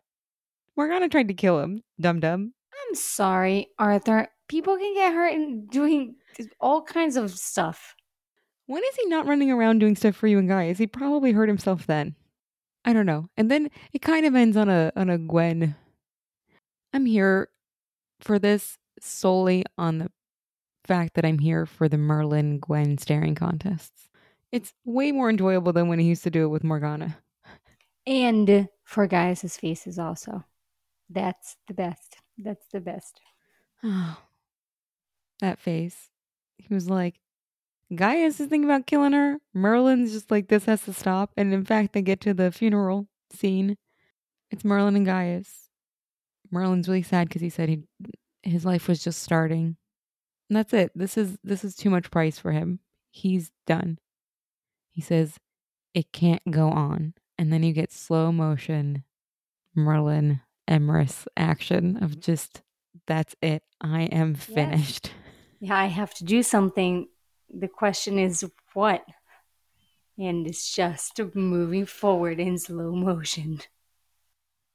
Morgana 0.77 1.09
tried 1.09 1.09
to 1.09 1.11
try 1.11 1.23
to 1.25 1.35
kill 1.35 1.59
him. 1.61 1.83
Dum 2.01 2.21
dum. 2.21 2.53
I'm 2.89 2.95
sorry, 2.95 3.69
Arthur. 3.79 4.29
People 4.49 4.77
can 4.79 4.95
get 4.95 5.13
hurt 5.13 5.35
and 5.35 5.69
doing 5.69 6.15
all 6.61 6.83
kinds 6.83 7.17
of 7.17 7.31
stuff. 7.33 7.95
When 8.67 8.83
is 8.83 8.97
he 8.97 9.07
not 9.09 9.27
running 9.27 9.51
around 9.51 9.81
doing 9.81 9.97
stuff 9.97 10.15
for 10.15 10.27
you 10.27 10.39
and 10.39 10.49
Gaius? 10.49 10.79
He 10.79 10.87
probably 10.87 11.33
hurt 11.33 11.49
himself 11.49 11.87
then. 11.87 12.15
I 12.85 12.93
don't 12.93 13.07
know. 13.07 13.29
And 13.37 13.51
then 13.51 13.71
it 13.93 14.03
kind 14.03 14.25
of 14.25 14.35
ends 14.35 14.57
on 14.57 14.69
a 14.69 14.93
on 14.95 15.11
a 15.11 15.19
Gwen. 15.19 15.75
I'm 16.93 17.07
here 17.07 17.49
for 18.21 18.39
this 18.39 18.79
solely 19.01 19.65
on 19.77 19.99
the 19.99 20.11
fact 20.89 21.15
that 21.15 21.25
I'm 21.25 21.39
here 21.39 21.67
for 21.67 21.89
the 21.89 21.99
Merlin 21.99 22.59
Gwen 22.59 22.99
staring 22.99 23.35
contests. 23.35 24.09
It's 24.51 24.73
way 24.85 25.13
more 25.13 25.29
enjoyable 25.29 25.73
than 25.73 25.89
when 25.89 25.99
he 25.99 26.07
used 26.07 26.25
to 26.25 26.31
do 26.31 26.45
it 26.45 26.49
with 26.49 26.65
Morgana. 26.65 27.19
And 28.07 28.69
for 28.85 29.07
Gaius's 29.07 29.59
faces 29.59 29.99
also. 29.99 30.45
That's 31.11 31.57
the 31.67 31.75
best. 31.75 32.17
That's 32.39 32.67
the 32.73 32.81
best. 32.81 33.21
Oh, 33.85 34.19
that 35.41 35.61
face. 35.61 36.09
He 36.57 36.73
was 36.73 36.89
like, 36.89 37.21
Gaius 37.95 38.41
is 38.41 38.49
thinking 38.49 38.65
about 38.65 38.87
killing 38.87 39.13
her. 39.13 39.39
Merlin's 39.55 40.13
just 40.13 40.31
like, 40.31 40.49
this 40.49 40.65
has 40.65 40.83
to 40.85 40.93
stop. 40.93 41.33
And 41.37 41.53
in 41.53 41.65
fact, 41.65 41.93
they 41.93 42.03
get 42.03 42.21
to 42.23 42.35
the 42.35 42.51
funeral 42.51 43.09
scene. 43.31 43.77
It's 44.51 44.65
Merlin 44.65 44.97
and 44.97 45.07
Gaius. 45.07 45.69
Merlin's 46.51 46.89
really 46.89 47.03
sad 47.03 47.29
because 47.29 47.43
he 47.43 47.51
said 47.51 47.69
he 47.69 47.83
his 48.43 48.65
life 48.65 48.89
was 48.89 49.03
just 49.03 49.23
starting. 49.23 49.77
And 50.49 50.57
that's 50.57 50.73
it. 50.73 50.93
This 50.95 51.17
is 51.17 51.39
this 51.45 51.65
is 51.65 51.75
too 51.75 51.91
much 51.91 52.11
price 52.11 52.39
for 52.39 52.53
him. 52.53 52.81
He's 53.11 53.51
done. 53.67 53.99
He 54.91 55.01
says 55.01 55.37
it 55.95 56.13
can't 56.13 56.43
go 56.51 56.71
on. 56.71 57.15
And 57.39 57.53
then 57.53 57.63
you 57.63 57.73
get 57.73 57.93
slow 57.93 58.33
motion 58.33 59.05
Merlin 59.75 60.41
Emrys 60.69 61.27
action 61.37 62.03
of 62.03 62.19
just 62.19 62.63
that's 63.07 63.35
it. 63.41 63.63
I 63.81 64.03
am 64.03 64.35
finished. 64.35 65.13
Yeah, 65.61 65.77
I 65.77 65.87
have 65.87 66.15
to 66.15 66.25
do 66.25 66.43
something. 66.43 67.09
The 67.53 67.69
question 67.69 68.19
is 68.19 68.45
what? 68.75 69.05
And 70.19 70.47
it's 70.47 70.75
just 70.75 71.21
moving 71.35 71.87
forward 71.87 72.41
in 72.41 72.59
slow 72.59 72.93
motion. 72.93 73.61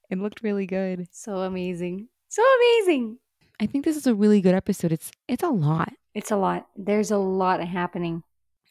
It 0.10 0.20
looked 0.20 0.44
really 0.44 0.66
good. 0.66 1.08
So 1.12 1.38
amazing. 1.38 2.08
So 2.30 2.44
amazing. 2.58 3.18
I 3.64 3.66
think 3.66 3.86
this 3.86 3.96
is 3.96 4.08
a 4.08 4.14
really 4.14 4.42
good 4.42 4.56
episode. 4.56 4.92
It's 4.92 5.10
it's 5.26 5.42
a 5.42 5.48
lot. 5.48 5.94
It's 6.14 6.32
a 6.32 6.36
lot. 6.36 6.68
There's 6.76 7.12
a 7.12 7.18
lot 7.18 7.64
happening. 7.64 8.24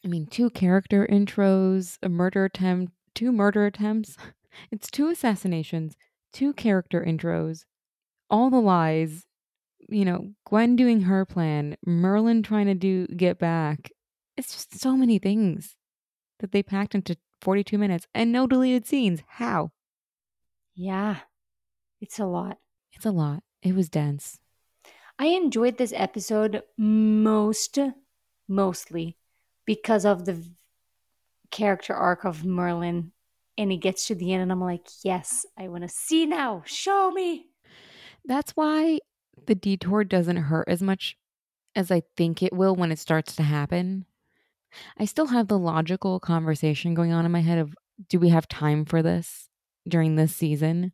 I 0.05 0.09
mean, 0.09 0.26
two 0.26 0.51
character 0.51 1.07
intros, 1.11 1.97
a 2.03 2.11
murder 2.11 2.45
attempt, 2.45 2.93
two 3.14 3.32
murder 3.32 3.64
attempts. 3.64 4.18
It's 4.70 4.90
two 4.90 5.09
assassinations, 5.09 5.97
two 6.30 6.53
character 6.53 7.03
intros, 7.03 7.64
all 8.28 8.51
the 8.51 8.61
lies. 8.61 9.24
You 9.88 10.05
know, 10.05 10.34
Gwen 10.45 10.76
doing 10.76 11.01
her 11.03 11.24
plan, 11.24 11.78
Merlin 11.86 12.43
trying 12.43 12.66
to 12.66 12.74
do 12.74 13.07
get 13.07 13.38
back. 13.38 13.90
It's 14.36 14.53
just 14.53 14.78
so 14.78 14.95
many 14.95 15.18
things 15.18 15.74
that 16.40 16.53
they 16.53 16.62
packed 16.62 16.95
into 16.95 17.16
42 17.40 17.78
minutes 17.78 18.07
and 18.14 18.30
no 18.30 18.47
deleted 18.47 18.86
scenes. 18.86 19.22
How? 19.26 19.70
Yeah, 20.74 21.20
it's 21.99 22.18
a 22.18 22.26
lot. 22.26 22.59
It's 22.93 23.07
a 23.07 23.11
lot. 23.11 23.43
It 23.62 23.74
was 23.74 23.88
dense. 23.88 24.38
I 25.23 25.27
enjoyed 25.27 25.79
this 25.79 25.93
episode 25.95 26.64
most, 26.77 27.79
mostly 28.49 29.16
because 29.64 30.05
of 30.05 30.25
the 30.25 30.43
character 31.53 31.95
arc 31.95 32.25
of 32.25 32.45
Merlin. 32.45 33.12
And 33.57 33.70
he 33.70 33.79
gets 33.79 34.09
to 34.09 34.16
the 34.16 34.33
end, 34.33 34.43
and 34.43 34.51
I'm 34.51 34.61
like, 34.61 34.89
yes, 35.05 35.47
I 35.57 35.68
want 35.68 35.85
to 35.85 35.89
see 35.89 36.27
now. 36.27 36.64
Show 36.66 37.12
me. 37.12 37.47
That's 38.25 38.51
why 38.57 38.99
the 39.47 39.55
detour 39.55 40.03
doesn't 40.03 40.39
hurt 40.39 40.68
as 40.68 40.83
much 40.83 41.16
as 41.77 41.93
I 41.93 42.03
think 42.16 42.43
it 42.43 42.53
will 42.53 42.75
when 42.75 42.91
it 42.91 42.99
starts 42.99 43.37
to 43.37 43.45
happen. 43.45 44.07
I 44.99 45.05
still 45.05 45.29
have 45.29 45.47
the 45.47 45.57
logical 45.57 46.18
conversation 46.18 46.95
going 46.95 47.12
on 47.12 47.25
in 47.25 47.31
my 47.31 47.43
head 47.43 47.59
of 47.59 47.77
do 48.09 48.18
we 48.18 48.31
have 48.31 48.49
time 48.49 48.85
for 48.85 49.03
this 49.03 49.49
during 49.87 50.16
this 50.16 50.35
season? 50.35 50.91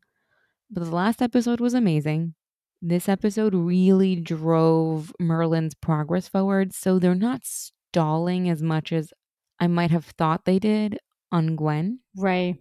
But 0.71 0.85
the 0.85 0.95
last 0.95 1.23
episode 1.23 1.61
was 1.61 1.73
amazing. 1.73 2.35
This 2.81 3.09
episode 3.09 3.55
really 3.55 4.17
drove 4.17 5.13
Merlin's 5.19 5.75
progress 5.75 6.29
forward, 6.29 6.73
so 6.73 6.99
they're 6.99 7.15
not 7.15 7.41
stalling 7.45 8.49
as 8.49 8.63
much 8.63 8.93
as 8.93 9.13
I 9.59 9.67
might 9.67 9.91
have 9.91 10.05
thought 10.05 10.45
they 10.45 10.59
did 10.59 10.99
on 11.33 11.57
Gwen 11.57 12.01
Right. 12.17 12.57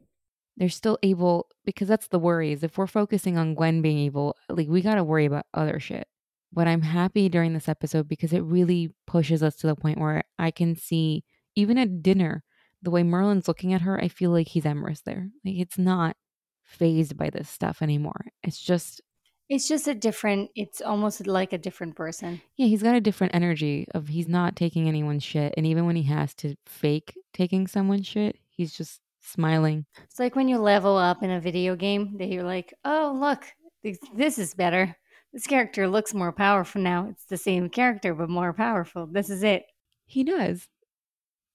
they're 0.57 0.69
still 0.69 0.97
able 1.03 1.47
because 1.65 1.87
that's 1.87 2.07
the 2.07 2.19
worry 2.19 2.51
is 2.51 2.63
if 2.63 2.77
we're 2.77 2.87
focusing 2.87 3.37
on 3.37 3.53
Gwen 3.53 3.81
being 3.81 3.99
evil, 3.99 4.35
like 4.49 4.67
we 4.67 4.81
got 4.81 4.95
to 4.95 5.03
worry 5.03 5.25
about 5.25 5.45
other 5.53 5.79
shit. 5.79 6.07
But 6.51 6.67
I'm 6.67 6.81
happy 6.81 7.29
during 7.29 7.53
this 7.53 7.69
episode 7.69 8.07
because 8.07 8.33
it 8.33 8.41
really 8.43 8.93
pushes 9.05 9.43
us 9.43 9.55
to 9.57 9.67
the 9.67 9.75
point 9.75 9.99
where 9.99 10.23
I 10.39 10.49
can 10.49 10.75
see 10.75 11.23
even 11.55 11.77
at 11.77 12.01
dinner 12.01 12.43
the 12.81 12.89
way 12.91 13.03
Merlin's 13.03 13.47
looking 13.47 13.73
at 13.73 13.81
her, 13.81 13.99
I 14.01 14.07
feel 14.07 14.31
like 14.31 14.47
he's 14.49 14.63
Emrys 14.63 15.03
there. 15.03 15.29
Like 15.45 15.55
it's 15.57 15.77
not 15.77 16.15
phased 16.63 17.17
by 17.17 17.29
this 17.29 17.49
stuff 17.49 17.81
anymore. 17.81 18.25
It's 18.43 18.59
just 18.59 19.01
It's 19.49 19.67
just 19.67 19.87
a 19.87 19.95
different, 19.95 20.51
it's 20.55 20.81
almost 20.81 21.25
like 21.25 21.53
a 21.53 21.57
different 21.57 21.95
person. 21.95 22.41
yeah, 22.57 22.67
he's 22.67 22.83
got 22.83 22.95
a 22.95 23.01
different 23.01 23.33
energy 23.33 23.87
of 23.93 24.09
he's 24.09 24.27
not 24.27 24.55
taking 24.55 24.87
anyone's 24.87 25.23
shit 25.23 25.53
and 25.55 25.65
even 25.65 25.85
when 25.85 25.95
he 25.95 26.03
has 26.03 26.33
to 26.35 26.55
fake 26.65 27.17
taking 27.33 27.67
someone's 27.67 28.07
shit, 28.07 28.37
he's 28.49 28.73
just 28.73 28.99
smiling. 29.21 29.85
It's 30.03 30.19
like 30.19 30.35
when 30.35 30.47
you 30.47 30.57
level 30.57 30.97
up 30.97 31.23
in 31.23 31.29
a 31.29 31.39
video 31.39 31.75
game 31.75 32.17
that 32.17 32.29
you're 32.29 32.43
like, 32.43 32.73
oh, 32.83 33.15
look, 33.19 33.45
this, 33.83 33.97
this 34.15 34.37
is 34.37 34.53
better. 34.53 34.97
This 35.33 35.47
character 35.47 35.87
looks 35.87 36.13
more 36.13 36.31
powerful 36.31 36.81
now. 36.81 37.07
It's 37.09 37.25
the 37.25 37.37
same 37.37 37.69
character, 37.69 38.13
but 38.13 38.29
more 38.29 38.53
powerful. 38.53 39.05
This 39.05 39.29
is 39.29 39.43
it. 39.43 39.65
He 40.05 40.23
does. 40.23 40.67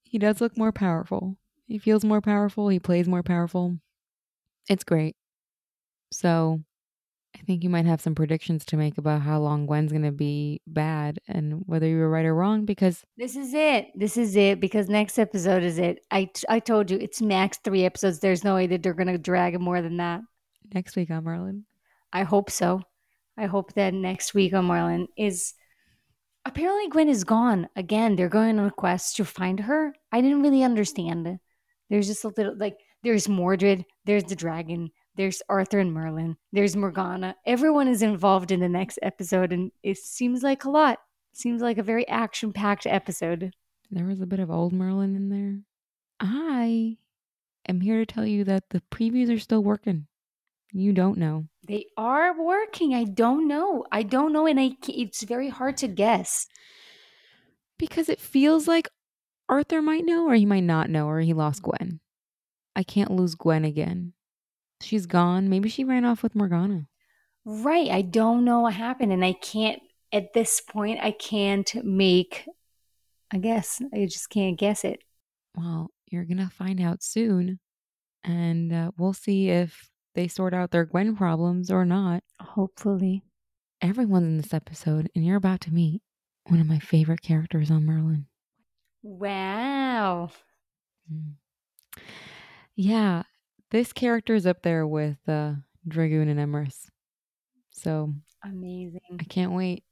He 0.03 0.19
does 0.19 0.39
look 0.41 0.57
more 0.57 0.71
powerful. 0.71 1.37
He 1.65 1.79
feels 1.79 2.05
more 2.05 2.21
powerful. 2.21 2.69
He 2.69 2.79
plays 2.79 3.07
more 3.07 3.23
powerful. 3.23 3.79
It's 4.69 4.83
great. 4.83 5.15
So 6.11 6.61
I 7.35 7.41
think 7.45 7.63
you 7.63 7.69
might 7.69 7.85
have 7.85 7.99
some 8.01 8.15
predictions 8.15 8.63
to 8.65 8.77
make 8.77 8.97
about 8.97 9.21
how 9.21 9.39
long 9.39 9.65
Gwen's 9.65 9.91
going 9.91 10.03
to 10.03 10.11
be 10.11 10.61
bad 10.67 11.19
and 11.27 11.63
whether 11.65 11.87
you 11.87 11.97
were 11.97 12.09
right 12.09 12.25
or 12.25 12.35
wrong 12.35 12.65
because 12.65 13.03
This 13.17 13.35
is 13.35 13.53
it. 13.53 13.87
This 13.95 14.17
is 14.17 14.35
it 14.35 14.59
because 14.59 14.87
next 14.87 15.17
episode 15.17 15.63
is 15.63 15.79
it. 15.79 15.99
I, 16.11 16.25
t- 16.25 16.45
I 16.47 16.59
told 16.59 16.91
you 16.91 16.97
it's 16.97 17.21
max 17.21 17.57
three 17.63 17.85
episodes. 17.85 18.19
There's 18.19 18.43
no 18.43 18.55
way 18.55 18.67
that 18.67 18.83
they're 18.83 18.93
going 18.93 19.07
to 19.07 19.17
drag 19.17 19.55
it 19.55 19.61
more 19.61 19.81
than 19.81 19.97
that. 19.97 20.21
next 20.73 20.95
week 20.95 21.09
on 21.11 21.23
Merlin. 21.23 21.65
I 22.11 22.23
hope 22.23 22.49
so. 22.51 22.81
I 23.35 23.47
hope 23.47 23.73
that 23.73 23.93
next 23.95 24.33
week 24.33 24.53
on 24.53 24.65
Merlin 24.65 25.07
is. 25.17 25.53
Apparently, 26.45 26.89
Gwen 26.89 27.09
is 27.09 27.23
gone 27.23 27.67
again. 27.75 28.15
They're 28.15 28.29
going 28.29 28.59
on 28.59 28.67
a 28.67 28.71
quest 28.71 29.15
to 29.15 29.25
find 29.25 29.59
her. 29.61 29.93
I 30.11 30.21
didn't 30.21 30.41
really 30.43 30.61
understand. 30.61 31.39
There's 31.89 32.07
just 32.07 32.25
a 32.25 32.33
little 32.37 32.55
like 32.57 32.77
there's 33.01 33.27
Mordred, 33.27 33.85
there's 34.05 34.25
the 34.25 34.35
dragon, 34.35 34.91
there's 35.15 35.41
Arthur 35.49 35.79
and 35.79 35.93
Merlin, 35.93 36.37
there's 36.51 36.75
Morgana. 36.75 37.35
Everyone 37.45 37.87
is 37.87 38.01
involved 38.01 38.51
in 38.51 38.59
the 38.59 38.69
next 38.69 38.99
episode, 39.01 39.53
and 39.53 39.71
it 39.83 39.97
seems 39.97 40.43
like 40.43 40.63
a 40.63 40.69
lot. 40.69 40.99
seems 41.33 41.61
like 41.61 41.77
a 41.77 41.83
very 41.83 42.07
action-packed 42.07 42.85
episode. 42.85 43.53
There 43.91 44.05
was 44.05 44.21
a 44.21 44.25
bit 44.25 44.39
of 44.39 44.49
old 44.49 44.73
Merlin 44.73 45.15
in 45.15 45.29
there. 45.29 45.59
I 46.19 46.97
am 47.67 47.81
here 47.81 47.97
to 47.97 48.05
tell 48.05 48.25
you 48.25 48.43
that 48.45 48.69
the 48.69 48.81
previews 48.91 49.33
are 49.33 49.39
still 49.39 49.63
working. 49.63 50.07
You 50.71 50.93
don't 50.93 51.17
know. 51.17 51.45
They 51.67 51.85
are 51.97 52.39
working. 52.41 52.95
I 52.95 53.03
don't 53.03 53.47
know. 53.47 53.85
I 53.91 54.03
don't 54.03 54.33
know, 54.33 54.47
and 54.47 54.59
I 54.59 54.71
it's 54.87 55.23
very 55.23 55.49
hard 55.49 55.77
to 55.77 55.87
guess. 55.87 56.47
Because 57.77 58.09
it 58.09 58.19
feels 58.19 58.67
like 58.67 58.87
Arthur 59.49 59.81
might 59.81 60.05
know 60.05 60.27
or 60.27 60.35
he 60.35 60.45
might 60.45 60.63
not 60.63 60.89
know 60.89 61.07
or 61.07 61.19
he 61.19 61.33
lost 61.33 61.61
Gwen. 61.61 61.99
I 62.75 62.83
can't 62.83 63.11
lose 63.11 63.35
Gwen 63.35 63.65
again. 63.65 64.13
She's 64.83 65.05
gone. 65.05 65.49
Maybe 65.49 65.69
she 65.69 65.83
ran 65.83 66.05
off 66.05 66.23
with 66.23 66.35
Morgana. 66.35 66.87
Right. 67.45 67.89
I 67.89 68.01
don't 68.01 68.45
know 68.45 68.61
what 68.61 68.73
happened. 68.73 69.11
And 69.11 69.23
I 69.23 69.33
can't, 69.33 69.81
at 70.11 70.33
this 70.33 70.61
point, 70.61 70.99
I 71.01 71.11
can't 71.11 71.73
make 71.83 72.47
a 73.31 73.37
guess. 73.37 73.81
I 73.93 74.05
just 74.05 74.29
can't 74.29 74.57
guess 74.57 74.83
it. 74.83 74.99
Well, 75.55 75.91
you're 76.07 76.25
going 76.25 76.37
to 76.37 76.49
find 76.49 76.79
out 76.79 77.03
soon. 77.03 77.59
And 78.23 78.71
uh, 78.71 78.91
we'll 78.97 79.13
see 79.13 79.49
if 79.49 79.89
they 80.15 80.27
sort 80.27 80.53
out 80.53 80.71
their 80.71 80.85
Gwen 80.85 81.15
problems 81.15 81.71
or 81.71 81.85
not. 81.85 82.23
Hopefully. 82.39 83.23
Everyone's 83.81 84.27
in 84.27 84.37
this 84.37 84.53
episode, 84.53 85.09
and 85.13 85.25
you're 85.25 85.35
about 85.35 85.59
to 85.61 85.73
meet 85.73 86.01
one 86.45 86.61
of 86.61 86.67
my 86.67 86.79
favorite 86.79 87.21
characters 87.21 87.69
on 87.69 87.85
Merlin. 87.85 88.27
Wow. 89.01 90.29
Mm. 91.11 91.33
Yeah, 92.75 93.23
This 93.73 93.91
character 93.91 94.35
is 94.35 94.45
up 94.45 94.61
there 94.61 94.85
with 94.85 95.17
uh, 95.27 95.53
Dragoon 95.87 96.29
and 96.29 96.39
Emrys. 96.39 96.89
So 97.71 98.13
Amazing. 98.43 99.01
I 99.19 99.23
can't 99.23 99.53
wait 99.53 99.83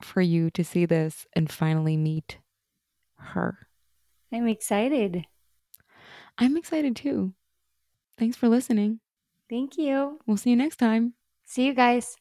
for 0.00 0.22
you 0.22 0.48
to 0.52 0.64
see 0.64 0.86
this 0.86 1.26
and 1.36 1.52
finally 1.52 1.98
meet 1.98 2.38
her. 3.18 3.68
I'm 4.32 4.48
excited. 4.48 5.26
I'm 6.38 6.56
excited 6.56 6.96
too. 6.96 7.34
Thanks 8.18 8.38
for 8.38 8.48
listening. 8.48 9.00
Thank 9.50 9.76
you. 9.76 10.20
We'll 10.26 10.38
see 10.38 10.48
you 10.48 10.56
next 10.56 10.76
time. 10.78 11.12
See 11.44 11.66
you 11.66 11.74
guys. 11.74 12.16